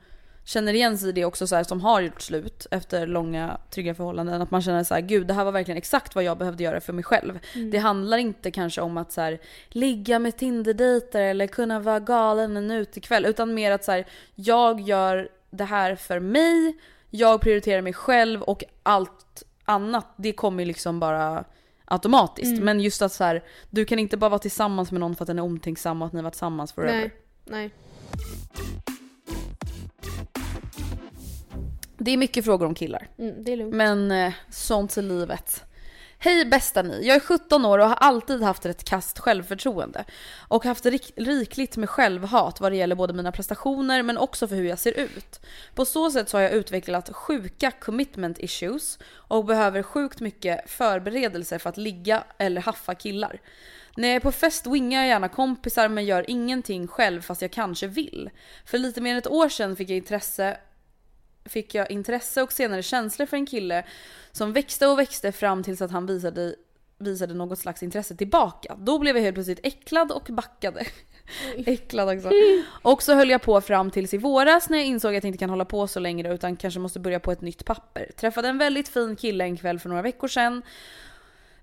känner 0.47 0.73
igen 0.73 0.97
sig 0.97 1.09
i 1.09 1.11
det 1.11 1.25
också 1.25 1.47
så 1.47 1.55
här, 1.55 1.63
som 1.63 1.81
har 1.81 2.01
gjort 2.01 2.21
slut 2.21 2.67
efter 2.71 3.07
långa 3.07 3.57
trygga 3.69 3.95
förhållanden. 3.95 4.41
Att 4.41 4.51
man 4.51 4.61
känner 4.61 4.83
så 4.83 4.93
här, 4.93 5.01
gud 5.01 5.27
det 5.27 5.33
här 5.33 5.45
var 5.45 5.51
verkligen 5.51 5.77
exakt 5.77 6.15
vad 6.15 6.23
jag 6.23 6.37
behövde 6.37 6.63
göra 6.63 6.81
för 6.81 6.93
mig 6.93 7.03
själv. 7.03 7.39
Det 7.71 7.77
handlar 7.77 8.17
inte 8.17 8.51
kanske 8.51 8.81
om 8.81 8.97
att 8.97 9.11
så 9.11 9.21
här, 9.21 9.39
ligga 9.69 10.19
med 10.19 10.37
Tinder-dejter 10.37 11.21
eller 11.21 11.47
kunna 11.47 11.79
vara 11.79 11.99
galen 11.99 12.57
en 12.57 12.71
utekväll. 12.71 13.25
Utan 13.25 13.53
mer 13.53 13.71
att 13.71 13.83
så 13.83 13.91
här, 13.91 14.05
jag 14.35 14.81
gör 14.81 15.29
det 15.49 15.63
här 15.63 15.95
för 15.95 16.19
mig, 16.19 16.77
jag 17.09 17.41
prioriterar 17.41 17.81
mig 17.81 17.93
själv 17.93 18.41
och 18.41 18.63
allt 18.83 19.43
annat 19.65 20.07
det 20.17 20.33
kommer 20.33 20.65
liksom 20.65 20.99
bara 20.99 21.43
automatiskt. 21.85 22.61
Men 22.61 22.79
just 22.79 23.01
att 23.01 23.13
så 23.13 23.23
här, 23.23 23.43
du 23.69 23.85
kan 23.85 23.99
inte 23.99 24.17
bara 24.17 24.29
vara 24.29 24.39
tillsammans 24.39 24.91
med 24.91 24.99
någon 24.99 25.15
för 25.15 25.23
att 25.23 25.27
den 25.27 25.39
är 25.39 25.43
omtänksam 25.43 26.01
och 26.01 26.07
att 26.07 26.13
ni 26.13 26.21
var 26.21 26.29
tillsammans 26.29 26.73
forever. 26.73 26.93
Nej. 26.93 27.11
Nej. 27.45 27.71
Det 32.07 32.11
är 32.11 32.17
mycket 32.17 32.45
frågor 32.45 32.65
om 32.65 32.75
killar. 32.75 33.07
Mm, 33.19 33.43
det 33.43 33.51
är 33.51 33.57
lugnt. 33.57 33.73
Men 33.75 34.11
eh, 34.11 34.33
sånt 34.49 34.97
är 34.97 35.01
livet. 35.01 35.63
Hej 36.19 36.45
bästa 36.45 36.81
ni, 36.81 37.07
jag 37.07 37.15
är 37.15 37.19
17 37.19 37.65
år 37.65 37.79
och 37.79 37.87
har 37.87 37.95
alltid 37.95 38.41
haft 38.43 38.65
ett 38.65 38.83
kast 38.83 39.19
självförtroende. 39.19 40.05
Och 40.47 40.65
haft 40.65 40.85
rik- 40.85 41.13
rikligt 41.15 41.77
med 41.77 41.89
självhat 41.89 42.61
vad 42.61 42.71
det 42.71 42.75
gäller 42.75 42.95
både 42.95 43.13
mina 43.13 43.31
prestationer 43.31 44.03
men 44.03 44.17
också 44.17 44.47
för 44.47 44.55
hur 44.55 44.63
jag 44.63 44.79
ser 44.79 44.99
ut. 44.99 45.39
På 45.75 45.85
så 45.85 46.11
sätt 46.11 46.29
så 46.29 46.37
har 46.37 46.41
jag 46.41 46.51
utvecklat 46.51 47.09
sjuka 47.13 47.71
commitment 47.71 48.39
issues 48.39 48.99
och 49.13 49.45
behöver 49.45 49.83
sjukt 49.83 50.19
mycket 50.19 50.69
förberedelser 50.69 51.57
för 51.59 51.69
att 51.69 51.77
ligga 51.77 52.23
eller 52.37 52.61
haffa 52.61 52.95
killar. 52.95 53.41
När 53.95 54.07
jag 54.07 54.15
är 54.15 54.19
på 54.19 54.31
fest 54.31 54.67
wingar 54.67 54.99
jag 54.99 55.07
gärna 55.07 55.29
kompisar 55.29 55.89
men 55.89 56.05
gör 56.05 56.25
ingenting 56.29 56.87
själv 56.87 57.21
fast 57.21 57.41
jag 57.41 57.51
kanske 57.51 57.87
vill. 57.87 58.29
För 58.65 58.77
lite 58.77 59.01
mer 59.01 59.11
än 59.11 59.17
ett 59.17 59.27
år 59.27 59.49
sedan 59.49 59.75
fick 59.75 59.89
jag 59.89 59.97
intresse 59.97 60.57
fick 61.49 61.75
jag 61.75 61.91
intresse 61.91 62.41
och 62.41 62.53
senare 62.53 62.83
känslor 62.83 63.25
för 63.25 63.37
en 63.37 63.45
kille 63.45 63.83
som 64.31 64.53
växte 64.53 64.87
och 64.87 64.99
växte 64.99 65.31
fram 65.31 65.63
tills 65.63 65.81
att 65.81 65.91
han 65.91 66.05
visade, 66.05 66.55
visade 66.97 67.33
något 67.33 67.59
slags 67.59 67.83
intresse 67.83 68.15
tillbaka. 68.15 68.75
Då 68.79 68.99
blev 68.99 69.15
jag 69.15 69.23
helt 69.23 69.35
plötsligt 69.35 69.59
äcklad 69.63 70.11
och 70.11 70.23
backade. 70.29 70.85
äcklad 71.65 72.17
också. 72.17 72.31
Och 72.81 73.03
så 73.03 73.13
höll 73.13 73.29
jag 73.29 73.41
på 73.41 73.61
fram 73.61 73.91
tills 73.91 74.13
i 74.13 74.17
våras 74.17 74.69
när 74.69 74.77
jag 74.77 74.87
insåg 74.87 75.15
att 75.15 75.23
jag 75.23 75.29
inte 75.29 75.37
kan 75.37 75.49
hålla 75.49 75.65
på 75.65 75.87
så 75.87 75.99
längre 75.99 76.33
utan 76.33 76.55
kanske 76.55 76.79
måste 76.79 76.99
börja 76.99 77.19
på 77.19 77.31
ett 77.31 77.41
nytt 77.41 77.65
papper. 77.65 78.11
Träffade 78.15 78.47
en 78.47 78.57
väldigt 78.57 78.87
fin 78.87 79.15
kille 79.15 79.43
en 79.43 79.57
kväll 79.57 79.79
för 79.79 79.89
några 79.89 80.01
veckor 80.01 80.27
sedan. 80.27 80.61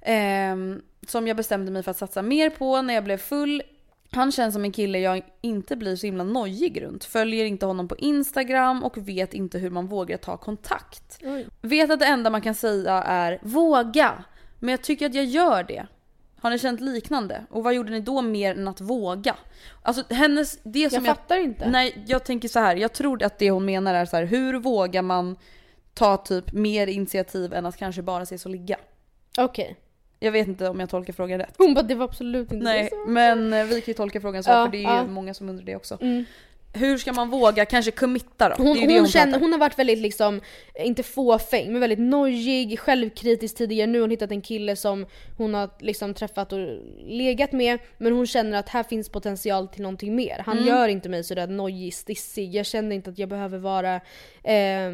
Ehm, 0.00 0.82
som 1.06 1.26
jag 1.26 1.36
bestämde 1.36 1.72
mig 1.72 1.82
för 1.82 1.90
att 1.90 1.98
satsa 1.98 2.22
mer 2.22 2.50
på 2.50 2.82
när 2.82 2.94
jag 2.94 3.04
blev 3.04 3.18
full. 3.18 3.62
Han 4.14 4.32
känns 4.32 4.54
som 4.54 4.64
en 4.64 4.72
kille 4.72 4.98
jag 4.98 5.22
inte 5.40 5.76
blir 5.76 5.96
så 5.96 6.06
himla 6.06 6.24
nojig 6.24 6.82
runt. 6.82 7.04
Följer 7.04 7.44
inte 7.44 7.66
honom 7.66 7.88
på 7.88 7.96
Instagram 7.96 8.84
och 8.84 9.08
vet 9.08 9.34
inte 9.34 9.58
hur 9.58 9.70
man 9.70 9.86
vågar 9.86 10.16
ta 10.16 10.36
kontakt. 10.36 11.18
Oj. 11.22 11.46
Vet 11.62 11.90
att 11.90 11.98
det 12.00 12.06
enda 12.06 12.30
man 12.30 12.40
kan 12.40 12.54
säga 12.54 12.92
är 12.92 13.38
våga. 13.42 14.24
Men 14.58 14.68
jag 14.68 14.82
tycker 14.82 15.06
att 15.06 15.14
jag 15.14 15.24
gör 15.24 15.62
det. 15.62 15.86
Har 16.40 16.50
ni 16.50 16.58
känt 16.58 16.80
liknande? 16.80 17.46
Och 17.50 17.64
vad 17.64 17.74
gjorde 17.74 17.90
ni 17.90 18.00
då 18.00 18.22
mer 18.22 18.58
än 18.58 18.68
att 18.68 18.80
våga? 18.80 19.36
Alltså 19.82 20.14
hennes, 20.14 20.58
det 20.62 20.90
som 20.90 21.04
Jag 21.04 21.16
fattar 21.16 21.38
inte. 21.38 21.68
Nej, 21.68 22.04
jag 22.06 22.24
tänker 22.24 22.48
så 22.48 22.58
här. 22.58 22.76
Jag 22.76 22.92
tror 22.92 23.22
att 23.22 23.38
det 23.38 23.50
hon 23.50 23.64
menar 23.64 23.94
är 23.94 24.04
så 24.04 24.16
här. 24.16 24.24
Hur 24.24 24.54
vågar 24.54 25.02
man 25.02 25.36
ta 25.94 26.16
typ 26.16 26.52
mer 26.52 26.86
initiativ 26.86 27.54
än 27.54 27.66
att 27.66 27.76
kanske 27.76 28.02
bara 28.02 28.22
ses 28.22 28.44
och 28.44 28.50
ligga? 28.50 28.76
Okej. 29.38 29.76
Jag 30.24 30.32
vet 30.32 30.48
inte 30.48 30.68
om 30.68 30.80
jag 30.80 30.90
tolkar 30.90 31.12
frågan 31.12 31.38
rätt. 31.38 31.54
Hon 31.58 31.74
bara 31.74 31.82
det 31.82 31.94
var 31.94 32.04
absolut 32.04 32.52
inte 32.52 32.64
Nej, 32.64 32.88
så. 32.90 33.10
men 33.10 33.52
eh, 33.52 33.64
vi 33.64 33.74
kan 33.80 33.86
ju 33.86 33.94
tolka 33.94 34.20
frågan 34.20 34.42
så 34.44 34.50
Ja, 34.50 34.64
för 34.64 34.72
det 34.72 34.78
är 34.78 34.80
ju 34.80 34.86
ja. 34.86 35.06
många 35.06 35.34
som 35.34 35.48
undrar 35.48 35.64
det 35.64 35.76
också. 35.76 35.98
Mm. 36.00 36.24
Hur 36.76 36.98
ska 36.98 37.12
man 37.12 37.30
våga 37.30 37.64
kanske 37.64 37.90
committa 37.90 38.48
då? 38.48 38.54
Hon, 38.58 38.66
det 38.76 38.80
det 38.86 38.92
hon, 38.92 38.98
hon 38.98 39.08
känner, 39.08 39.40
hon 39.40 39.52
har 39.52 39.58
varit 39.58 39.78
väldigt 39.78 39.98
liksom, 39.98 40.40
inte 40.74 41.02
fåfäng, 41.02 41.72
men 41.72 41.80
väldigt 41.80 41.98
nojig, 41.98 42.78
självkritisk 42.80 43.56
tidigare. 43.56 43.86
Nu 43.86 43.98
har 43.98 44.00
hon 44.02 44.10
hittat 44.10 44.30
en 44.30 44.40
kille 44.40 44.76
som 44.76 45.06
hon 45.36 45.54
har 45.54 45.70
liksom 45.78 46.14
träffat 46.14 46.52
och 46.52 46.58
legat 47.06 47.52
med. 47.52 47.78
Men 47.98 48.12
hon 48.12 48.26
känner 48.26 48.58
att 48.58 48.68
här 48.68 48.82
finns 48.82 49.08
potential 49.08 49.68
till 49.68 49.82
någonting 49.82 50.14
mer. 50.16 50.42
Han 50.46 50.56
Mm. 50.58 50.68
gör 50.68 50.88
inte 50.88 51.08
mig 51.08 51.24
sådär 51.24 51.46
nojig, 51.46 51.94
stissig. 51.94 52.54
Jag 52.54 52.66
känner 52.66 52.96
inte 52.96 53.10
att 53.10 53.18
jag 53.18 53.28
behöver 53.28 53.58
vara 53.58 53.94
eh, 54.42 54.90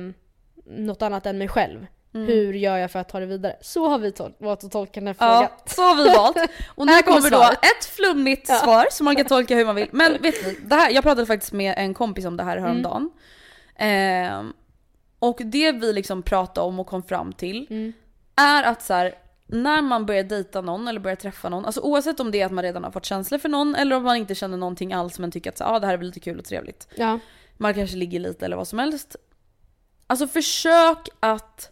något 0.66 1.02
annat 1.02 1.26
än 1.26 1.38
mig 1.38 1.48
själv. 1.48 1.86
Mm. 2.14 2.26
Hur 2.26 2.52
gör 2.54 2.76
jag 2.76 2.90
för 2.90 2.98
att 2.98 3.08
ta 3.08 3.20
det 3.20 3.26
vidare? 3.26 3.56
Så 3.60 3.88
har 3.88 3.98
vi 3.98 4.12
valt 4.38 4.64
att 4.64 4.72
tolka 4.72 5.00
den 5.00 5.06
här 5.06 5.16
Ja, 5.18 5.36
frågan. 5.36 5.50
så 5.66 5.82
har 5.82 6.04
vi 6.04 6.16
valt. 6.16 6.36
Och 6.74 6.86
nu 6.86 6.92
Här 6.92 7.02
kommer 7.02 7.18
kommer 7.18 7.30
då 7.30 7.42
ett 7.52 7.84
flummigt 7.84 8.46
svar 8.46 8.86
som 8.90 9.04
man 9.04 9.16
kan 9.16 9.26
tolka 9.26 9.54
hur 9.56 9.64
man 9.66 9.74
vill. 9.74 9.88
Men 9.92 10.12
vet 10.22 10.46
ni, 10.46 10.58
det 10.64 10.74
här, 10.74 10.90
jag 10.90 11.04
pratade 11.04 11.26
faktiskt 11.26 11.52
med 11.52 11.74
en 11.76 11.94
kompis 11.94 12.24
om 12.24 12.36
det 12.36 12.42
här 12.44 12.56
häromdagen. 12.58 13.10
Ehm, 13.76 14.52
och 15.18 15.38
det 15.44 15.72
vi 15.72 15.92
liksom 15.92 16.22
pratade 16.22 16.66
om 16.66 16.80
och 16.80 16.86
kom 16.86 17.02
fram 17.02 17.32
till 17.32 17.66
Mm. 17.70 17.92
är 18.36 18.62
att 18.62 18.82
så 18.82 18.94
här, 18.94 19.14
när 19.46 19.82
man 19.82 20.06
börjar 20.06 20.22
dejta 20.24 20.60
någon 20.60 20.88
eller 20.88 21.00
börjar 21.00 21.16
träffa 21.16 21.48
någon, 21.48 21.64
alltså 21.66 21.80
oavsett 21.80 22.20
om 22.20 22.30
det 22.30 22.40
är 22.40 22.46
att 22.46 22.52
man 22.52 22.64
redan 22.64 22.84
har 22.84 22.90
fått 22.90 23.04
känslor 23.04 23.38
för 23.38 23.48
någon 23.48 23.74
eller 23.74 23.96
om 23.96 24.02
man 24.02 24.16
inte 24.16 24.34
känner 24.34 24.56
någonting 24.56 24.92
alls 24.92 25.18
men 25.18 25.30
tycker 25.30 25.50
att 25.50 25.58
så, 25.58 25.64
ah, 25.64 25.78
det 25.78 25.86
här 25.86 25.94
är 25.94 25.98
väl 25.98 26.06
lite 26.06 26.20
kul 26.20 26.38
och 26.38 26.44
trevligt. 26.44 26.88
Ja. 26.94 27.18
Man 27.56 27.74
kanske 27.74 27.96
ligger 27.96 28.20
lite 28.20 28.44
eller 28.44 28.56
vad 28.56 28.68
som 28.68 28.78
helst. 28.78 29.16
Alltså 30.06 30.26
försök 30.26 31.08
att, 31.20 31.70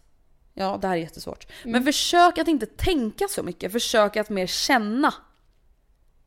ja 0.59 0.77
det 0.81 0.87
här 0.87 0.95
är 0.95 1.01
jättesvårt. 1.01 1.47
Men 1.65 1.83
försök 1.83 2.37
att 2.37 2.47
inte 2.47 2.65
tänka 2.65 3.27
så 3.27 3.43
mycket, 3.43 3.71
försök 3.71 4.17
att 4.17 4.29
mer 4.29 4.47
känna. 4.47 5.13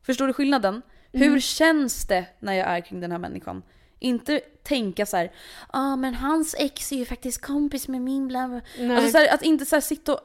Förstår 0.05 0.27
du 0.27 0.33
skillnaden? 0.33 0.81
Hur 1.11 1.39
känns 1.39 2.07
det 2.07 2.25
när 2.39 2.53
jag 2.53 2.67
är 2.67 2.81
kring 2.81 3.01
den 3.01 3.11
här 3.11 3.19
människan? 3.19 3.63
Inte 3.99 4.39
tänka 4.63 5.05
så 5.05 5.17
här, 5.17 5.25
ja 5.25 5.31
ah, 5.71 5.95
men 5.95 6.13
hans 6.13 6.55
ex 6.59 6.91
är 6.91 6.95
ju 6.95 7.05
faktiskt 7.05 7.41
kompis 7.41 7.87
med 7.87 8.01
min 8.01 8.27
bla. 8.27 8.61
Alltså 8.95 9.11
så 9.11 9.17
här, 9.17 9.33
att 9.33 9.41
inte 9.41 9.65
så 9.65 9.75
här 9.75 9.81
sitta 9.81 10.13
och 10.13 10.19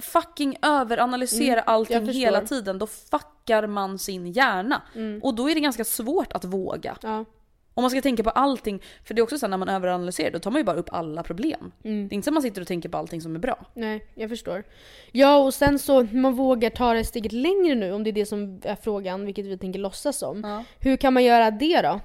fucking 0.00 0.56
överanalysera 0.62 1.60
Mm, 1.60 1.74
allting 1.74 2.08
hela 2.08 2.40
tiden. 2.40 2.78
Då 2.78 2.86
fuckar 2.86 3.66
man 3.66 3.98
sin 3.98 4.26
hjärna. 4.26 4.82
Och 5.22 5.34
då 5.34 5.50
är 5.50 5.54
det 5.54 5.60
ganska 5.60 5.84
svårt 5.84 6.32
att 6.32 6.44
våga. 6.44 6.96
ja. 7.02 7.24
Om 7.74 7.82
man 7.82 7.90
ska 7.90 8.00
tänka 8.00 8.22
på 8.22 8.30
allting, 8.30 8.82
för 9.04 9.14
det 9.14 9.20
är 9.20 9.22
också 9.22 9.38
så 9.38 9.46
här, 9.46 9.50
när 9.50 9.56
man 9.56 9.68
överanalyserar 9.68 10.30
då 10.30 10.38
tar 10.38 10.50
man 10.50 10.60
ju 10.60 10.64
bara 10.64 10.76
upp 10.76 10.92
alla 10.92 11.22
problem. 11.22 11.72
Mm. 11.84 12.08
Det 12.08 12.12
är 12.12 12.16
inte 12.16 12.24
så 12.24 12.30
att 12.30 12.34
man 12.34 12.42
sitter 12.42 12.60
och 12.60 12.66
tänker 12.66 12.88
på 12.88 12.98
allting 12.98 13.20
som 13.20 13.34
är 13.34 13.38
bra. 13.38 13.66
Nej, 13.74 14.06
jag 14.14 14.30
förstår. 14.30 14.64
Ja, 15.12 15.36
och 15.36 15.54
sen 15.54 15.78
så 15.78 16.02
man 16.02 16.34
vågar 16.34 16.70
ta 16.70 16.94
det 16.94 17.04
steget 17.04 17.32
längre 17.32 17.74
nu 17.74 17.92
om 17.92 18.04
det 18.04 18.10
är 18.10 18.12
det 18.12 18.26
som 18.26 18.60
är 18.64 18.76
frågan, 18.76 19.26
vilket 19.26 19.46
vi 19.46 19.58
tänker 19.58 19.80
låtsas 19.80 20.22
om. 20.22 20.40
Ja. 20.44 20.64
Hur 20.80 20.96
kan 20.96 21.14
man 21.14 21.24
göra 21.24 21.50
det 21.50 21.80
då? 21.80 22.00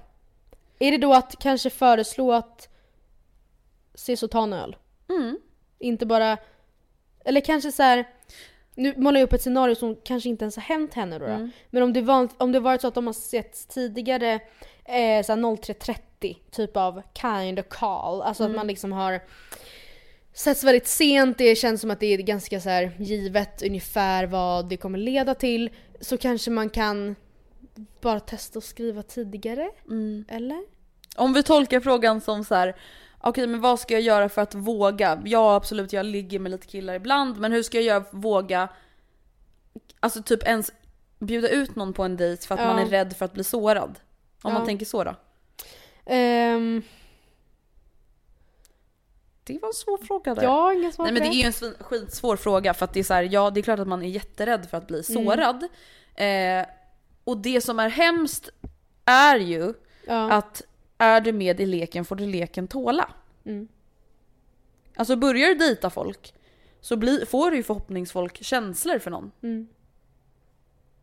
Är 0.80 0.92
det 0.92 0.98
då 0.98 1.14
att 1.14 1.36
kanske 1.40 1.70
föreslå 1.70 2.32
att 2.32 2.70
ses 3.94 4.24
och 4.24 4.32
ta 4.32 4.44
en 4.44 4.54
öl? 4.54 4.76
Mm. 5.10 5.38
Inte 5.80 6.06
bara... 6.06 6.38
Eller 7.26 7.42
kanske 7.42 7.72
så 7.72 7.84
här. 7.84 8.06
Nu 8.78 8.94
målar 8.98 9.20
jag 9.20 9.28
upp 9.28 9.34
ett 9.34 9.42
scenario 9.42 9.76
som 9.76 9.96
kanske 10.04 10.30
inte 10.30 10.44
ens 10.44 10.56
har 10.56 10.64
hänt 10.64 10.94
henne 10.94 11.20
då. 11.20 11.26
då. 11.26 11.32
Mm. 11.32 11.52
Men 11.70 11.84
om 11.84 11.94
det, 11.94 12.02
var, 12.02 12.30
om 12.38 12.52
det 12.52 12.60
varit 12.60 12.82
så 12.82 12.88
att 12.88 12.94
de 12.94 13.06
har 13.06 13.14
setts 13.14 13.66
tidigare 13.66 14.34
eh, 14.86 15.26
så 15.26 15.34
här 15.34 15.40
03.30 15.40 16.36
typ 16.52 16.78
av 16.78 17.02
kind 17.22 17.60
of 17.60 17.66
call. 17.70 18.22
Alltså 18.22 18.44
Mm. 18.44 18.52
att 18.52 18.58
man 18.58 18.68
liksom 18.68 18.92
har 18.92 19.20
setts 20.34 20.64
väldigt 20.64 20.88
sent, 20.88 21.38
det 21.38 21.56
känns 21.56 21.82
som 21.82 21.92
att 21.92 22.00
det 22.00 22.14
är 22.14 22.18
ganska 22.18 22.62
så 22.62 22.70
här 22.70 22.92
givet 22.98 23.62
ungefär 23.64 24.26
vad 24.26 24.70
det 24.70 24.78
kommer 24.78 25.00
leda 25.00 25.36
till. 25.36 25.70
Så 26.02 26.18
kanske 26.18 26.52
man 26.52 26.70
kan 26.70 27.16
bara 28.02 28.20
testa 28.20 28.60
att 28.60 28.66
skriva 28.66 29.04
tidigare. 29.04 29.70
Mm. 29.90 30.26
Eller? 30.30 30.64
Om 31.16 31.34
vi 31.34 31.44
tolkar 31.44 31.80
frågan 31.80 32.22
som 32.22 32.44
så 32.44 32.56
här, 32.56 32.76
okej 33.22 33.48
men 33.48 33.62
vad 33.62 33.80
ska 33.80 33.94
jag 33.94 34.02
göra 34.04 34.30
för 34.30 34.42
att 34.42 34.56
våga? 34.56 35.22
Ja 35.26 35.56
absolut 35.56 35.94
jag 35.94 36.06
ligger 36.06 36.40
med 36.40 36.52
lite 36.52 36.68
killar 36.68 36.94
ibland 36.94 37.38
men 37.40 37.52
hur 37.52 37.64
ska 37.64 37.78
jag 37.78 37.84
göra 37.86 38.04
för 38.04 38.18
att 38.18 38.24
våga, 38.24 38.70
alltså 40.00 40.24
typ 40.24 40.44
ens 40.48 40.72
bjuda 41.20 41.50
ut 41.50 41.76
någon 41.76 41.94
på 41.94 42.04
en 42.04 42.18
dejt 42.18 42.48
för 42.48 42.56
att 42.56 42.62
Ja. 42.62 42.68
man 42.68 42.80
är 42.80 42.86
rädd 42.86 43.16
för 43.18 43.26
att 43.26 43.34
bli 43.34 43.44
sårad? 43.44 44.00
Om 44.42 44.54
man 44.54 44.62
Ja. 44.62 44.66
tänker 44.66 44.86
så 44.86 45.04
då? 45.04 45.16
Ehm, 46.06 46.82
Det 49.44 49.60
var 49.62 49.68
en 49.68 49.74
svår 49.74 49.98
fråga 49.98 50.36
där. 50.36 50.48
har 50.48 50.74
inga 50.74 50.92
svar 50.92 51.06
Nej 51.06 51.14
men 51.14 51.22
det 51.24 51.28
är 51.28 51.34
ju 51.34 51.44
en 51.68 51.74
skitsvår 51.84 52.36
fråga 52.38 52.74
för 52.74 52.86
att 52.86 52.94
det 52.94 53.00
är 53.00 53.04
så 53.04 53.14
här, 53.14 53.24
ja 53.32 53.50
det 53.50 53.60
är 53.60 53.62
klart 53.62 53.80
att 53.80 53.88
man 53.88 54.04
är 54.04 54.08
jätterädd 54.08 54.70
för 54.70 54.78
att 54.78 54.88
bli 54.88 55.04
Mm. 55.10 55.26
sårad. 55.26 55.64
Eh, 56.16 56.66
och 57.24 57.38
det 57.38 57.62
som 57.62 57.80
är 57.80 57.90
hemskt 57.90 58.50
är 59.06 59.36
ju 59.40 59.74
Ja. 60.08 60.32
att 60.32 60.62
är 60.98 61.22
du 61.22 61.32
med 61.32 61.60
i 61.60 61.66
leken 61.66 62.06
får 62.06 62.16
du 62.16 62.26
leken 62.26 62.68
tåla. 62.68 63.10
Mm. 63.46 63.68
Alltså 64.96 65.16
börjar 65.16 65.48
du 65.48 65.56
dejta 65.56 65.90
folk 65.90 66.34
så 66.82 66.98
blir, 66.98 67.26
får 67.26 67.52
du 67.52 67.58
ju 67.58 67.64
förhoppningsfolk 67.64 68.44
känslor 68.44 69.00
för 69.00 69.12
någon. 69.12 69.32
Mm. 69.42 69.68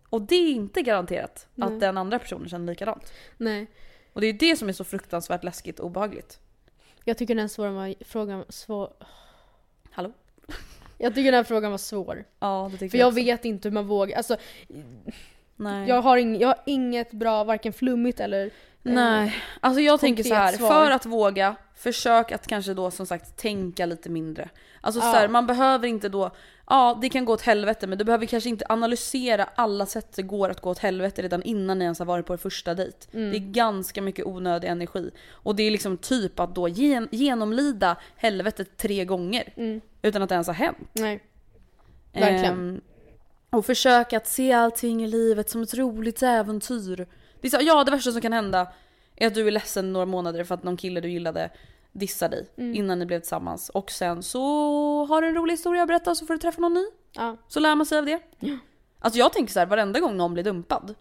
Och 0.08 0.22
det 0.22 0.34
är 0.34 0.50
inte 0.50 0.82
garanterat 0.82 1.48
Nej. 1.54 1.68
att 1.68 1.80
den 1.80 1.98
andra 1.98 2.18
personen 2.18 2.48
känner 2.48 2.72
likadant. 2.72 3.12
Nej. 3.36 3.66
Och 4.12 4.20
det 4.20 4.26
är 4.26 4.32
det 4.32 4.56
som 4.56 4.68
är 4.68 4.72
så 4.72 4.84
fruktansvärt 4.84 5.44
läskigt 5.44 5.80
och 5.80 5.86
obehagligt. 5.86 6.40
Jag 7.04 7.18
tycker 7.18 7.34
den 7.34 7.42
här 7.42 7.48
svåra 7.48 7.70
var, 7.70 7.94
frågan 8.04 8.44
svår. 8.48 8.92
Hallå? 9.90 10.12
Jag 10.98 11.14
tycker 11.14 11.32
den 11.32 11.38
här 11.38 11.44
frågan 11.44 11.70
var 11.70 11.78
svår. 11.78 12.24
Ja 12.38 12.68
det 12.72 12.78
tycker 12.78 12.90
För 12.90 12.98
jag 12.98 13.08
också. 13.08 13.16
vet 13.16 13.44
inte 13.44 13.68
hur 13.68 13.74
man 13.74 13.86
vågar. 13.86 14.16
Alltså, 14.16 14.36
Nej. 15.56 15.88
jag, 15.88 16.02
har 16.02 16.16
ing, 16.16 16.40
jag 16.40 16.48
har 16.48 16.60
inget 16.66 17.12
bra, 17.12 17.44
varken 17.44 17.72
flummigt 17.72 18.20
eller... 18.20 18.50
eh, 18.84 18.92
Nej, 18.92 19.34
alltså 19.60 19.80
jag 19.80 20.00
tänker 20.00 20.22
så 20.24 20.34
här. 20.34 20.52
svar. 20.52 20.68
för 20.68 20.90
att 20.90 21.06
våga, 21.06 21.56
försök 21.74 22.32
att 22.32 22.46
kanske 22.46 22.74
då 22.74 22.90
som 22.90 23.06
sagt 23.06 23.36
tänka 23.36 23.86
lite 23.86 24.08
mindre. 24.10 24.48
Alltså 24.80 25.00
Ja. 25.00 25.12
så 25.12 25.16
här, 25.18 25.28
man 25.28 25.46
behöver 25.46 25.88
inte 25.88 26.08
då, 26.08 26.30
ja 26.66 26.98
det 27.02 27.08
kan 27.08 27.24
gå 27.24 27.32
åt 27.32 27.42
helvete 27.42 27.86
men 27.86 27.98
du 27.98 28.04
behöver 28.04 28.26
kanske 28.26 28.48
inte 28.50 28.66
analysera 28.68 29.48
alla 29.54 29.86
sätt 29.86 30.12
det 30.16 30.22
går 30.22 30.50
att 30.50 30.60
gå 30.60 30.70
åt 30.70 30.78
helvete 30.78 31.22
redan 31.22 31.42
innan 31.42 31.78
ni 31.78 31.84
ens 31.84 31.98
har 31.98 32.06
varit 32.06 32.26
på 32.26 32.32
er 32.34 32.38
första 32.38 32.74
dejt. 32.74 32.98
Mm. 33.12 33.30
Det 33.30 33.36
är 33.36 33.52
ganska 33.52 34.02
mycket 34.02 34.26
onödig 34.26 34.68
energi. 34.68 35.10
Och 35.30 35.56
det 35.56 35.62
är 35.62 35.70
liksom 35.70 35.96
typ 35.96 36.40
att 36.40 36.54
då 36.54 36.68
gen, 36.68 37.08
genomlida 37.10 37.96
helvetet 38.16 38.76
tre 38.76 39.04
gånger 39.04 39.52
Mm. 39.56 39.80
utan 40.02 40.22
att 40.22 40.28
det 40.28 40.32
ens 40.34 40.46
har 40.46 40.54
hänt. 40.54 40.78
Nej. 40.92 41.22
Verkligen. 42.12 42.44
Ehm, 42.74 42.80
och 43.50 43.66
försöka 43.66 44.16
att 44.16 44.26
se 44.26 44.52
allting 44.52 45.04
i 45.04 45.06
livet 45.06 45.50
som 45.50 45.62
ett 45.62 45.74
roligt 45.74 46.22
äventyr. 46.22 47.06
Det 47.44 47.48
är 47.48 47.50
så, 47.60 47.66
ja, 47.66 47.84
det 47.84 47.90
värsta 47.90 48.12
som 48.12 48.20
kan 48.20 48.32
hända 48.32 48.72
är 49.16 49.26
att 49.26 49.34
du 49.34 49.46
är 49.46 49.50
ledsen 49.50 49.92
några 49.92 50.06
månader 50.06 50.44
för 50.44 50.54
att 50.54 50.62
någon 50.62 50.76
kille 50.76 51.00
du 51.00 51.10
gillade 51.10 51.50
dissar 51.92 52.28
dig 52.28 52.46
Mm. 52.56 52.74
innan 52.74 52.98
ni 52.98 53.06
blev 53.06 53.20
tillsammans. 53.20 53.68
Och 53.68 53.90
sen 53.90 54.22
så 54.22 54.40
har 55.04 55.22
du 55.22 55.28
en 55.28 55.34
rolig 55.34 55.52
historia 55.52 55.82
att 55.82 55.88
berätta 55.88 56.14
så 56.14 56.26
får 56.26 56.34
du 56.34 56.38
träffa 56.40 56.60
någon 56.60 56.74
ny. 56.74 56.84
Ja. 57.12 57.36
Så 57.48 57.60
lär 57.60 57.74
man 57.74 57.86
sig 57.86 57.98
av 57.98 58.06
det. 58.06 58.20
Ja. 58.40 58.58
Alltså 58.98 59.18
jag 59.18 59.32
tänker 59.32 59.52
så 59.52 59.58
här, 59.58 59.66
varenda 59.66 60.00
gång 60.00 60.16
någon 60.16 60.34
blir 60.34 60.44
dumpad. 60.44 60.94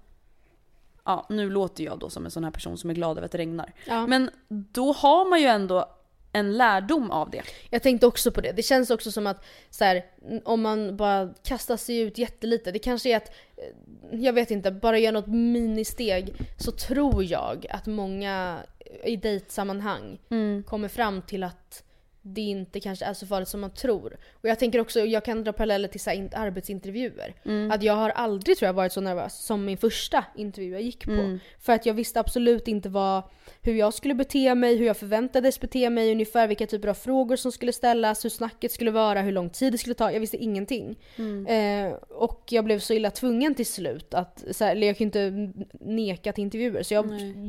Ja, 1.06 1.25
nu 1.29 1.49
låter 1.49 1.84
jag 1.84 1.99
då 1.99 2.10
som 2.10 2.25
en 2.25 2.32
sån 2.32 2.43
här 2.43 2.51
person 2.51 2.77
som 2.77 2.89
är 2.89 2.93
glad 2.93 3.17
över 3.17 3.25
att 3.25 3.32
det 3.32 3.38
regnar. 3.38 3.73
Ja. 3.88 4.08
Men 4.08 4.29
då 4.47 4.91
har 4.91 5.29
man 5.29 5.39
ju 5.41 5.45
ändå 5.47 5.86
en 6.34 6.58
lärdom 6.58 7.12
av 7.12 7.30
det. 7.30 7.41
Jag 7.69 7.84
tänkte 7.84 8.08
också 8.08 8.32
på 8.32 8.41
det. 8.41 8.52
Det 8.52 8.63
känns 8.63 8.89
också 8.89 9.12
som 9.12 9.28
att 9.28 9.46
så 9.69 9.84
här, 9.86 10.06
om 10.43 10.62
man 10.62 10.98
bara 10.98 11.34
kastar 11.43 11.78
sig 11.78 11.98
ut 12.00 12.17
jättelite, 12.17 12.72
det 12.72 12.80
kanske 12.80 13.10
är 13.10 13.17
att, 13.17 13.32
eh, 13.58 14.19
jag 14.19 14.34
vet 14.34 14.52
inte, 14.52 14.72
bara 14.72 15.00
göra 15.00 15.12
något 15.12 15.28
ministeg 15.28 16.34
så 16.58 16.72
tror 16.72 17.24
jag 17.24 17.65
att 17.69 17.86
många 17.86 18.58
i 19.04 19.15
dejtsammanhang 19.15 20.17
kommer 20.65 20.88
fram 20.88 21.22
till 21.22 21.43
att 21.43 21.84
det 22.25 22.41
inte 22.41 22.79
kanske 22.79 23.05
är 23.05 23.13
så 23.13 23.27
farligt 23.27 23.47
som 23.49 23.62
man 23.62 23.71
tror. 23.73 24.17
Och 24.33 24.49
jag 24.49 24.59
tänker 24.59 24.79
också, 24.79 24.99
jag 24.99 25.25
kan 25.25 25.43
dra 25.43 25.53
paralleller 25.53 25.88
till 25.88 25.99
så 25.99 26.09
här, 26.09 26.17
in- 26.17 26.29
arbetsintervjuer. 26.33 27.33
Att 27.71 27.83
jag 27.83 27.93
har 27.93 28.09
aldrig 28.09 28.57
tror 28.57 28.67
jag 28.67 28.73
varit 28.73 28.93
så 28.93 29.01
nervös 29.01 29.45
som 29.45 29.65
min 29.65 29.77
första 29.77 30.25
intervju 30.36 30.71
jag 30.71 30.81
gick 30.81 31.05
på. 31.05 31.12
För 31.59 31.73
att 31.73 31.86
jag 31.86 31.93
visste 31.93 32.19
absolut 32.19 32.67
inte 32.67 32.89
vad, 32.89 33.23
hur 33.62 33.73
jag 33.73 33.93
skulle 33.93 34.13
bete 34.13 34.55
mig, 34.55 34.75
hur 34.77 34.86
jag 34.86 34.97
förväntades 34.97 35.59
bete 35.59 35.89
mig, 35.89 36.12
ungefär 36.12 36.47
vilka 36.47 36.67
typer 36.67 36.88
av 36.88 36.93
frågor 36.93 37.36
som 37.36 37.51
skulle 37.51 37.71
ställas, 37.73 38.25
hur 38.25 38.29
snacket 38.29 38.71
skulle 38.71 38.91
vara, 38.91 39.21
hur 39.21 39.31
lång 39.31 39.49
tid 39.49 39.73
det 39.73 39.77
skulle 39.77 39.93
ta. 39.95 40.12
Jag 40.12 40.19
visste 40.19 40.38
ingenting. 40.38 40.99
Eh, 41.47 41.93
och 42.09 42.43
jag 42.49 42.65
blev 42.65 42.79
så 42.79 42.93
illa 42.93 43.12
tvungen 43.12 43.55
till 43.55 43.65
slut 43.65 44.13
att, 44.13 44.43
så 44.51 44.63
här, 44.63 44.71
eller 44.71 44.88
jag 44.88 44.97
kunde 44.97 45.27
inte 45.27 45.53
neka 45.79 46.33
till 46.33 46.43
intervjuer. 46.43 46.83
Så 46.83 46.93
jag 46.93 47.05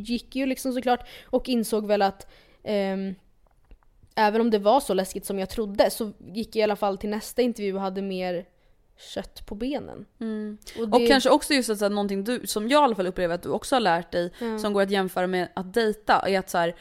gick 0.07 0.37
ju 0.37 0.47
liksom 0.47 0.73
såklart 0.73 1.09
och 1.25 1.49
insåg 1.49 1.87
väl 1.87 2.03
att 2.03 2.27
ehm, 2.65 3.15
även 4.15 4.41
om 4.41 4.51
det 4.51 4.59
var 4.59 4.81
så 4.81 4.95
läskigt 4.95 5.27
som 5.27 5.39
jag 5.39 5.49
trodde 5.51 5.91
så 5.91 6.13
gick 6.35 6.57
jag 6.57 6.61
i 6.61 6.63
alla 6.63 6.77
fall 6.77 6.99
till 6.99 7.11
nästa 7.11 7.43
intervju 7.43 7.75
och 7.75 7.81
hade 7.81 8.03
mer 8.03 8.45
kött 9.15 9.47
på 9.47 9.55
benen. 9.55 10.07
Och, 10.79 10.89
det, 10.89 10.97
Och 10.97 11.09
kanske 11.09 11.31
också 11.31 11.55
just 11.55 11.71
att 11.71 11.79
så 11.79 11.85
här, 11.85 11.91
någonting 11.91 12.25
du, 12.25 12.47
som 12.47 12.69
jag 12.69 12.81
i 12.83 12.85
alla 12.85 12.95
fall 12.95 13.07
upplever 13.07 13.35
att 13.35 13.43
du 13.43 13.49
också 13.49 13.75
har 13.77 13.81
lärt 13.81 14.13
dig, 14.13 14.33
Ja. 14.41 14.59
som 14.59 14.73
går 14.73 14.83
att 14.83 14.91
jämföra 14.91 15.27
med 15.27 15.49
att 15.55 15.75
dejta, 15.75 16.29
är 16.29 16.39
att 16.39 16.51
så 16.51 16.59
här, 16.59 16.75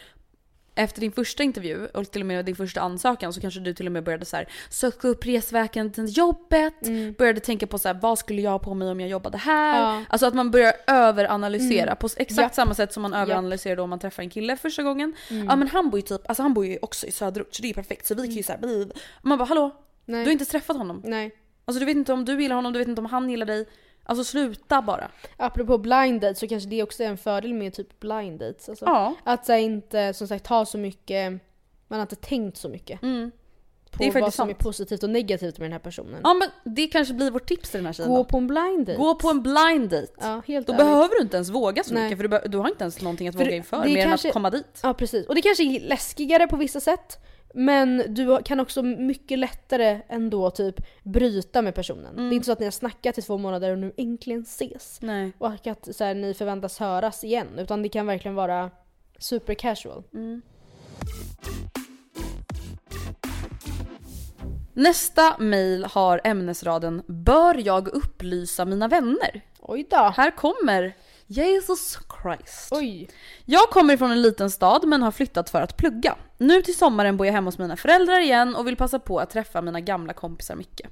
efter 0.76 1.02
din 1.02 1.12
första 1.12 1.44
intervju 1.44 1.86
och 1.86 2.12
till 2.12 2.22
och 2.22 2.26
med 2.26 2.46
din 2.46 2.56
första 2.56 2.82
ansökan 2.82 3.34
så 3.34 3.42
kanske 3.42 3.60
du 3.60 3.74
till 3.74 3.86
och 3.86 3.92
med 3.92 4.04
började 4.04 4.26
så 4.26 4.36
här, 4.36 4.48
söka 4.70 5.08
upp 5.08 5.26
resvägen 5.26 5.92
till 5.92 6.18
jobbet, 6.18 6.74
började 7.18 7.40
tänka 7.40 7.68
på 7.68 7.80
så 7.80 7.88
här, 7.88 8.00
vad 8.02 8.20
skulle 8.20 8.42
jag 8.42 8.52
ha 8.52 8.60
på 8.60 8.74
mig 8.74 8.92
om 8.92 9.00
jag 9.00 9.10
jobbade 9.10 9.38
här? 9.38 9.82
Ja. 9.82 10.04
Alltså 10.10 10.28
att 10.28 10.34
man 10.34 10.52
börjar 10.52 10.74
överanalysera 10.88 11.96
på 11.96 12.08
exakt 12.18 12.38
Japp. 12.42 12.54
samma 12.54 12.74
sätt 12.74 12.94
som 12.94 13.02
man 13.02 13.14
överanalyserar 13.14 13.76
då 13.76 13.84
om 13.84 13.90
man 13.90 14.00
träffar 14.00 14.24
en 14.24 14.30
kille 14.30 14.58
första 14.58 14.84
gången. 14.84 15.14
Ja 15.30 15.56
men 15.56 15.68
han 15.68 15.90
bor 15.90 16.00
ju 16.00 16.02
typ, 16.02 16.30
alltså 16.30 16.44
han 16.44 16.54
bor 16.54 16.66
ju 16.66 16.78
också 16.82 17.08
i 17.08 17.12
söderort 17.12 17.56
så 17.56 17.62
det 17.62 17.66
är 17.66 17.70
ju 17.70 17.74
perfekt 17.74 18.06
så 18.06 18.16
vi 18.16 18.22
kan 18.22 18.32
ju 18.32 18.44
såhär, 18.44 18.64
mm. 18.64 18.92
man 19.22 19.38
bara 19.38 19.46
hallå? 19.46 19.72
nej, 20.06 20.24
Du 20.24 20.28
har 20.28 20.32
inte 20.32 20.46
träffat 20.46 20.78
honom. 20.78 21.02
nej. 21.04 21.32
Alltså 21.66 21.80
du 21.80 21.86
vet 21.86 21.96
inte 21.96 22.14
om 22.14 22.26
du 22.26 22.42
gillar 22.42 22.56
honom, 22.56 22.74
du 22.74 22.80
vet 22.80 22.88
inte 22.88 23.02
om 23.02 23.06
han 23.06 23.30
gillar 23.30 23.46
dig. 23.46 23.66
Alltså 24.04 24.24
sluta 24.24 24.82
bara. 24.82 25.12
Apropå 25.38 25.78
blind 25.78 26.22
dates 26.22 26.40
så 26.40 26.48
kanske 26.48 26.70
det 26.70 26.84
också 26.84 27.04
är 27.04 27.08
en 27.08 27.18
fördel 27.18 27.54
med 27.54 27.74
typ 27.74 28.00
blind 28.00 28.40
dates. 28.40 28.70
Alltså, 28.70 28.86
Ja. 28.86 29.16
Att 29.24 29.46
så 29.46 29.52
här, 29.52 29.60
inte 29.60 30.14
som 30.14 30.28
sagt 30.28 30.48
ha 30.48 30.66
så 30.66 30.78
mycket, 30.78 31.32
man 31.88 32.00
har 32.00 32.02
inte 32.02 32.16
tänkt 32.16 32.58
så 32.58 32.70
mycket 32.70 33.04
Mm. 33.04 33.32
På 33.94 33.98
Det 33.98 34.08
är 34.08 34.12
faktiskt 34.12 34.24
vad 34.24 34.34
som 34.34 34.48
sant. 34.48 34.60
är 34.60 34.64
positivt 34.64 35.04
och 35.04 35.10
negativt 35.10 35.58
med 35.60 35.66
den 35.66 35.72
här 35.72 35.80
personen. 35.80 36.20
Ja 36.24 36.34
men 36.34 36.74
det 36.76 36.88
kanske 36.88 37.14
blir 37.14 37.32
vårt 37.32 37.46
tips 37.48 37.70
till 37.70 37.78
den 37.78 37.86
här 37.86 37.94
tjejen 37.94 38.12
Gå 38.12 38.18
då. 38.18 38.24
på 38.24 38.38
en 38.38 38.48
blind 38.48 38.86
date. 38.88 38.98
Gå 38.98 39.16
på 39.16 39.30
en 39.30 39.42
blind 39.42 39.90
date. 39.90 40.08
Ja, 40.22 40.42
helt 40.48 40.68
Då 40.68 40.74
ärligt. 40.74 40.86
behöver 40.86 41.16
du 41.16 41.22
inte 41.22 41.38
ens 41.38 41.50
våga 41.50 41.84
så 41.84 41.94
Nej. 41.94 42.04
mycket 42.04 42.18
för 42.18 42.28
du, 42.28 42.50
du 42.50 42.58
har 42.58 42.68
inte 42.68 42.84
ens 42.84 43.02
någonting 43.02 43.28
att 43.28 43.36
För 43.36 43.44
våga 43.46 43.56
inför 43.56 43.86
mer 43.86 43.98
än 43.98 44.10
kanske- 44.10 44.28
att 44.28 44.34
komma 44.34 44.50
dit. 44.50 44.80
Ja 44.84 44.94
precis. 44.94 45.28
Och 45.28 45.36
det 45.36 45.42
kanske 45.42 45.64
är 45.64 45.80
läskigare 45.80 46.48
på 46.48 46.56
vissa 46.56 46.80
sätt. 46.80 47.18
Men 47.56 48.04
du 48.08 48.40
kan 48.46 48.60
också 48.60 48.84
mycket 48.84 49.40
lättare 49.40 50.02
ändå 50.10 50.50
typ 50.52 50.76
bryta 51.04 51.62
med 51.62 51.76
personen. 51.76 52.14
Mm. 52.14 52.30
Det 52.30 52.34
är 52.34 52.36
inte 52.36 52.46
så 52.46 52.52
att 52.52 52.60
ni 52.60 52.66
har 52.66 52.72
snackat 52.72 53.18
i 53.18 53.22
två 53.22 53.38
månader 53.38 53.72
och 53.72 53.78
nu 53.78 53.94
äntligen 53.98 54.42
ses. 54.42 55.00
Nej. 55.02 55.32
Och 55.38 55.68
att 55.68 55.96
så 55.96 56.04
här, 56.04 56.14
ni 56.16 56.34
förväntas 56.34 56.80
höras 56.80 57.24
igen. 57.24 57.48
Utan 57.58 57.84
det 57.84 57.90
kan 57.90 58.06
verkligen 58.08 58.36
vara 58.36 58.72
super 59.20 59.54
casual. 59.54 60.04
Nästa 64.74 65.36
mail 65.40 65.86
har 65.86 66.22
ämnesraden 66.24 67.04
“Bör 67.08 67.62
jag 67.66 67.88
upplysa 67.88 68.66
mina 68.66 68.88
vänner?” 68.88 69.42
Oj 69.60 69.88
då! 69.90 70.14
Här 70.16 70.32
kommer 70.32 70.96
Jesus 71.28 71.98
Christ. 72.22 72.70
Oj! 72.72 73.10
Jag 73.46 73.70
kommer 73.70 73.98
från 73.98 74.12
en 74.12 74.22
liten 74.22 74.52
stad 74.52 74.88
men 74.88 75.02
har 75.02 75.12
flyttat 75.12 75.50
för 75.50 75.62
att 75.62 75.78
plugga. 75.78 76.16
Nu 76.38 76.62
till 76.62 76.78
sommaren 76.78 77.18
bor 77.18 77.28
jag 77.28 77.34
hemma 77.34 77.48
hos 77.48 77.58
mina 77.58 77.78
föräldrar 77.78 78.20
igen 78.20 78.56
och 78.56 78.68
vill 78.68 78.76
passa 78.76 79.00
på 79.00 79.20
att 79.20 79.30
träffa 79.30 79.62
mina 79.62 79.82
gamla 79.82 80.14
kompisar 80.14 80.56
mycket. 80.56 80.92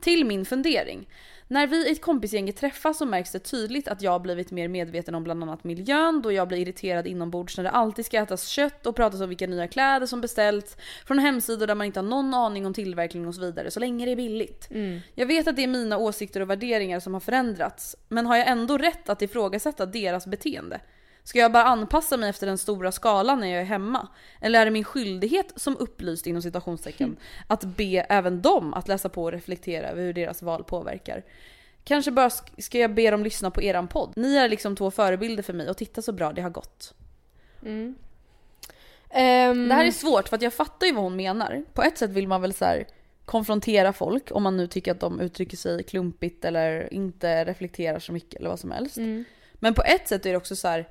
Till 0.00 0.24
min 0.24 0.44
fundering. 0.44 1.08
När 1.48 1.66
vi 1.66 1.88
i 1.88 1.92
ett 1.92 2.00
kompisgäng 2.00 2.52
träffas 2.52 2.98
så 2.98 3.06
märks 3.06 3.32
det 3.32 3.38
tydligt 3.38 3.88
att 3.88 4.02
jag 4.02 4.10
har 4.10 4.18
blivit 4.18 4.50
mer 4.50 4.68
medveten 4.68 5.14
om 5.14 5.24
bland 5.24 5.42
annat 5.42 5.64
miljön 5.64 6.22
då 6.22 6.32
jag 6.32 6.48
blir 6.48 6.58
irriterad 6.58 7.06
inombords 7.06 7.56
när 7.56 7.64
det 7.64 7.70
alltid 7.70 8.06
ska 8.06 8.18
ätas 8.18 8.46
kött 8.46 8.86
och 8.86 8.96
pratas 8.96 9.20
om 9.20 9.28
vilka 9.28 9.46
nya 9.46 9.68
kläder 9.68 10.06
som 10.06 10.20
beställts 10.20 10.76
från 11.06 11.18
hemsidor 11.18 11.66
där 11.66 11.74
man 11.74 11.86
inte 11.86 12.00
har 12.00 12.04
någon 12.08 12.34
aning 12.34 12.66
om 12.66 12.74
tillverkning 12.74 13.26
och 13.26 13.34
så 13.34 13.40
vidare 13.40 13.70
så 13.70 13.80
länge 13.80 14.04
det 14.06 14.12
är 14.12 14.16
billigt. 14.16 14.68
Jag 15.14 15.26
vet 15.26 15.48
att 15.48 15.56
det 15.56 15.62
är 15.62 15.68
mina 15.68 15.98
åsikter 15.98 16.40
och 16.40 16.50
värderingar 16.50 17.00
som 17.00 17.14
har 17.14 17.20
förändrats 17.20 17.96
men 18.08 18.26
har 18.26 18.36
jag 18.36 18.48
ändå 18.48 18.78
rätt 18.78 19.08
att 19.08 19.22
ifrågasätta 19.22 19.86
deras 19.86 20.26
beteende? 20.26 20.80
Ska 21.24 21.38
jag 21.38 21.52
bara 21.52 21.64
anpassa 21.64 22.16
mig 22.16 22.30
efter 22.30 22.46
den 22.46 22.58
stora 22.58 22.92
skalan 22.92 23.40
när 23.40 23.46
jag 23.46 23.60
är 23.60 23.64
hemma? 23.64 24.08
Eller 24.40 24.60
är 24.60 24.64
det 24.64 24.70
min 24.70 24.84
skyldighet 24.84 25.52
som 25.56 25.76
upplyst 25.76 26.26
inom 26.26 26.42
citationstecken 26.42 27.16
att 27.46 27.64
be 27.64 28.06
även 28.08 28.42
dem 28.42 28.74
att 28.74 28.88
läsa 28.88 29.08
på 29.08 29.22
och 29.22 29.32
reflektera 29.32 29.88
över 29.88 30.02
hur 30.02 30.12
deras 30.12 30.42
val 30.42 30.64
påverkar? 30.64 31.22
Kanske 31.84 32.10
bara 32.10 32.28
sk- 32.28 32.60
ska 32.60 32.78
jag 32.78 32.94
be 32.94 33.10
dem 33.10 33.24
lyssna 33.24 33.50
på 33.50 33.62
eran 33.62 33.88
podd? 33.88 34.12
Ni 34.16 34.36
är 34.36 34.48
liksom 34.48 34.76
två 34.76 34.90
förebilder 34.90 35.42
för 35.42 35.52
mig 35.52 35.70
och 35.70 35.76
titta 35.76 36.02
så 36.02 36.12
bra 36.12 36.32
det 36.32 36.42
har 36.42 36.50
gått. 36.50 36.94
Ehm, 39.10 39.68
Det 39.68 39.74
här 39.74 39.84
är 39.84 39.90
svårt 39.90 40.28
för 40.28 40.36
att 40.36 40.42
jag 40.42 40.54
fattar 40.54 40.86
ju 40.86 40.92
vad 40.92 41.02
hon 41.04 41.16
menar. 41.16 41.64
På 41.72 41.82
ett 41.82 41.98
sätt 41.98 42.10
vill 42.10 42.28
man 42.28 42.42
väl 42.42 42.52
så 42.54 42.64
här 42.64 42.86
konfrontera 43.24 43.92
folk 43.92 44.28
om 44.30 44.42
man 44.42 44.56
nu 44.56 44.66
tycker 44.66 44.92
att 44.92 45.00
de 45.00 45.20
uttrycker 45.20 45.56
sig 45.56 45.82
klumpigt 45.82 46.44
eller 46.44 46.94
inte 46.94 47.44
reflekterar 47.44 47.98
så 47.98 48.12
mycket 48.12 48.34
eller 48.40 48.48
vad 48.50 48.60
som 48.60 48.70
helst. 48.70 48.96
Mm. 48.96 49.24
Men 49.54 49.74
på 49.74 49.82
ett 49.82 50.08
sätt 50.08 50.26
är 50.26 50.30
det 50.30 50.36
också 50.36 50.56
så 50.56 50.68
här. 50.68 50.88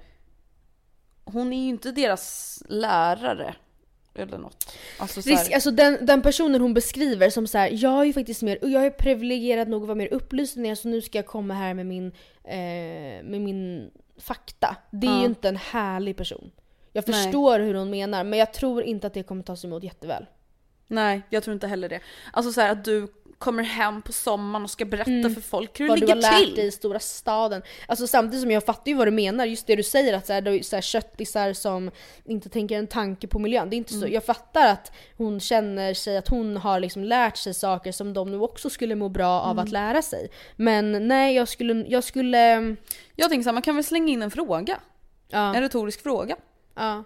Hon 1.26 1.53
är 1.53 1.63
ju 1.63 1.69
inte 1.69 1.91
deras 1.91 2.59
lärare. 2.69 3.55
eller 4.15 4.38
något. 4.38 4.74
Alltså, 4.99 5.22
så 5.22 5.30
här, 5.30 5.38
Risk, 5.38 5.51
alltså 5.51 5.72
den, 5.72 6.05
den 6.05 6.22
personen 6.22 6.61
hon 6.61 6.74
beskriver 6.74 7.30
som 7.30 7.47
så 7.47 7.57
här, 7.57 7.69
jag 7.74 8.01
är 8.01 8.05
ju 8.05 8.13
faktiskt 8.13 8.41
mer, 8.41 8.57
jag 8.61 8.86
är 8.86 8.89
privilegierad 8.89 9.67
nog 9.67 9.82
att 9.82 9.88
vara 9.88 9.95
mer 9.95 10.13
upplyst 10.13 10.57
än 10.57 10.65
er 10.65 10.76
så 10.76 10.88
nu 10.88 11.01
ska 11.01 11.17
jag 11.17 11.26
komma 11.26 11.53
här 11.53 11.74
med 11.74 11.86
min, 11.86 12.07
eh, 12.43 13.24
med 13.24 13.41
min 13.41 13.91
fakta. 14.17 14.76
Det 14.91 15.07
är 15.07 15.11
Ja. 15.11 15.19
ju 15.19 15.26
inte 15.26 15.49
en 15.49 15.57
härlig 15.57 16.17
person. 16.17 16.51
Jag 16.93 17.03
Nej. 17.07 17.24
förstår 17.24 17.59
hur 17.59 17.74
hon 17.74 17.89
menar 17.89 18.24
men 18.24 18.39
jag 18.39 18.53
tror 18.53 18.84
inte 18.84 19.07
att 19.07 19.13
det 19.13 19.24
kommer 19.24 19.43
tas 19.43 19.65
emot 19.65 19.84
jätteväl. 19.84 20.26
Nej, 20.88 21.22
jag 21.30 21.43
tror 21.43 21.53
inte 21.53 21.67
heller 21.67 21.89
det. 21.89 21.99
Alltså 22.34 22.51
så 22.51 22.61
här 22.61 22.72
att 22.72 22.86
du 22.86 23.07
kommer 23.42 23.64
hem 23.64 24.02
på 24.02 24.12
sommaren 24.12 24.64
och 24.64 24.70
ska 24.70 24.86
berätta 24.86 25.30
för 25.34 25.42
folk 25.42 25.80
hur 25.80 25.88
det 25.88 25.94
Mm. 25.94 26.00
Vad 26.00 26.08
du 26.08 26.12
har 26.12 26.16
ligger 26.16 26.32
lärt 26.32 26.46
till. 26.46 26.56
dig 26.56 26.68
i 26.68 26.72
stora 26.72 27.00
staden. 27.00 27.62
Alltså 27.88 28.08
samtidigt 28.08 28.42
som 28.42 28.52
jag 28.52 28.64
fattar 28.66 28.92
ju 28.92 28.98
vad 28.98 29.08
du 29.08 29.12
menar, 29.12 29.46
just 29.46 29.68
det 29.68 29.76
du 29.76 29.84
säger 29.84 30.14
att 30.14 30.28
så 30.28 30.34
här, 30.34 30.42
det 30.42 30.52
är 30.52 30.64
så 30.64 30.76
här 30.76 30.82
köttisar 30.82 31.54
som 31.54 31.92
inte 32.26 32.50
tänker 32.50 32.78
en 32.78 32.88
tanke 32.88 33.28
på 33.28 33.39
miljön. 33.39 33.70
Det 33.70 33.76
är 33.76 33.78
inte 33.78 33.94
så. 33.94 33.98
Mm. 33.98 34.14
Jag 34.14 34.26
fattar 34.26 34.68
att 34.68 34.92
hon 35.18 35.39
känner 35.39 35.94
sig 35.94 36.18
att 36.18 36.28
hon 36.28 36.58
har 36.58 36.80
liksom 36.80 37.04
lärt 37.04 37.38
sig 37.38 37.54
saker 37.54 37.92
som 37.92 38.14
de 38.14 38.32
nu 38.32 38.38
också 38.39 38.70
skulle 38.70 38.96
må 38.96 39.10
bra 39.10 39.42
av 39.42 39.52
Mm. 39.52 39.64
att 39.64 39.72
lära 39.72 40.02
sig. 40.02 40.30
Men 40.56 41.08
nej, 41.08 41.36
jag 41.36 41.48
skulle, 41.48 41.74
jag 41.88 42.04
skulle, 42.04 42.76
Jag 43.16 43.30
tänker 43.30 43.44
så 43.44 43.50
här, 43.50 43.54
man 43.54 43.62
kan 43.62 43.76
väl 43.76 43.84
slänga 43.84 44.14
in 44.14 44.22
en 44.22 44.32
fråga? 44.32 44.80
ja. 45.30 45.56
En 45.56 45.62
retorisk 45.62 46.04
fråga. 46.04 46.36
ja. 46.76 47.04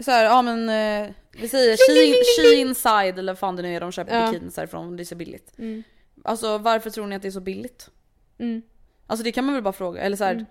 Så 0.00 0.10
här, 0.10 0.24
ja 0.24 0.42
men 0.42 0.68
eh, 0.68 1.10
vi 1.32 1.48
säger 1.48 1.76
she, 2.52 2.54
inside 2.60 3.18
eller 3.18 3.32
vad 3.32 3.38
fan 3.38 3.56
det 3.56 3.62
nu 3.62 3.76
är 3.76 3.80
de 3.80 3.92
köper 3.92 4.20
Ja. 4.20 4.30
bikinis 4.32 4.56
härifrån, 4.56 4.96
det 4.96 5.02
är 5.02 5.04
så 5.04 5.14
billigt. 5.14 5.52
Mm. 5.58 5.82
Alltså 6.24 6.58
varför 6.58 6.90
tror 6.90 7.06
ni 7.06 7.16
att 7.16 7.22
det 7.22 7.28
är 7.28 7.32
så 7.32 7.40
billigt? 7.40 7.90
Mm. 8.38 8.62
Alltså 9.06 9.24
det 9.24 9.32
kan 9.32 9.44
man 9.44 9.54
väl 9.54 9.62
bara 9.64 9.72
fråga, 9.72 10.00
eller 10.02 10.16
så 10.16 10.24
här, 10.24 10.46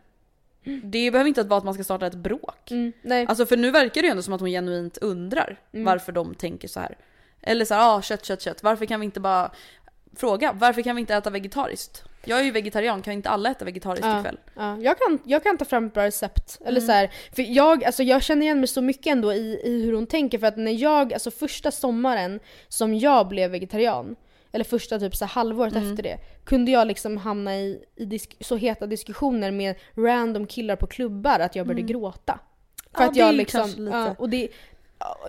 Det 0.83 1.11
behöver 1.11 1.27
inte 1.27 1.43
vara 1.43 1.57
att 1.57 1.63
man 1.63 1.73
ska 1.73 1.83
starta 1.83 2.07
ett 2.07 2.15
bråk. 2.15 2.71
Mm. 2.71 2.91
Nej. 3.01 3.25
Alltså 3.29 3.45
för 3.45 3.57
nu 3.57 3.71
verkar 3.71 4.01
det 4.01 4.07
ju 4.07 4.11
ändå 4.11 4.23
som 4.23 4.33
att 4.33 4.41
hon 4.41 4.49
genuint 4.49 4.97
undrar 4.97 5.59
Mm. 5.73 5.85
varför 5.85 6.11
de 6.11 6.35
tänker 6.35 6.67
så 6.67 6.79
här. 6.79 6.97
Eller 7.41 7.65
så 7.65 7.73
här, 7.73 7.95
ah, 7.97 8.01
kött, 8.01 8.25
kött, 8.25 8.41
kött. 8.41 8.63
Varför 8.63 8.85
kan 8.85 8.99
vi 8.99 9.05
inte 9.05 9.19
bara 9.19 9.51
fråga? 10.15 10.51
Varför 10.53 10.81
kan 10.81 10.95
vi 10.95 10.99
inte 10.99 11.15
äta 11.15 11.29
vegetariskt? 11.29 12.03
Jag 12.25 12.39
är 12.39 12.43
ju 12.43 12.51
vegetarian, 12.51 13.01
kan 13.01 13.13
inte 13.13 13.29
alla 13.29 13.49
äta 13.51 13.65
vegetariskt 13.65 14.05
Ja. 14.05 14.19
ikväll? 14.19 14.37
Ja, 14.55 14.77
jag, 14.81 14.97
kan, 14.97 15.19
jag 15.25 15.43
kan 15.43 15.57
ta 15.57 15.65
fram 15.65 15.85
ett 15.85 15.93
bra 15.93 16.05
recept. 16.05 16.57
Mm. 16.61 16.67
Eller 16.69 16.81
så 16.81 16.91
här, 16.91 17.09
för 17.35 17.45
jag, 17.55 17.83
alltså 17.83 18.03
jag 18.03 18.23
känner 18.23 18.41
igen 18.41 18.59
mig 18.59 18.67
så 18.67 18.81
mycket 18.81 19.07
ändå 19.07 19.33
i, 19.33 19.61
i 19.63 19.83
hur 19.85 19.93
hon 19.93 20.07
tänker 20.07 20.39
för 20.39 20.47
att 20.47 20.57
när 20.57 20.71
jag, 20.71 21.13
alltså 21.13 21.31
första 21.31 21.71
sommaren 21.71 22.39
som 22.67 22.95
jag 22.95 23.27
blev 23.27 23.51
vegetarian, 23.51 24.15
eller 24.51 24.65
första 24.65 24.99
typ 24.99 25.15
så 25.15 25.25
halvåret 25.25 25.75
Mm. 25.75 25.89
efter 25.91 26.03
det, 26.03 26.17
kunde 26.45 26.71
jag 26.71 26.87
liksom 26.87 27.17
hamna 27.17 27.55
i, 27.57 27.79
i 27.95 28.05
disk, 28.05 28.35
så 28.39 28.55
heta 28.55 28.87
diskussioner 28.87 29.51
med 29.51 29.75
random 29.95 30.45
killar 30.47 30.75
på 30.75 30.87
klubbar 30.87 31.39
att 31.39 31.55
jag 31.55 31.67
började 31.67 31.81
gråta. 31.93 32.39
För 32.95 33.03
Mm. 33.03 33.05
Ja, 33.05 33.09
att 33.11 33.15
jag 33.15 33.35
liksom, 33.35 33.87
ja, 33.91 34.15
och 34.17 34.29
det, 34.29 34.47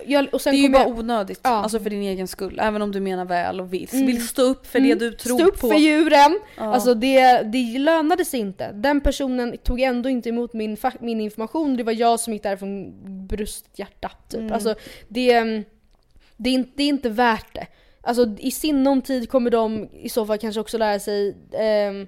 jag, 0.05 0.23
Det 0.31 0.47
är 0.47 0.53
ju 0.53 0.63
kom 0.63 0.71
bara 0.71 0.83
jag, 0.83 0.99
onödigt, 0.99 1.39
Ja. 1.43 1.49
alltså 1.49 1.79
för 1.79 1.89
din 1.89 2.01
egen 2.01 2.27
skull. 2.27 2.59
Även 2.61 2.81
om 2.81 2.91
du 2.91 2.99
menar 2.99 3.25
väl 3.25 3.61
och 3.61 3.73
vill, 3.73 3.89
Mm. 3.93 4.05
vill 4.05 4.27
stå 4.27 4.41
upp 4.41 4.67
för 4.67 4.79
det 4.79 4.85
Mm. 4.85 4.97
du 4.99 5.11
tror 5.11 5.37
Stå 5.39 5.47
upp 5.47 5.59
på. 5.59 5.67
för 5.67 5.75
djuren! 5.77 6.39
Ja. 6.57 6.63
Alltså 6.63 6.93
det, 6.93 7.41
det 7.41 7.79
lönade 7.79 8.25
sig 8.25 8.39
inte. 8.39 8.71
Den 8.71 9.01
personen 9.01 9.57
tog 9.57 9.81
ändå 9.81 10.09
inte 10.09 10.29
emot 10.29 10.53
min, 10.53 10.77
min 10.99 11.21
information, 11.21 11.77
det 11.77 11.83
var 11.83 11.93
jag 11.93 12.19
som 12.19 12.33
gick 12.33 12.43
därifrån 12.43 12.93
brösthjärta. 13.27 14.11
Typ. 14.29 14.39
Mm. 14.39 14.53
Alltså 14.53 14.75
det, 15.07 15.31
mm, 15.33 15.63
det, 16.37 16.49
är, 16.49 16.53
inte- 16.53 16.71
det 16.75 16.83
är 16.83 16.87
inte 16.89 17.09
värt 17.09 17.53
det. 17.55 17.67
Alltså 18.03 18.35
i 18.39 18.51
sinom 18.51 19.01
tid 19.01 19.29
kommer 19.29 19.49
de 19.51 19.89
i 19.93 20.09
så 20.09 20.25
fall 20.25 20.37
kanske 20.37 20.61
också 20.61 20.77
lära 20.77 20.99
sig 20.99 21.35
ehm, 21.53 22.07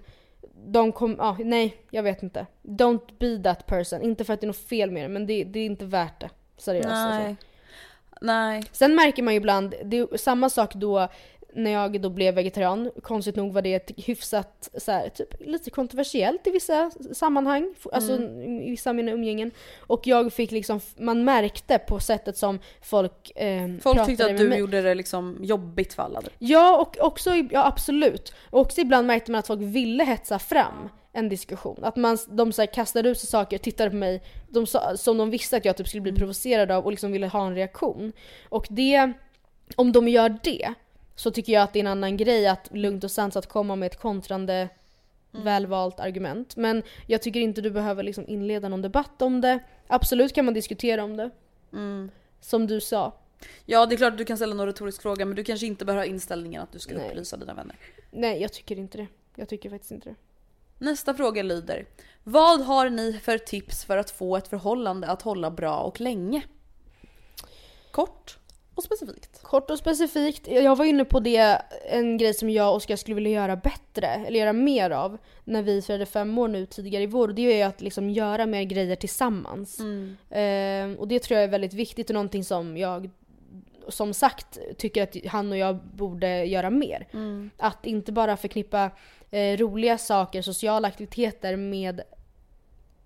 de 0.66 0.91
kommer, 0.91 1.16
ja 1.18 1.38
nej 1.39 1.76
jag 1.91 2.03
vet 2.03 2.24
inte. 2.24 2.45
Don't 2.64 3.01
be 3.20 3.43
that 3.43 3.66
person. 3.66 4.01
Inte 4.01 4.24
för 4.24 4.34
att 4.34 4.41
det 4.41 4.45
är 4.45 4.47
något 4.47 4.57
fel 4.70 4.91
med 4.91 5.03
det 5.03 5.09
men 5.09 5.26
det, 5.28 5.43
det 5.43 5.59
är 5.59 5.66
inte 5.66 5.86
värt 5.86 6.22
det. 6.22 6.30
Seriöst 6.57 6.88
alltså. 6.89 7.36
Nej. 8.24 8.63
Sen 8.71 8.95
märker 8.95 9.24
man 9.24 9.34
ju 9.34 9.38
ibland, 9.38 9.76
det 9.84 9.97
är 9.97 10.17
samma 10.17 10.49
sak 10.49 10.74
då 10.76 11.07
när 11.55 11.71
jag 11.71 12.01
då 12.01 12.09
blev 12.09 12.36
vegetarian. 12.36 12.91
Konstigt 13.01 13.36
nog 13.36 13.53
var 13.53 13.61
det 13.61 13.74
ett 13.74 13.91
hyfsat, 13.97 14.69
så 14.78 14.91
här, 14.91 15.09
typ, 15.09 15.28
lite 15.39 15.69
kontroversiellt 15.69 16.47
i 16.47 16.51
vissa 16.51 16.91
sammanhang. 17.13 17.74
Alltså 17.91 18.13
i 18.21 18.69
vissa 18.69 18.89
av 18.89 18.95
mina 18.95 19.11
umgängen. 19.11 19.51
Och 19.80 20.07
jag 20.07 20.34
fick 20.34 20.51
liksom, 20.51 20.80
man 20.97 21.24
märkte 21.26 21.78
på 21.78 21.99
sättet 21.99 22.38
som 22.38 22.59
folk 22.82 23.32
eh, 23.36 23.69
Folk 23.82 24.05
tyckte 24.05 24.26
att 24.26 24.38
du 24.38 24.49
mig. 24.49 24.59
gjorde 24.59 24.82
det 24.82 24.95
liksom 24.95 25.38
jobbigt 25.41 25.93
för 25.93 26.03
alla. 26.03 26.21
Ja, 26.39 26.82
och 26.82 26.97
också, 26.99 27.36
ja 27.36 27.65
absolut. 27.67 28.34
Och 28.49 28.59
också 28.61 28.82
ibland 28.82 29.07
märkte 29.07 29.32
man 29.32 29.39
att 29.39 29.47
folk 29.47 29.61
ville 29.61 30.03
hetsa 30.03 30.39
fram 30.39 30.89
en 31.14 31.30
diskussion. 31.30 31.80
Att 31.82 31.95
man, 31.95 32.18
de 32.28 32.51
så 32.51 32.61
här, 32.61 32.74
kastade 32.74 33.09
ut 33.09 33.20
sig 33.20 33.30
saker, 33.30 33.57
tittade 33.57 33.89
på 33.89 33.95
mig 33.95 34.22
de 34.49 34.68
som 34.97 35.18
de 35.18 35.30
visste 35.30 35.57
att 35.57 35.66
jag 35.66 35.78
typ 35.78 35.88
skulle 35.88 36.01
bli 36.01 36.14
provocerad 36.14 36.72
av 36.72 36.86
och 36.86 36.91
liksom 36.91 37.11
ville 37.11 37.28
ha 37.28 37.47
en 37.47 37.55
reaktion. 37.55 38.11
Och 38.49 38.68
det, 38.70 39.14
om 39.76 39.91
de 39.91 40.07
gör 40.07 40.38
det, 40.43 40.74
så 41.16 41.32
tycker 41.32 41.53
jag 41.53 41.64
att 41.64 41.74
det 41.74 41.80
är 41.80 41.84
en 41.84 41.88
annan 41.88 42.18
grej 42.18 42.47
att 42.47 42.70
lugnt 42.72 43.03
och 43.03 43.11
sansat 43.11 43.47
komma 43.47 43.76
med 43.76 43.88
ett 43.88 43.99
kontrande 43.99 44.70
välvalt 45.32 45.99
argument. 45.99 46.55
Men 46.55 46.84
jag 47.07 47.22
tycker 47.22 47.39
inte 47.39 47.61
du 47.61 47.72
behöver 47.72 48.03
liksom 48.03 48.28
inleda 48.28 48.70
någon 48.70 48.82
debatt 48.82 49.22
om 49.22 49.41
det. 49.41 49.59
Absolut 49.88 50.34
kan 50.34 50.45
man 50.45 50.53
diskutera 50.53 51.03
om 51.03 51.18
det. 51.18 51.30
Mm. 51.74 52.11
Som 52.41 52.68
du 52.68 52.82
sa. 52.82 53.14
Ja 53.66 53.86
det 53.86 53.95
är 53.95 53.97
klart 53.97 54.11
att 54.11 54.18
du 54.18 54.26
kan 54.26 54.38
ställa 54.38 54.55
någon 54.55 54.68
retorisk 54.68 55.01
fråga 55.01 55.26
men 55.26 55.36
du 55.36 55.43
kanske 55.43 55.66
inte 55.66 55.86
behöver 55.86 56.05
ha 56.05 56.14
inställningen 56.14 56.61
att 56.61 56.72
du 56.72 56.80
ska 56.80 56.95
Nej. 56.95 57.07
upplysa 57.07 57.38
dina 57.38 57.53
vänner. 57.53 57.76
Nej, 58.11 58.41
jag 58.41 58.53
tycker 58.53 58.80
inte 58.80 58.97
det. 58.97 59.07
Jag 59.36 59.49
tycker 59.49 59.70
faktiskt 59.70 59.91
inte 59.91 60.09
det. 60.09 60.16
Nästa 60.78 61.13
fråga 61.13 61.43
lyder. 61.43 61.86
Vad 62.24 62.61
har 62.61 62.89
ni 62.89 63.13
för 63.24 63.38
tips 63.38 63.86
för 63.86 63.97
att 63.97 64.11
få 64.11 64.38
ett 64.38 64.47
förhållande 64.47 65.07
att 65.07 65.21
hålla 65.21 65.51
bra 65.51 65.80
och 65.80 66.01
länge? 66.01 66.43
Kort 67.91 68.38
och 68.76 68.84
specifikt. 68.84 69.43
Kort 69.43 69.69
och 69.69 69.78
specifikt, 69.78 70.47
jag 70.47 70.76
var 70.76 70.86
inne 70.86 71.05
på 71.05 71.19
det, 71.19 71.61
en 71.89 72.17
grej 72.17 72.34
som 72.34 72.49
jag 72.49 72.69
och 72.69 72.76
Oskar 72.76 72.95
skulle 72.95 73.15
vilja 73.15 73.32
göra 73.32 73.55
bättre, 73.55 74.07
eller 74.07 74.39
göra 74.39 74.53
mer 74.53 74.89
av, 74.89 75.17
när 75.43 75.61
vi 75.61 75.82
firade 75.82 76.05
fem 76.05 76.38
år 76.38 76.47
nu 76.47 76.65
tidigare 76.65 77.03
i 77.03 77.07
vår. 77.07 77.28
Det 77.28 77.41
är 77.41 77.57
ju 77.57 77.61
att 77.63 77.82
liksom 77.82 78.09
göra 78.09 78.45
mer 78.45 78.63
grejer 78.63 78.95
tillsammans. 78.95 79.80
Ehm, 80.30 80.95
och 80.95 81.07
det 81.07 81.19
tror 81.19 81.36
jag 81.36 81.43
är 81.43 81.51
väldigt 81.51 81.74
viktigt 81.74 82.09
och 82.09 82.13
någonting 82.13 82.43
som 82.43 82.78
jag, 82.78 83.09
som 83.90 84.14
sagt, 84.14 84.58
tycker 84.78 85.04
att 85.04 85.16
han 85.32 85.52
och 85.52 85.58
jag 85.58 85.76
borde 85.76 86.46
göra 86.46 86.70
mer. 86.70 87.08
Att 87.58 87.86
inte 87.86 88.12
bara 88.12 88.38
förknippa 88.38 88.92
eh, 89.32 89.58
roliga 89.58 89.98
saker, 89.98 90.42
sociala 90.42 90.88
aktiviteter 90.88 91.56
med 91.56 92.02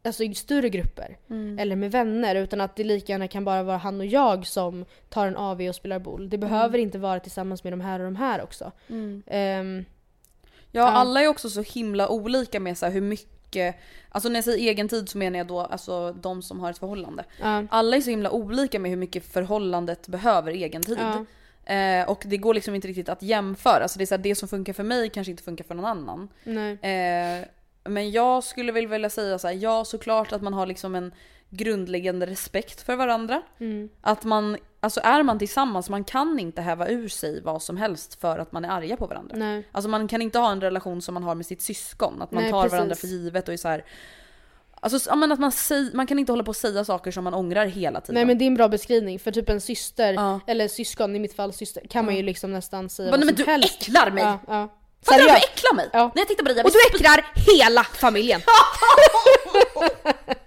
alltså 0.03 0.23
i 0.23 0.35
större 0.35 0.69
grupper. 0.69 1.17
Eller 1.59 1.75
med 1.75 1.91
vänner. 1.91 2.35
Utan 2.35 2.61
att 2.61 2.75
det 2.75 2.83
lika 2.83 3.11
gärna 3.13 3.27
kan 3.27 3.45
bara 3.45 3.63
vara 3.63 3.77
han 3.77 3.99
och 3.99 4.05
jag 4.05 4.47
som 4.47 4.85
tar 5.09 5.27
en 5.27 5.37
AV 5.37 5.61
och 5.61 5.75
spelar 5.75 5.99
boll. 5.99 6.29
Det 6.29 6.37
behöver 6.37 6.77
inte 6.77 6.97
vara 6.97 7.19
tillsammans 7.19 7.63
med 7.63 7.73
de 7.73 7.81
här 7.81 7.99
och 7.99 8.05
de 8.05 8.15
här 8.15 8.41
också. 8.43 8.71
Ehm, 9.27 9.85
Ja, 10.71 10.81
Ja. 10.81 10.87
alla 10.87 11.21
är 11.21 11.27
också 11.27 11.49
så 11.49 11.61
himla 11.61 12.09
olika 12.09 12.59
med 12.59 12.77
så 12.77 12.85
här 12.85 12.93
hur 12.93 13.01
mycket, 13.01 13.27
alltså 14.09 14.29
när 14.29 14.35
jag 14.35 14.43
säger 14.43 14.69
egen 14.69 14.89
tid 14.89 15.09
så 15.09 15.17
menar 15.17 15.37
jag 15.37 15.47
då 15.47 15.59
alltså 15.59 16.13
de 16.13 16.41
som 16.41 16.59
har 16.59 16.69
ett 16.69 16.77
förhållande. 16.77 17.23
ja. 17.41 17.63
Alla 17.69 17.97
är 17.97 18.01
så 18.01 18.09
himla 18.09 18.31
olika 18.31 18.79
med 18.79 18.91
hur 18.91 18.97
mycket 18.97 19.25
förhållandet 19.25 20.07
behöver 20.07 20.51
egen 20.51 20.83
tid. 20.83 20.97
Ja. 20.99 21.25
Eh, 21.73 22.09
och 22.09 22.23
det 22.25 22.37
går 22.37 22.53
liksom 22.53 22.75
inte 22.75 22.87
riktigt 22.87 23.09
att 23.09 23.21
jämföra. 23.21 23.87
Så 23.87 23.97
det 23.97 24.03
är 24.03 24.05
så 24.05 24.15
här, 24.15 24.23
det 24.23 24.35
som 24.35 24.47
funkar 24.47 24.73
för 24.73 24.83
mig 24.83 25.09
kanske 25.09 25.31
inte 25.31 25.43
funkar 25.43 25.65
för 25.65 25.75
någon 25.75 25.85
annan. 25.85 26.29
Eh, 26.81 27.47
men 27.83 28.11
jag 28.11 28.43
skulle 28.43 28.71
väl 28.71 28.87
vilja 28.87 29.09
säga 29.09 29.39
så 29.39 29.47
här, 29.47 29.55
ja 29.55 29.85
såklart 29.85 30.31
att 30.31 30.41
man 30.41 30.53
har 30.53 30.65
liksom 30.65 30.95
en 30.95 31.11
grundläggande 31.49 32.25
respekt 32.25 32.81
för 32.81 32.95
varandra. 32.95 33.41
Mm. 33.59 33.89
Att 34.01 34.23
man, 34.23 34.57
alltså 34.79 34.99
är 35.03 35.23
man 35.23 35.39
tillsammans, 35.39 35.89
man 35.89 36.03
kan 36.03 36.39
inte 36.39 36.61
häva 36.61 36.87
ur 36.87 37.09
sig 37.09 37.41
vad 37.41 37.61
som 37.61 37.77
helst 37.77 38.21
för 38.21 38.39
att 38.39 38.51
man 38.51 38.65
är 38.65 38.69
arga 38.69 38.97
på 38.97 39.07
varandra. 39.07 39.35
Nej. 39.37 39.67
Alltså 39.71 39.89
man 39.89 40.07
kan 40.07 40.21
inte 40.21 40.39
ha 40.39 40.51
en 40.51 40.61
relation 40.61 41.01
som 41.01 41.13
man 41.13 41.23
har 41.23 41.35
med 41.35 41.45
sitt 41.45 41.61
syskon, 41.61 42.21
att 42.21 42.31
man 42.31 42.43
Nej, 42.43 42.51
tar 42.51 42.61
precis. 42.61 42.71
varandra 42.73 42.95
för 42.95 43.07
givet 43.07 43.47
och 43.47 43.53
är 43.53 43.57
så 43.57 43.67
här. 43.67 43.85
Alltså 44.79 45.15
men 45.15 45.31
att 45.31 45.39
man, 45.39 45.51
man 45.93 46.07
kan 46.07 46.19
inte 46.19 46.31
hålla 46.31 46.43
på 46.43 46.49
och 46.49 46.55
säga 46.55 46.85
saker 46.85 47.11
som 47.11 47.23
man 47.23 47.33
ångrar 47.33 47.65
hela 47.65 48.01
tiden. 48.01 48.13
Nej 48.15 48.25
men 48.25 48.37
det 48.37 48.43
är 48.45 48.47
en 48.47 48.55
bra 48.55 48.67
beskrivning. 48.67 49.19
För 49.19 49.31
typ 49.31 49.49
en 49.49 49.61
syster, 49.61 50.13
Ja. 50.13 50.39
eller 50.47 50.67
syskon 50.67 51.15
i 51.15 51.19
mitt 51.19 51.35
fall 51.35 51.53
syster, 51.53 51.81
kan 51.89 52.05
man 52.05 52.15
ju 52.15 52.23
liksom 52.23 52.51
nästan 52.53 52.89
säga 52.89 53.11
Bara, 53.11 53.17
vad 53.17 53.25
men 53.25 53.35
som 53.35 53.45
du 53.45 53.51
helst. 53.51 53.81
äcklar 53.81 54.11
mig! 54.11 54.23
Ja, 54.23 54.39
ja. 54.47 54.73
Fattar 55.05 55.19
du 55.19 55.23
du 55.25 55.29
äcklar 55.35 55.75
mig? 55.75 55.89
Ja. 55.93 56.11
När 56.15 56.21
jag 56.21 56.27
tittar 56.27 56.43
på 56.43 56.47
dig, 56.47 56.57
jag 56.57 56.65
Och 56.65 56.71
du 56.71 56.97
äcklar 56.97 57.25
hela 57.57 57.83
familjen! 57.83 58.41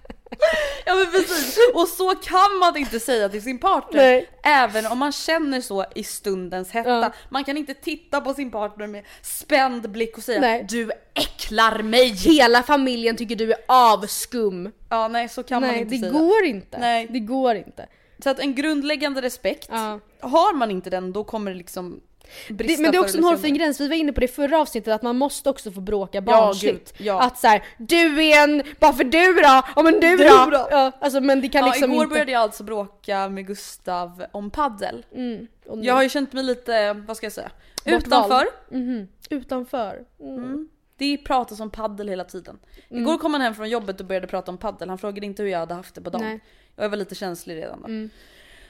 Ja 0.85 0.95
men 0.95 1.05
precis, 1.11 1.57
och 1.73 1.87
så 1.87 2.15
kan 2.15 2.57
man 2.59 2.77
inte 2.77 2.99
säga 2.99 3.29
till 3.29 3.41
sin 3.41 3.59
partner. 3.59 4.01
Nej. 4.01 4.29
Även 4.43 4.85
om 4.85 4.97
man 4.97 5.11
känner 5.11 5.61
så 5.61 5.85
i 5.95 6.03
stundens 6.03 6.71
hetta. 6.71 6.89
Ja. 6.89 7.11
Man 7.29 7.43
kan 7.43 7.57
inte 7.57 7.73
titta 7.73 8.21
på 8.21 8.33
sin 8.33 8.51
partner 8.51 8.87
med 8.87 9.05
spänd 9.21 9.89
blick 9.91 10.17
och 10.17 10.23
säga 10.23 10.41
Nej. 10.41 10.65
du 10.69 10.91
äcklar 11.13 11.83
mig. 11.83 12.07
Hela 12.09 12.63
familjen 12.63 13.17
tycker 13.17 13.35
du 13.35 13.51
är 13.51 13.59
avskum. 13.67 14.71
Ja 14.89 15.07
nej 15.07 15.29
så 15.29 15.43
kan 15.43 15.61
man 15.61 15.69
Nej 15.71 15.79
inte 15.81 15.95
det 15.95 15.99
säga. 15.99 16.11
går 16.11 16.43
inte. 16.45 16.77
Nej. 16.77 17.07
Det 17.09 17.19
går 17.19 17.55
inte. 17.55 17.87
Så 18.23 18.29
att 18.29 18.39
en 18.39 18.55
grundläggande 18.55 19.21
respekt, 19.21 19.67
Ja. 19.71 19.99
har 20.19 20.53
man 20.53 20.71
inte 20.71 20.89
den 20.89 21.13
då 21.13 21.23
kommer 21.23 21.51
det 21.51 21.57
liksom 21.57 22.01
Det, 22.49 22.79
men 22.79 22.91
det 22.91 22.97
är 22.97 23.01
också 23.01 23.17
en 23.17 23.23
hårfin 23.23 23.53
gräns, 23.53 23.79
vi 23.79 23.87
var 23.87 23.95
inne 23.95 24.13
på 24.13 24.19
det 24.19 24.25
i 24.25 24.27
förra 24.27 24.59
avsnittet 24.61 24.93
att 24.93 25.01
man 25.01 25.17
måste 25.17 25.49
också 25.49 25.71
få 25.71 25.81
bråka 25.81 26.17
Ja, 26.17 26.21
barnsligt. 26.21 26.97
gud, 26.97 27.07
ja. 27.07 27.21
Att 27.21 27.39
såhär, 27.39 27.63
du 27.77 28.23
är 28.25 28.43
en, 28.43 28.63
varför 28.79 29.03
du 29.03 29.33
då? 29.33 29.61
Ja 29.75 29.81
men 29.83 29.93
du, 29.99 30.17
Du 30.17 30.23
då? 30.23 30.49
då? 30.51 30.67
Ja, 30.71 30.91
alltså 31.01 31.21
men 31.21 31.41
det 31.41 31.49
kan 31.49 31.65
Ja, 31.65 31.71
liksom 31.71 31.91
igår 31.91 32.03
inte... 32.03 32.13
började 32.13 32.31
jag 32.31 32.41
alltså 32.41 32.63
bråka 32.63 33.29
med 33.29 33.47
Gustav 33.47 34.23
om 34.31 34.49
paddel. 34.51 35.05
Mm, 35.15 35.47
Jag 35.81 35.93
har 35.93 36.03
ju 36.03 36.09
känt 36.09 36.33
mig 36.33 36.43
lite, 36.43 36.93
vad 36.93 37.17
ska 37.17 37.25
jag 37.25 37.33
säga, 37.33 37.51
Bortvald. 37.85 38.05
utanför. 38.07 38.45
Mhm, 38.69 39.07
Utanför. 39.29 40.03
Mm. 40.19 40.35
Mm. 40.43 40.67
Det 40.97 41.17
pratas 41.17 41.59
om 41.59 41.69
paddel 41.69 42.09
hela 42.09 42.23
tiden. 42.23 42.59
Igår 42.89 43.17
kom 43.17 43.33
han 43.33 43.41
hem 43.41 43.55
från 43.55 43.69
jobbet 43.69 43.99
och 43.99 44.05
började 44.05 44.27
prata 44.27 44.51
om 44.51 44.57
paddel. 44.57 44.89
Han 44.89 44.97
frågade 44.97 45.25
inte 45.25 45.43
hur 45.43 45.49
jag 45.49 45.59
hade 45.59 45.73
haft 45.73 45.95
det 45.95 46.01
på 46.01 46.09
dagen. 46.09 46.21
Nej. 46.25 46.39
Jag 46.75 46.89
var 46.89 46.97
lite 46.97 47.15
känslig 47.15 47.55
redan 47.55 47.81
då. 47.81 47.87
Mm. 47.87 48.09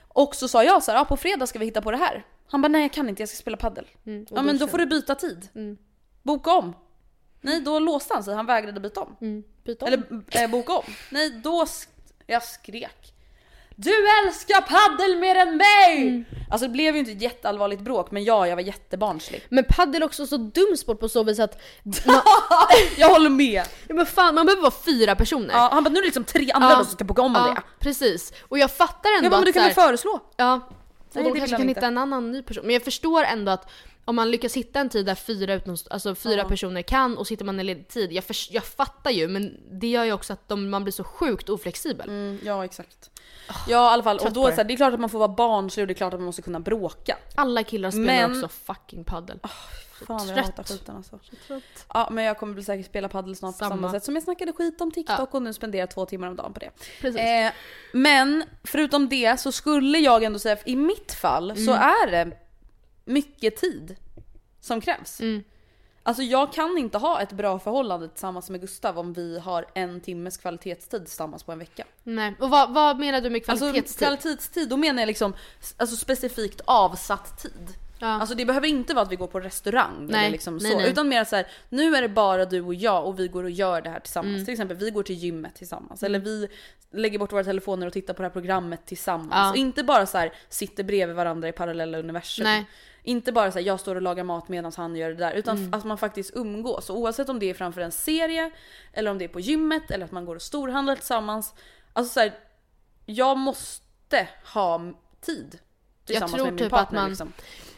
Och 0.08 0.36
så 0.36 0.48
sa 0.48 0.64
jag 0.64 0.84
så 0.84 0.92
här, 0.92 0.98
ja 0.98 1.06
på 1.06 1.18
fredag 1.18 1.48
ska 1.48 1.60
vi 1.60 1.66
hitta 1.66 1.82
på 1.82 1.92
det 1.92 1.98
här. 1.98 2.26
Han 2.52 2.62
bara, 2.62 2.68
nej 2.68 2.82
jag 2.82 2.94
kan 2.94 3.10
inte, 3.10 3.22
jag 3.22 3.30
ska 3.30 3.38
spela 3.38 3.58
paddel. 3.58 3.88
Mm. 4.06 4.26
Ja 4.30 4.42
men 4.42 4.58
då 4.58 4.68
får 4.68 4.78
du 4.78 4.86
byta 4.86 5.16
tid. 5.16 5.48
Mm. 5.56 5.78
Boka 6.24 6.52
om. 6.52 6.74
Nej 7.42 7.62
då 7.62 7.80
låste 7.80 8.14
han 8.14 8.24
sig, 8.24 8.36
han 8.36 8.46
vägrade 8.46 8.80
byta 8.80 9.02
om. 9.02 9.16
Mm. 9.22 9.44
Byta 9.66 9.86
om. 9.86 9.94
Eller 9.94 10.44
äh, 10.44 10.50
boka 10.50 10.74
om. 10.74 10.84
Nej 11.10 11.30
då 11.44 11.64
sk- 11.64 11.88
jag 12.28 12.44
skrek. 12.44 13.14
Du 13.76 13.92
älskar 14.26 14.62
paddel 14.62 15.18
mer 15.20 15.36
än 15.36 15.58
mig! 15.58 16.08
Mm. 16.08 16.26
Alltså 16.52 16.68
det 16.68 16.72
blev 16.74 16.94
ju 16.94 17.00
inte 17.00 17.12
ett 17.12 17.22
jätteallvarligt 17.22 17.82
bråk 17.82 18.12
men 18.12 18.24
ja, 18.24 18.48
jag 18.48 18.56
var 18.56 18.64
jättebarnslig. 18.64 19.46
Men 19.50 19.64
paddel 19.70 20.02
är 20.02 20.06
också 20.06 20.28
så 20.28 20.38
dum 20.38 20.78
sport 20.78 21.00
på 21.00 21.10
så 21.10 21.24
vis 21.24 21.40
att 21.40 21.62
man, 22.06 22.22
jag 22.98 23.10
håller 23.10 23.30
med! 23.30 23.64
ja, 23.88 23.96
men 23.96 24.06
fan, 24.06 24.36
man 24.36 24.46
behöver 24.46 24.62
vara 24.62 24.74
fyra 24.86 25.16
personer. 25.16 25.54
Ja, 25.54 25.70
han 25.74 25.84
bara 25.84 25.90
nu 25.90 25.98
är 25.98 26.02
det 26.02 26.06
liksom 26.08 26.24
tre 26.24 26.52
andra 26.52 26.70
Ja. 26.70 26.76
då 26.78 26.84
som 26.86 26.94
ska 26.94 27.04
boka 27.04 27.22
om 27.22 27.34
Ja, 27.36 27.48
det. 27.56 27.62
precis. 27.80 28.34
Och 28.42 28.58
jag 28.60 28.72
fattar 28.72 29.10
ändå 29.18 29.30
bara, 29.30 29.38
men 29.38 29.46
du 29.46 29.54
kan 29.54 29.64
väl 29.64 29.72
här- 29.76 29.84
föreslå? 29.88 30.20
Ja, 30.38 30.70
Nej, 31.20 31.24
det 31.24 31.32
vill 31.32 31.42
kanske 31.42 31.58
kan 31.58 31.70
inte. 31.70 31.80
hitta 31.80 31.88
en 31.88 31.98
annan 31.98 32.32
ny 32.32 32.42
person. 32.44 32.66
Men 32.66 32.74
jag 32.74 32.84
förstår 32.84 33.24
ändå 33.24 33.52
att 33.52 33.70
om 34.06 34.16
man 34.16 34.32
lyckas 34.32 34.54
hitta 34.58 34.80
en 34.80 34.90
tid 34.90 35.06
där 35.06 35.16
fyra, 35.16 35.54
utom, 35.54 35.78
alltså 35.90 36.16
fyra 36.16 36.38
Ja. 36.38 36.48
personer 36.50 36.82
kan 36.82 37.18
och 37.18 37.28
sitter 37.28 37.46
man 37.46 37.60
i 37.60 37.64
ledig 37.64 37.88
tid. 37.88 38.12
Jag, 38.14 38.24
förs- 38.24 38.50
jag 38.52 38.64
fattar 38.66 39.12
ju 39.12 39.28
men 39.28 39.58
det 39.72 39.88
gör 39.88 40.04
ju 40.04 40.14
också 40.14 40.34
att 40.34 40.48
de, 40.50 40.70
man 40.70 40.84
blir 40.84 40.92
så 40.92 41.04
sjukt 41.04 41.50
oflexibel. 41.50 42.10
Mm, 42.10 42.40
ja 42.44 42.66
exakt. 42.66 43.11
Ja 43.68 43.90
i 43.92 43.94
alla 43.94 44.04
fall, 44.04 44.20
och 44.20 44.34
då 44.34 44.44
så 44.48 44.52
här, 44.52 44.64
det 44.64 44.74
är 44.74 44.78
klart 44.78 44.94
att 44.94 45.00
man 45.00 45.10
får 45.10 45.20
vara 45.20 45.30
barnslig 45.30 45.84
och 45.84 45.88
det 45.88 45.94
är 45.94 45.96
klart 45.96 46.14
att 46.14 46.20
man 46.20 46.26
måste 46.26 46.42
kunna 46.42 46.60
bråka. 46.60 47.18
Alla 47.36 47.64
killar 47.64 47.92
spelar 47.92 48.06
Men- 48.06 48.32
också 48.44 48.48
fucking 48.48 49.04
paddel. 49.04 49.40
Fan 50.08 50.28
jag 50.28 50.36
trött. 50.36 50.46
hatar 50.46 50.64
skiten 50.64 50.96
alltså. 50.96 51.20
Trött. 51.48 51.64
Ja 51.94 52.08
men 52.12 52.24
jag 52.24 52.38
kommer 52.38 52.62
säkert 52.62 52.86
spela 52.86 53.10
paddel 53.10 53.36
snart 53.36 53.54
på 53.54 53.58
Samma. 53.58 53.76
samma 53.76 53.92
sätt 53.92 54.04
som 54.04 54.16
jag 54.16 54.24
snackade 54.24 54.54
skit 54.54 54.82
om 54.82 54.92
TikTok 54.92 55.34
och 55.34 55.42
nu 55.42 55.54
spenderar 55.54 55.88
två 55.88 56.06
timmar 56.06 56.28
om 56.28 56.36
dagen 56.36 56.54
på 56.54 56.60
det. 56.60 57.20
Eh, 57.20 57.52
men 57.94 58.44
förutom 58.64 59.10
det 59.10 59.40
så 59.40 59.52
skulle 59.52 59.98
jag 59.98 60.24
ändå 60.24 60.40
säga, 60.40 60.58
i 60.66 60.76
mitt 60.76 61.14
fall 61.14 61.58
så 61.66 61.74
är 61.74 62.12
det 62.12 62.38
mycket 63.06 63.56
tid 63.58 63.96
som 64.62 64.82
krävs. 64.82 65.20
Mm. 65.22 65.44
Alltså 66.04 66.24
jag 66.24 66.54
kan 66.54 66.78
inte 66.78 66.98
ha 66.98 67.22
ett 67.22 67.32
bra 67.32 67.60
förhållande 67.60 68.08
tillsammans 68.10 68.50
med 68.50 68.62
Gustav 68.62 69.00
om 69.00 69.14
vi 69.14 69.40
har 69.40 69.66
en 69.74 70.02
timmes 70.02 70.38
kvalitetstid 70.38 71.06
tillsammans 71.06 71.44
på 71.44 71.52
en 71.52 71.60
vecka. 71.60 71.84
Nej. 72.04 72.36
Och 72.40 72.50
vad, 72.50 72.74
vad 72.74 73.00
menar 73.00 73.22
du 73.22 73.30
med 73.30 73.46
kvalitetstid? 73.46 73.82
Alltså 73.84 73.98
kvalitetstid, 73.98 74.70
då 74.70 74.78
menar 74.78 75.02
jag 75.02 75.08
liksom 75.08 75.34
alltså 75.78 75.96
specifikt 75.96 76.62
avsatt 76.66 77.42
tid. 77.42 77.78
ja. 78.00 78.08
Alltså 78.08 78.36
det 78.36 78.46
behöver 78.46 78.68
inte 78.68 78.94
vara 78.94 79.06
att 79.06 79.12
vi 79.12 79.16
går 79.16 79.28
på 79.28 79.40
restaurang 79.40 80.08
Nej, 80.10 80.20
eller 80.20 80.32
liksom 80.32 80.58
nej, 80.58 80.72
så. 80.72 80.78
nej. 80.78 80.90
Utan 80.90 81.10
mer 81.10 81.24
så 81.24 81.36
här, 81.36 81.48
nu 81.70 81.96
är 81.96 82.02
det 82.02 82.10
bara 82.10 82.46
du 82.46 82.62
och 82.62 82.74
jag 82.74 83.08
och 83.08 83.20
vi 83.20 83.28
går 83.28 83.44
och 83.44 83.52
gör 83.52 83.82
det 83.82 83.90
här 83.90 84.00
tillsammans. 84.00 84.34
Mm. 84.34 84.46
Till 84.46 84.52
exempel 84.52 84.78
vi 84.78 84.92
går 84.92 85.04
till 85.04 85.16
gymmet 85.16 85.56
tillsammans. 85.56 86.04
Eller 86.04 86.20
vi 86.20 86.48
lägger 86.94 87.20
bort 87.20 87.34
våra 87.34 87.44
telefoner 87.44 87.88
och 87.88 87.94
tittar 87.94 88.14
på 88.14 88.22
det 88.22 88.28
här 88.28 88.34
programmet 88.34 88.86
tillsammans. 88.86 89.32
Ja. 89.34 89.50
Och 89.50 89.56
inte 89.58 89.84
bara 89.84 90.06
så 90.06 90.18
här 90.18 90.34
sitter 90.50 90.84
bredvid 90.84 91.16
varandra 91.16 91.48
i 91.48 91.52
parallella 91.52 91.98
universum. 92.00 92.46
Inte 93.04 93.32
bara 93.32 93.52
så 93.52 93.60
här, 93.60 93.66
jag 93.66 93.80
står 93.80 93.96
och 93.96 94.02
lagar 94.02 94.24
mat 94.24 94.50
medan 94.50 94.72
han 94.78 94.96
gör 94.96 95.10
det 95.10 95.16
där. 95.16 95.32
Utan 95.34 95.58
Mm. 95.58 95.74
att 95.74 95.84
man 95.86 95.98
faktiskt 95.98 96.32
umgås. 96.36 96.90
Och 96.90 96.98
oavsett 96.98 97.30
om 97.30 97.40
det 97.40 97.50
är 97.50 97.54
framför 97.54 97.82
en 97.82 97.92
serie, 97.92 98.52
eller 98.94 99.12
om 99.12 99.18
det 99.18 99.26
är 99.26 99.30
på 99.30 99.40
gymmet, 99.40 99.92
eller 99.92 100.06
att 100.06 100.12
man 100.12 100.26
går 100.26 100.36
och 100.36 100.42
storhandlar 100.42 100.96
tillsammans. 100.96 101.54
Alltså 101.94 102.14
så 102.14 102.20
här, 102.20 102.34
jag 103.06 103.38
måste 103.38 104.28
ha 104.54 104.82
tid 105.22 105.60
tillsammans 106.06 106.32
tror 106.34 106.44
med 106.46 106.54
min 106.54 106.58
typ 106.64 106.74
att 106.74 106.80
partner. 106.80 107.00
man- 107.02 107.10
liksom. 107.10 107.34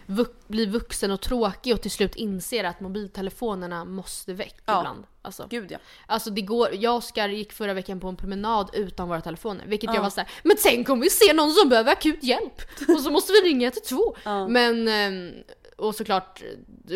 Vux, 0.05 0.31
bli 0.47 0.65
vuxen 0.65 1.11
och 1.11 1.21
tråkig 1.21 1.73
och 1.73 1.81
till 1.81 1.91
slut 1.91 2.15
inser 2.15 2.63
att 2.63 2.79
mobiltelefonerna 2.79 3.85
måste 3.85 4.33
väck 4.33 4.55
Ja. 4.65 4.79
ibland. 4.79 5.03
Alltså. 5.21 5.47
Gud 5.49 5.71
ja. 5.71 5.77
Alltså 6.07 6.29
det 6.29 6.41
går, 6.41 6.69
jag 6.73 6.91
och 6.91 6.97
Oskar 6.97 7.29
gick 7.29 7.53
förra 7.53 7.73
veckan 7.73 7.99
på 7.99 8.07
en 8.07 8.15
promenad 8.15 8.69
utan 8.73 9.07
våra 9.07 9.21
telefoner. 9.21 9.65
Vilket 9.67 9.87
Ja. 9.89 9.95
jag 9.95 10.01
var 10.01 10.09
såhär, 10.09 10.29
men 10.43 10.57
tänk 10.63 10.89
om 10.89 10.99
vi 10.99 11.09
ser 11.09 11.33
någon 11.33 11.51
som 11.51 11.69
behöver 11.69 11.91
akut 11.91 12.23
hjälp! 12.23 12.61
Och 12.87 12.99
så 12.99 13.11
måste 13.11 13.33
vi 13.33 13.39
ringa 13.49 13.71
till 13.71 13.81
två. 13.81 14.15
Ja. 14.23 14.47
Men, 14.47 14.87
ehm, 14.87 15.31
och 15.77 15.95
såklart, 15.95 16.41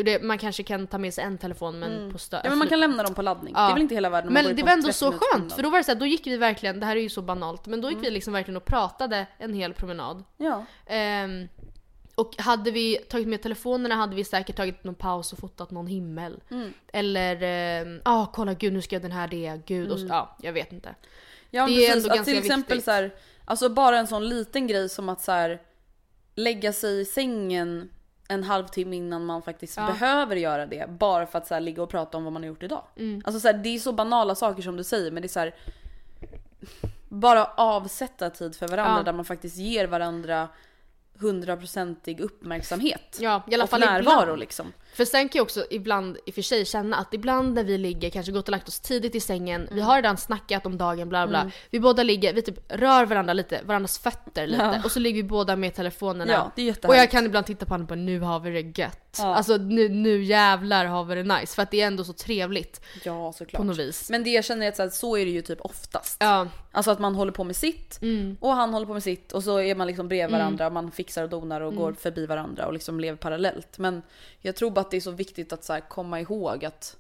det, 0.05 0.23
man 0.23 0.37
kanske 0.37 0.63
kan 0.63 0.87
ta 0.87 0.97
med 0.97 1.13
sig 1.13 1.23
en 1.23 1.37
telefon 1.37 1.79
men 1.79 2.11
på 2.11 2.17
stö- 2.17 2.33
Mm. 2.33 2.41
Ja 2.43 2.49
men 2.49 2.57
man 2.59 2.67
kan 2.67 2.79
lämna 2.79 3.03
dem 3.03 3.13
på 3.13 3.21
laddning. 3.21 3.53
Det 3.53 3.59
är 3.59 3.73
väl 3.73 3.81
inte 3.81 3.95
hela 3.95 4.09
världen 4.09 4.33
Men 4.33 4.45
det 4.55 4.61
på 4.61 4.65
var 4.65 4.73
ändå 4.73 4.85
30 4.87 4.97
så 4.99 5.11
skönt 5.19 5.53
för 5.53 5.63
då 5.63 5.69
var 5.69 5.77
det 5.77 5.83
så 5.83 5.91
här, 5.91 5.99
då 5.99 6.05
gick 6.05 6.27
vi 6.27 6.37
verkligen, 6.37 6.79
det 6.79 6.85
här 6.85 6.95
är 6.95 6.99
ju 7.01 7.09
så 7.09 7.21
banalt, 7.21 7.65
men 7.67 7.81
då 7.81 7.87
gick 7.89 7.95
Mm. 7.97 8.05
vi 8.05 8.11
liksom 8.11 8.33
verkligen 8.33 8.57
och 8.57 8.65
pratade 8.65 9.27
en 9.37 9.53
hel 9.53 9.73
promenad. 9.73 10.23
Ja. 10.37 10.65
Ehm, 10.85 11.47
och 12.17 12.35
hade 12.37 12.71
vi 12.71 12.97
tagit 12.97 13.27
med 13.27 13.41
telefonerna 13.41 13.95
hade 13.95 14.15
vi 14.15 14.23
säkert 14.23 14.55
tagit 14.55 14.83
någon 14.83 14.95
paus 14.95 15.33
och 15.33 15.39
fotat 15.39 15.71
någon 15.71 15.87
himmel. 15.87 16.39
Mm. 16.51 16.73
Eller, 16.87 17.41
ja 17.85 17.99
ah, 18.03 18.25
kolla 18.33 18.53
gud 18.53 18.73
nu 18.73 18.81
ska 18.81 18.95
jag 18.95 19.01
den 19.01 19.11
här 19.11 19.27
det, 19.27 19.61
gud 19.65 19.91
och 19.91 19.99
så, 19.99 20.05
ja 20.05 20.35
jag 20.41 20.53
vet 20.53 20.73
inte. 20.73 20.95
Ja 21.49 21.65
Det 21.67 21.71
är 21.71 21.75
precis, 21.75 21.95
ändå 21.95 22.09
att 22.09 22.15
ganska 22.15 22.31
till 22.31 22.37
exempel 22.43 22.77
viktigt. 22.77 22.85
så 22.85 22.91
här, 22.91 23.15
alltså 23.45 23.69
bara 23.69 23.97
en 23.97 24.07
sån 24.07 24.29
liten 24.29 24.67
grej 24.67 24.89
som 24.89 25.09
att 25.09 25.21
så 25.21 25.31
här, 25.31 25.61
lägga 26.35 26.73
sig 26.73 26.99
i 27.01 27.05
sängen 27.05 27.89
en 28.27 28.43
halvtimme 28.43 28.95
innan 28.95 29.25
man 29.25 29.41
faktiskt 29.41 29.77
Ja. 29.77 29.87
behöver 29.87 30.35
göra 30.35 30.65
det. 30.65 30.89
Bara 30.89 31.25
för 31.25 31.37
att 31.37 31.47
så 31.47 31.53
här, 31.53 31.61
ligga 31.61 31.83
och 31.83 31.89
prata 31.89 32.17
om 32.17 32.23
vad 32.23 32.33
man 32.33 32.41
har 32.43 32.47
gjort 32.47 32.63
idag. 32.63 32.83
Mm. 32.97 33.21
Alltså 33.25 33.39
så 33.39 33.47
här, 33.47 33.57
det 33.57 33.69
är 33.69 33.79
så 33.79 33.91
banala 33.91 34.35
saker 34.35 34.61
som 34.61 34.77
du 34.77 34.83
säger 34.83 35.11
men 35.11 35.21
det 35.21 35.25
är 35.25 35.29
så 35.29 35.39
här. 35.39 35.55
Bara 37.09 37.45
avsätta 37.45 38.29
tid 38.29 38.55
för 38.55 38.67
varandra 38.67 38.97
Ja. 38.97 39.03
där 39.03 39.13
man 39.13 39.25
faktiskt 39.25 39.57
ger 39.57 39.87
varandra 39.87 40.47
hundraprocentig 41.19 42.19
uppmärksamhet. 42.19 43.17
Ja, 43.21 43.43
i 43.47 43.53
alla 43.53 43.63
och 43.63 43.69
fall 43.69 43.79
närvaro 43.79 44.21
ibland. 44.21 44.39
liksom. 44.39 44.73
För 44.97 45.05
sen 45.05 45.29
kan 45.29 45.39
jag 45.39 45.43
också 45.43 45.65
ibland 45.69 46.17
i 46.25 46.29
och 46.31 46.33
för 46.35 46.41
sig 46.41 46.65
känna 46.65 46.97
att 46.97 47.13
ibland 47.13 47.53
när 47.53 47.63
vi 47.63 47.77
ligger, 47.77 48.09
kanske 48.09 48.31
gått 48.31 48.45
och 48.47 48.51
lagt 48.51 48.67
oss 48.67 48.79
tidigt 48.79 49.15
i 49.15 49.19
sängen, 49.19 49.67
vi 49.71 49.81
har 49.81 49.95
redan 49.95 50.17
snackat 50.17 50.65
om 50.65 50.77
dagen 50.77 51.09
bla 51.09 51.27
bla, 51.27 51.51
vi 51.69 51.79
båda 51.79 52.03
ligger, 52.03 52.33
vi 52.33 52.41
typ 52.41 52.59
rör 52.73 53.05
varandra 53.05 53.33
lite, 53.33 53.61
varandras 53.65 53.99
fötter 53.99 54.47
lite 54.47 54.63
Ja. 54.63 54.81
och 54.85 54.91
så 54.91 54.99
ligger 54.99 55.23
vi 55.23 55.29
båda 55.29 55.55
med 55.55 55.75
telefonerna. 55.75 56.31
Ja, 56.31 56.51
det 56.55 56.69
är 56.69 56.87
och 56.89 56.95
jag 56.95 57.11
kan 57.11 57.25
ibland 57.25 57.45
titta 57.45 57.65
på 57.65 57.73
honom 57.73 57.85
och 57.85 57.87
bara 57.89 57.95
nu 57.95 58.19
har 58.19 58.39
vi 58.39 58.61
det 58.61 58.81
gött. 58.81 59.17
Ja. 59.19 59.35
Alltså 59.35 59.57
nu, 59.57 59.89
nu 59.89 60.23
jävlar 60.23 60.85
har 60.85 61.03
vi 61.03 61.15
det 61.15 61.23
nice 61.23 61.55
för 61.55 61.61
att 61.63 61.71
det 61.71 61.81
är 61.81 61.87
ändå 61.87 62.03
så 62.03 62.13
trevligt 62.13 62.81
Ja 63.03 63.33
såklart. 63.33 63.57
på 63.59 63.63
något 63.63 63.77
vis. 63.77 64.09
Men 64.09 64.23
det 64.23 64.29
jag 64.29 64.45
känner 64.45 64.65
är 64.65 64.69
att 64.69 64.75
så, 64.75 64.83
här, 64.83 64.89
så 64.89 65.17
är 65.17 65.25
det 65.25 65.31
ju 65.31 65.41
typ 65.41 65.61
oftast. 65.61 66.17
Ja, 66.19 66.47
Alltså 66.71 66.91
att 66.91 66.99
man 66.99 67.15
håller 67.15 67.31
på 67.31 67.43
med 67.43 67.55
sitt 67.55 68.01
mm, 68.01 68.37
och 68.39 68.51
han 68.53 68.73
håller 68.73 68.85
på 68.85 68.93
med 68.93 69.03
sitt 69.03 69.31
och 69.31 69.43
så 69.43 69.59
är 69.59 69.75
man 69.75 69.87
liksom 69.87 70.07
bredvid 70.07 70.27
Mm. 70.35 70.39
varandra 70.39 70.67
och 70.67 70.73
man 70.73 70.91
fixar 70.91 71.23
och 71.23 71.29
donar 71.29 71.61
och 71.61 71.75
går 71.75 71.93
förbi 71.93 72.25
varandra 72.25 72.65
och 72.65 72.73
liksom 72.73 72.99
lever 72.99 73.17
parallellt. 73.17 73.77
Men 73.77 74.01
jag 74.41 74.55
tror 74.55 74.71
bara 74.71 74.81
att 74.87 74.91
det 74.91 74.97
är 74.97 75.01
så 75.01 75.11
viktigt 75.11 75.53
att 75.53 75.63
så 75.63 75.73
här 75.73 75.79
komma 75.79 76.21
ihåg 76.21 76.65
att 76.65 76.97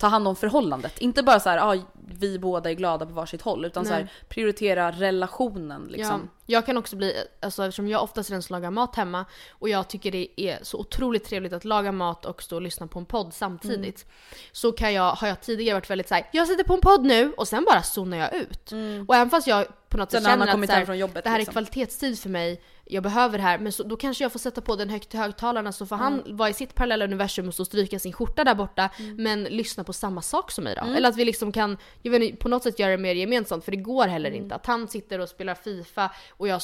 ta 0.00 0.06
hand 0.06 0.28
om 0.28 0.36
förhållandet. 0.36 0.98
Inte 0.98 1.22
bara 1.22 1.40
så 1.40 1.50
här, 1.50 1.58
ah, 1.58 1.76
vi 2.08 2.38
båda 2.38 2.70
är 2.70 2.74
glada 2.74 3.06
på 3.06 3.12
varsitt 3.12 3.42
håll 3.42 3.64
utan 3.64 3.86
så 3.86 3.92
här, 3.92 4.12
prioritera 4.28 4.90
relationen 4.90 5.86
liksom. 5.90 6.20
ja. 6.46 6.54
Jag 6.54 6.66
kan 6.66 6.76
också 6.76 6.96
bli, 6.96 7.14
alltså 7.40 7.64
eftersom 7.64 7.88
jag 7.88 8.02
oftast 8.02 8.30
är 8.30 8.34
den 8.34 8.42
som 8.42 8.54
lagar 8.54 8.70
mat 8.70 8.96
hemma 8.96 9.24
och 9.50 9.68
jag 9.68 9.88
tycker 9.88 10.12
det 10.12 10.40
är 10.40 10.58
så 10.62 10.78
otroligt 10.78 11.24
trevligt 11.24 11.52
att 11.52 11.64
laga 11.64 11.92
mat 11.92 12.24
och 12.24 12.42
stå 12.42 12.56
och 12.56 12.62
lyssna 12.62 12.86
på 12.86 12.98
en 12.98 13.04
podd 13.04 13.34
samtidigt. 13.34 14.04
Mm. 14.04 14.14
Så 14.52 14.72
kan 14.72 14.92
jag, 14.92 15.12
har 15.12 15.28
jag 15.28 15.40
tidigare 15.40 15.74
varit 15.74 15.90
väldigt 15.90 16.08
såhär, 16.08 16.28
jag 16.32 16.48
sätter 16.48 16.64
på 16.64 16.74
en 16.74 16.80
podd 16.80 17.04
nu 17.04 17.32
och 17.32 17.48
sen 17.48 17.64
bara 17.64 17.82
zonar 17.82 18.16
jag 18.16 18.34
ut. 18.34 18.72
Och 19.08 19.14
även 19.14 19.30
fast 19.30 19.46
jag 19.46 19.66
på 19.90 19.96
något 19.96 20.10
sätt 20.10 20.24
känner 20.24 20.46
att 20.46 20.66
så 20.66 20.72
här, 20.72 20.94
jobbet, 20.94 21.24
det 21.24 21.30
här 21.30 21.38
liksom. 21.38 21.50
är 21.50 21.52
kvalitetstid 21.52 22.18
för 22.18 22.28
mig, 22.28 22.60
jag 22.84 23.02
behöver 23.02 23.38
det 23.38 23.44
här, 23.44 23.58
men 23.58 23.72
så, 23.72 23.82
då 23.82 23.96
kanske 23.96 24.24
jag 24.24 24.32
får 24.32 24.38
sätta 24.38 24.60
på 24.60 24.76
den 24.76 24.90
högt 24.90 25.08
till 25.08 25.18
högtalarna 25.18 25.72
så 25.72 25.86
får 25.86 25.96
han 25.96 26.22
vara 26.26 26.48
i 26.48 26.52
sitt 26.52 26.74
parallella 26.74 27.04
universum 27.04 27.48
och 27.48 27.60
och 27.60 27.66
stryka 27.66 27.98
sin 27.98 28.12
skjorta 28.12 28.44
där 28.44 28.54
borta 28.54 28.90
men 29.16 29.44
lyssna 29.44 29.84
på 29.84 29.92
samma 29.92 30.22
sak 30.22 30.50
som 30.50 30.64
mig 30.64 30.74
då. 30.74 30.92
Eller 30.92 31.08
att 31.08 31.16
vi 31.16 31.24
liksom 31.24 31.52
kan, 31.52 31.76
jag 32.02 32.12
vet 32.12 32.22
inte, 32.22 32.36
på 32.36 32.48
något 32.48 32.62
sätt 32.62 32.78
göra 32.78 32.90
det 32.90 32.96
mer 32.96 33.14
gemensamt 33.14 33.64
för 33.64 33.70
det 33.70 33.76
går 33.76 34.06
heller 34.06 34.30
inte. 34.30 34.54
Att 34.54 34.66
han 34.66 34.88
sitter 34.88 35.18
och 35.18 35.28
spelar 35.28 35.54
FIFA 35.54 36.10
och 36.30 36.48
jag, 36.48 36.60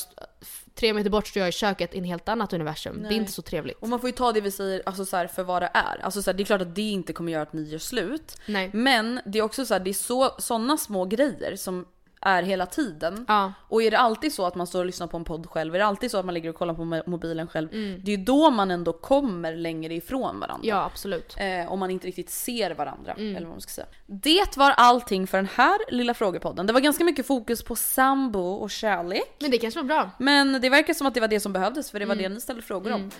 tre 0.74 0.93
meter 0.93 1.11
bort 1.11 1.27
står 1.27 1.41
jag 1.41 1.49
i 1.49 1.53
köket 1.53 1.95
i 1.95 1.99
en 1.99 2.05
helt 2.05 2.29
annat 2.29 2.53
universum. 2.53 2.97
Det 2.97 3.07
är 3.07 3.09
Nej. 3.09 3.18
inte 3.18 3.33
så 3.33 3.43
trevligt. 3.43 3.79
Och 3.79 3.89
man 3.89 4.01
får 4.01 4.09
ju 4.09 4.16
ta 4.16 4.33
det 4.33 4.41
vi 4.41 4.51
säger 4.51 4.83
alltså 4.87 5.05
så 5.05 5.16
här, 5.16 5.27
för 5.27 5.43
vad 5.43 5.62
det 5.62 5.70
är. 5.74 6.05
Alltså 6.05 6.22
så 6.22 6.31
här, 6.31 6.37
det 6.37 6.43
är 6.43 6.45
klart 6.45 6.62
att 6.62 6.74
det 6.74 6.83
inte 6.83 7.12
kommer 7.12 7.33
göra 7.33 7.43
att 7.43 7.53
ni 7.53 7.62
gör 7.62 7.79
slut. 7.79 8.41
Nej. 8.47 8.70
Men 8.72 9.20
det 9.27 9.39
är 9.39 9.43
också 9.43 9.66
så 9.66 9.74
här, 9.74 9.81
det 9.81 9.91
är 9.91 9.95
så, 9.95 10.35
såna 10.39 10.77
små 10.77 11.05
grejer 11.05 11.57
som 11.57 11.87
är 12.21 12.43
hela 12.43 12.67
tiden. 12.67 13.25
Ja. 13.29 13.53
Och 13.69 13.83
är 13.83 13.91
det 13.91 13.99
alltid 13.99 14.33
så 14.33 14.47
att 14.47 14.55
man 14.55 14.67
står 14.67 14.79
och 14.81 14.87
lyssnar 14.87 15.07
på 15.07 15.17
en 15.17 15.25
podd 15.25 15.47
själv, 15.47 15.75
är 15.75 15.79
det 15.79 15.87
alltid 15.87 16.11
så 16.11 16.19
att 16.19 16.25
man 16.25 16.35
ligger 16.35 16.51
och 16.51 16.57
kollar 16.57 16.75
på 16.75 16.83
mo- 16.83 17.03
mobilen 17.07 17.47
själv, 17.49 17.69
det 17.71 18.12
är 18.12 18.17
ju 18.17 18.25
då 18.25 18.51
man 18.51 18.71
ändå 18.71 18.93
kommer 18.93 19.57
längre 19.57 19.95
ifrån 19.95 20.41
varandra. 20.41 20.64
Mm. 20.64 20.69
ja, 20.69 20.85
absolut. 20.85 21.37
Eh, 21.39 21.73
om 21.73 21.79
man 21.79 21.91
inte 21.91 22.07
riktigt 22.07 22.31
ser 22.31 22.75
varandra. 22.75 23.12
Eller 23.19 23.41
vad 23.41 23.49
man 23.49 23.61
ska 23.61 23.71
säga. 23.71 23.87
Det 24.07 24.57
var 24.57 24.71
allting 24.71 25.27
för 25.27 25.39
den 25.39 25.49
här 25.55 25.79
lilla 25.93 26.14
frågepodden. 26.14 26.67
Det 26.67 26.73
var 26.73 26.81
ganska 26.81 27.05
mycket 27.05 27.27
fokus 27.27 27.62
på 27.62 27.77
sambo 27.77 28.41
och 28.41 28.71
kärlek. 28.71 29.37
Men 29.41 29.51
det 29.51 29.59
kanske 29.59 29.81
var 29.81 29.85
bra. 29.85 30.11
Men 30.19 30.61
det 30.61 30.69
verkar 30.71 30.95
som 30.95 31.07
att 31.07 31.14
det 31.14 31.21
var 31.21 31.29
det 31.29 31.41
som 31.41 31.53
behövdes 31.53 31.91
för 31.91 31.99
det 32.01 32.07
var 32.07 32.14
det 32.14 32.29
ni 32.29 32.41
ställde 32.41 32.62
frågor 32.62 32.93
om. 32.93 33.11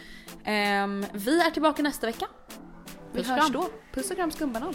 Ehm, 0.45 1.07
vi 1.13 1.41
är 1.41 1.51
tillbaka 1.51 1.83
nästa 1.83 2.07
vecka. 2.07 2.27
Vi 3.13 3.19
Puss 3.19 3.29
hörs 3.31 3.51
då. 3.53 3.69
Puss 3.95 4.11
och 4.11 4.17
kram 4.17 4.31
skumbanan. 4.31 4.75